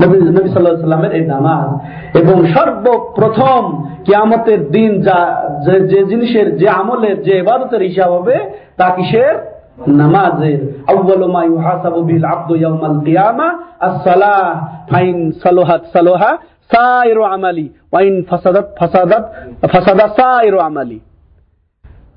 নবী 0.02 0.20
সাল্লাল্লাহু 0.20 0.60
আলাইহি 0.60 0.80
সাল্লামের 0.80 1.12
এই 1.12 1.26
নামাজ। 1.26 2.18
এবং 2.18 2.48
সর্বপ্রথম 2.48 3.86
কিয়ামতের 4.06 4.72
দিন 4.72 5.02
যা 5.02 5.50
যে- 5.66 6.06
জিনিসের, 6.06 6.58
যে 6.58 6.70
আমলের, 6.70 7.24
যে 7.24 7.38
ইবাদতের 7.38 7.82
হিসাব 7.82 8.14
হবে 8.14 8.38
তা 8.78 8.90
কিসের? 8.90 9.36
নামাজের। 9.88 10.74
ইউহাসাবু 11.46 12.02
বিল 12.02 12.26
আবদু 12.26 12.56
ইয়াউমাল 12.56 13.00
কিয়ামা, 13.00 13.58
আস-সালাহ, 13.80 14.68
ফাইন 14.90 15.32
সাইরু 16.76 17.24
আমালি 17.24 17.70
ফাসাদাত 18.30 18.76
ফাসাদাত, 18.80 19.34
ফাসাদা 19.62 20.08
সাইরু 20.08 20.60
আমালি। 20.60 21.00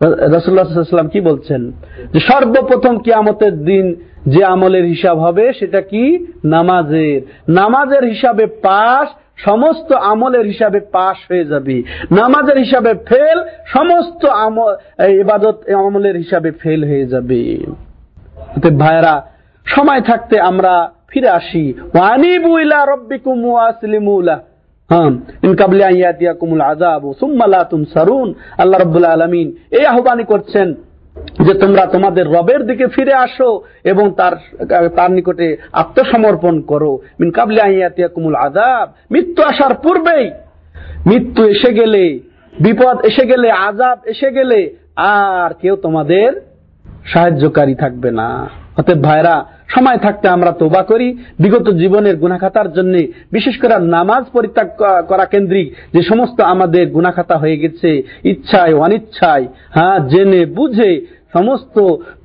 রসুল্লাহাম 0.02 1.08
কি 1.08 1.20
বলছেন? 1.20 1.72
যে 2.12 2.20
সর্বপ্রথম 2.20 2.98
কিয়ামতের 2.98 3.64
দিন 3.64 3.96
যে 4.26 4.44
আমলের 4.44 4.84
হিসাব 4.84 5.18
হবে 5.18 5.52
সেটা 5.52 5.80
কি? 5.80 6.26
নামাজের। 6.44 7.20
নামাজের 7.48 8.04
হিসাবে 8.04 8.46
পাশ, 8.46 9.08
সমস্ত 9.36 9.92
আমলের 9.92 10.46
হিসাবে 10.46 10.80
পাশ 10.80 11.16
হয়ে 11.30 11.44
যাবে। 11.44 11.82
নামাজের 12.12 12.58
হিসাবে 12.58 12.94
ফেল, 12.94 13.44
সমস্ত 13.66 14.24
ইবাদত 15.08 15.70
আমলের 15.70 16.16
হিসাবে 16.16 16.50
ফেল 16.50 16.84
হয়ে 16.84 17.06
যাবে। 17.06 17.58
ভাইরা 18.78 19.26
সময় 19.66 20.00
থাকতে 20.00 20.40
আমরা 20.40 20.90
ফিরে 21.08 21.28
আসি। 21.28 21.74
ওয়ানিবু 21.94 22.58
ইলা 22.58 22.86
রব্বিকুম 22.86 23.44
ওয়াসলিমু 23.44 24.20
লাহ 24.20 24.38
হ্যাঁ 24.88 25.10
আল্লাহ 28.58 28.80
রাব্বুল 28.80 29.04
আলামিন 29.04 29.52
এই 29.70 29.86
আহ্বানই 29.86 30.24
করছেন 30.24 30.74
যে 31.46 31.54
তোমরা 31.54 31.86
তোমাদের 31.86 32.26
রবের 32.26 32.62
দিকে 32.66 32.86
ফিরে 32.86 33.14
আসো 33.14 33.50
এবং 33.84 34.14
তার 34.16 34.34
তার 34.96 35.10
নিকটে 35.10 35.56
আত্মসমর্পণ 35.72 36.60
করো। 36.60 36.92
মিন 37.20 37.30
কাবলি 37.30 37.60
আন 37.60 37.72
কুমুল 38.14 38.34
আজাব 38.34 38.86
মৃত্যু 39.12 39.42
আসার 39.42 39.74
পূর্বেই 39.74 40.30
মৃত্যু 41.06 41.42
এসে 41.44 41.70
গেলে, 41.74 42.04
বিপদ 42.60 42.96
এসে 43.04 43.24
গেলে 43.26 43.50
আজাব 43.50 43.98
এসে 44.04 44.30
গেলে 44.30 44.60
আর 44.96 45.50
কেউ 45.60 45.76
তোমাদের 45.76 46.30
সাহায্যকারী 47.12 47.74
থাকবে 47.74 48.10
না। 48.10 48.48
অতএব 48.78 49.02
ভাইরা 49.02 49.34
সময় 49.74 49.98
থাকতে 49.98 50.26
আমরা 50.28 50.52
তোবা 50.60 50.82
করি। 50.82 51.08
বিগত 51.42 51.66
জীবনের 51.82 52.16
গুনাখাতার 52.16 52.68
জন্য, 52.76 52.94
বিশেষ 53.32 53.54
করে 53.60 53.74
নামাজ 53.96 54.22
পরিত্যাগ 54.34 54.68
করা 55.08 55.26
কেন্দ্রিক 55.32 55.66
যে 55.94 56.00
সমস্ত 56.02 56.38
আমাদের 56.52 56.84
গুনাখাতা 56.96 57.36
হয়ে 57.42 57.60
গেছে, 57.62 57.90
ইচ্ছায়, 58.24 58.74
অনিচ্ছায় 58.84 59.44
হ্যাঁ 59.76 59.98
জেনে 60.12 60.42
বুঝে 60.58 60.90
সমস্ত 61.36 61.76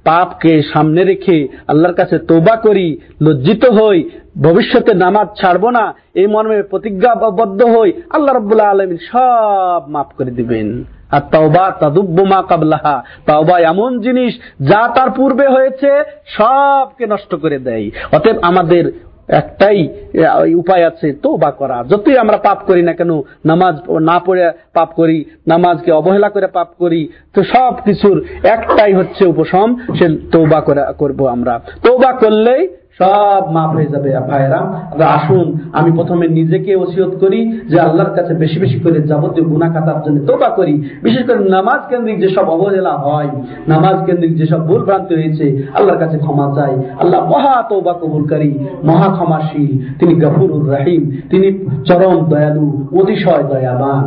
পাপকে 0.08 0.54
সামনে 0.74 1.02
রেখে 1.04 1.38
আল্লাহর 1.68 1.98
কাছে 2.00 2.18
তোবা 2.30 2.56
করি, 2.56 2.88
লজ্জিত 3.22 3.64
হই, 3.78 3.98
ভবিষ্যতে 4.42 4.92
নামাজ 5.06 5.28
ছাড়বো 5.40 5.70
না, 5.78 5.86
এই 6.22 6.28
মর্মে 6.28 6.58
প্রতিজ্ঞাবদ্ধ 6.72 7.60
হই, 7.74 7.90
আল্লাহ 8.10 8.34
রব্বুল্লাহ 8.34 8.72
আলমিন 8.74 9.00
সব 9.12 9.82
মাফ 9.94 10.10
করে 10.18 10.32
দিবেন। 10.32 10.68
আর 11.12 11.22
তাওবা 11.32 12.42
কাবলাহা। 12.50 12.96
তাওবা 13.26 13.56
এমন 13.72 13.92
জিনিস 14.06 14.34
যা 14.70 14.82
তার 14.96 15.10
পূর্বে 15.12 15.46
হয়েছে, 15.48 15.92
সবকে 16.38 17.06
নষ্ট 17.14 17.32
করে 17.36 17.58
দেয়। 17.60 17.88
অতএব 18.12 18.38
আমাদের 18.42 18.86
একটাই 19.28 19.80
উপায় 20.62 20.84
আছে 20.88 21.08
তোবা 21.24 21.52
করা 21.52 21.78
যতই 21.90 22.18
আমরা 22.18 22.38
পাপ 22.38 22.60
করি 22.68 22.82
না 22.82 22.94
কেন, 22.94 23.12
নামাজ 23.46 23.76
না 24.10 24.18
পড়ে 24.26 24.46
পাপ 24.74 24.90
করি, 25.00 25.18
নামাজকে 25.48 25.90
অবহেলা 25.92 26.30
করে 26.30 26.48
পাপ 26.48 26.70
করি, 26.80 27.02
তো 27.34 27.40
সব 27.44 27.74
কিছুর 27.86 28.18
একটাই 28.56 28.94
হচ্ছে 28.94 29.24
উপশম, 29.34 29.68
সে 29.98 30.06
তোবা 30.32 30.60
করে, 30.62 30.82
করব 30.98 31.20
আমরা। 31.36 31.56
তোবা 31.84 32.12
করলেই 32.14 32.64
সব 33.00 33.42
মাফ 33.56 33.70
হয়ে 33.76 33.90
যাবে 33.94 34.10
ভাইরা 34.30 34.60
আমরা 34.92 35.06
আসুন, 35.18 35.48
আমি 35.80 35.90
প্রথমে 35.98 36.26
নিজেকে 36.40 36.72
ওসিয়ত 36.84 37.14
করি 37.24 37.40
যে 37.72 37.78
আল্লাহর 37.80 38.14
কাছে 38.18 38.34
বেশি 38.44 38.58
বেশি 38.64 38.78
করে 38.84 38.98
যাবতীয় 39.12 39.46
গুণা 39.52 39.68
খাতার 39.74 40.00
জন্য 40.06 40.18
তোবা 40.30 40.50
করি। 40.50 40.76
বিশেষ 41.06 41.24
করে 41.28 41.40
নামাজ 41.56 41.82
কেন্দ্রিক 41.90 42.18
যেসব 42.24 42.46
অবহেলা 42.56 42.94
হয়, 43.06 43.30
নামাজ 43.68 43.98
কেন্দ্রিক 44.06 44.34
যেসব 44.40 44.62
ভুল 44.68 44.82
ভ্রান্তি 44.88 45.14
হয়েছে, 45.20 45.46
আল্লাহর 45.78 46.00
কাছে 46.04 46.18
ক্ষমা 46.18 46.48
চাই। 46.58 46.74
আল্লাহ 47.02 47.20
মহা 47.32 47.56
তৌবা 47.70 47.94
কবুলকারী 48.02 48.52
মহা 48.90 49.10
ক্ষমাশীল, 49.18 49.72
তিনি 50.00 50.14
গফুরুর 50.24 50.66
রাহিম, 50.72 51.04
তিনি 51.32 51.48
চরম 51.88 52.18
দয়ালু, 52.32 52.68
অতিশয় 53.00 53.44
দয়াবান। 53.52 54.06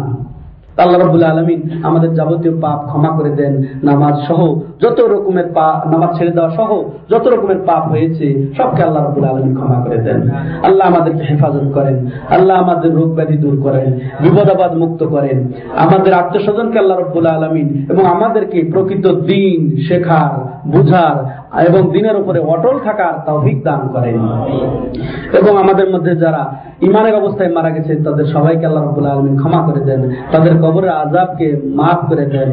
আল্লাহ 0.85 0.99
রবুল 1.01 1.25
আলমিন 1.33 1.61
আমাদের 1.89 2.11
যাবতীয় 2.15 2.55
পাপ 2.61 2.79
ক্ষমা 2.89 3.11
করে 3.17 3.31
দেন, 3.31 3.55
নামাজ 3.89 4.15
সহ 4.29 4.41
যত 4.83 4.99
রকমের 5.01 5.49
পাপ 5.55 5.87
নামাজ 5.87 6.19
ছেড়ে 6.19 6.31
দেওয়া 6.31 6.51
সহ 6.51 6.71
যত 7.11 7.25
রকমের 7.29 7.61
পাপ 7.67 7.83
হয়েছে, 7.89 8.27
সবকে 8.57 8.83
আল্লাহ 8.83 9.03
রবুল 9.05 9.25
আলমিন 9.25 9.55
ক্ষমা 9.55 9.79
করে 9.85 9.99
দেন। 9.99 10.21
আল্লাহ 10.63 10.85
আমাদেরকে 10.89 11.23
হেফাজত 11.25 11.67
করেন। 11.75 11.97
আল্লাহ 12.31 12.63
আমাদের 12.63 12.91
রোগ 12.95 13.11
ব্যাধি 13.15 13.37
দূর 13.37 13.57
করেন, 13.63 13.89
বিপদাবাদ 14.21 14.73
মুক্ত 14.77 15.01
করেন। 15.05 15.39
আমাদের 15.77 16.13
আত্মীয় 16.15 16.43
স্বজনকে 16.45 16.79
আল্লাহ 16.79 16.99
রব্বুল 16.99 17.27
আলমিন 17.27 17.87
এবং 17.91 18.07
আমাদেরকে 18.07 18.59
প্রকৃত 18.73 19.07
দিন 19.07 19.77
শেখার, 19.89 20.33
বুঝার 20.71 21.17
এবং 21.67 21.91
দিনের 21.93 22.17
উপরে 22.17 22.39
অটল 22.39 22.77
থাকার 22.85 23.15
তৌফিক 23.27 23.59
দান 23.65 23.81
করেন। 23.93 24.19
এবং 25.39 25.53
আমাদের 25.59 25.91
মধ্যে 25.91 26.17
যারা 26.17 26.43
ইমানের 26.81 27.15
অবস্থায় 27.15 27.53
মারা 27.53 27.71
গেছে, 27.71 27.93
তাদের 27.97 28.27
সবাইকে 28.27 28.67
আল্লাহ 28.67 28.85
রব্বুল 28.85 29.07
আলমিন 29.07 29.37
ক্ষমা 29.37 29.61
করে 29.67 29.81
দেন। 29.85 30.03
তাদের 30.33 30.53
কবরের 30.63 30.93
আজাবকে 31.03 31.47
মাফ 31.75 32.01
করে 32.09 32.25
দেন। 32.27 32.51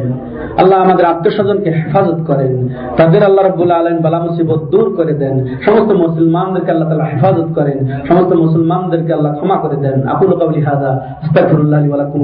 আল্লাহ 0.60 0.78
আমাদের 0.82 1.06
আত্মীয় 1.06 1.34
স্বজনকে 1.36 1.70
হেফাজত 2.16 2.34
করেন। 2.34 2.68
তাদের 2.96 3.24
আল্লাহ 3.24 3.46
রব্বুল 3.46 3.70
আলম 3.70 3.98
বালা 4.02 4.18
মুসিবত 4.18 4.70
দূর 4.70 4.94
করে 4.96 5.12
দেন। 5.12 5.46
সমস্ত 5.66 5.92
মুসলমানদেরকে 5.92 6.70
আল্লাহ 6.70 6.88
তালা 6.88 7.04
হেফাজত 7.04 7.48
করেন। 7.54 7.78
সমস্ত 8.08 8.32
মুসলমানদেরকে 8.32 9.12
আল্লাহ 9.12 9.34
ক্ষমা 9.34 9.56
করে 9.56 9.76
দেন। 9.76 10.08
আকুল 10.08 10.32
কবলি 10.40 10.60
হাজা 10.62 11.00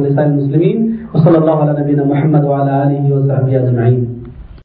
লিসাইল 0.03 0.33
মুসলিমিন। 0.33 0.99
ওয়া 1.15 1.23
সাল্লাল্লাহু 1.25 1.61
আলা 1.63 1.73
নবিয়িনা 1.73 2.05
মুহাম্মদ 2.05 2.45
আলা 2.45 2.73
আলিহি 2.73 3.13
ওয়া 3.13 3.27
সাহবিহি 3.27 3.57
আজমাইন। 3.57 4.22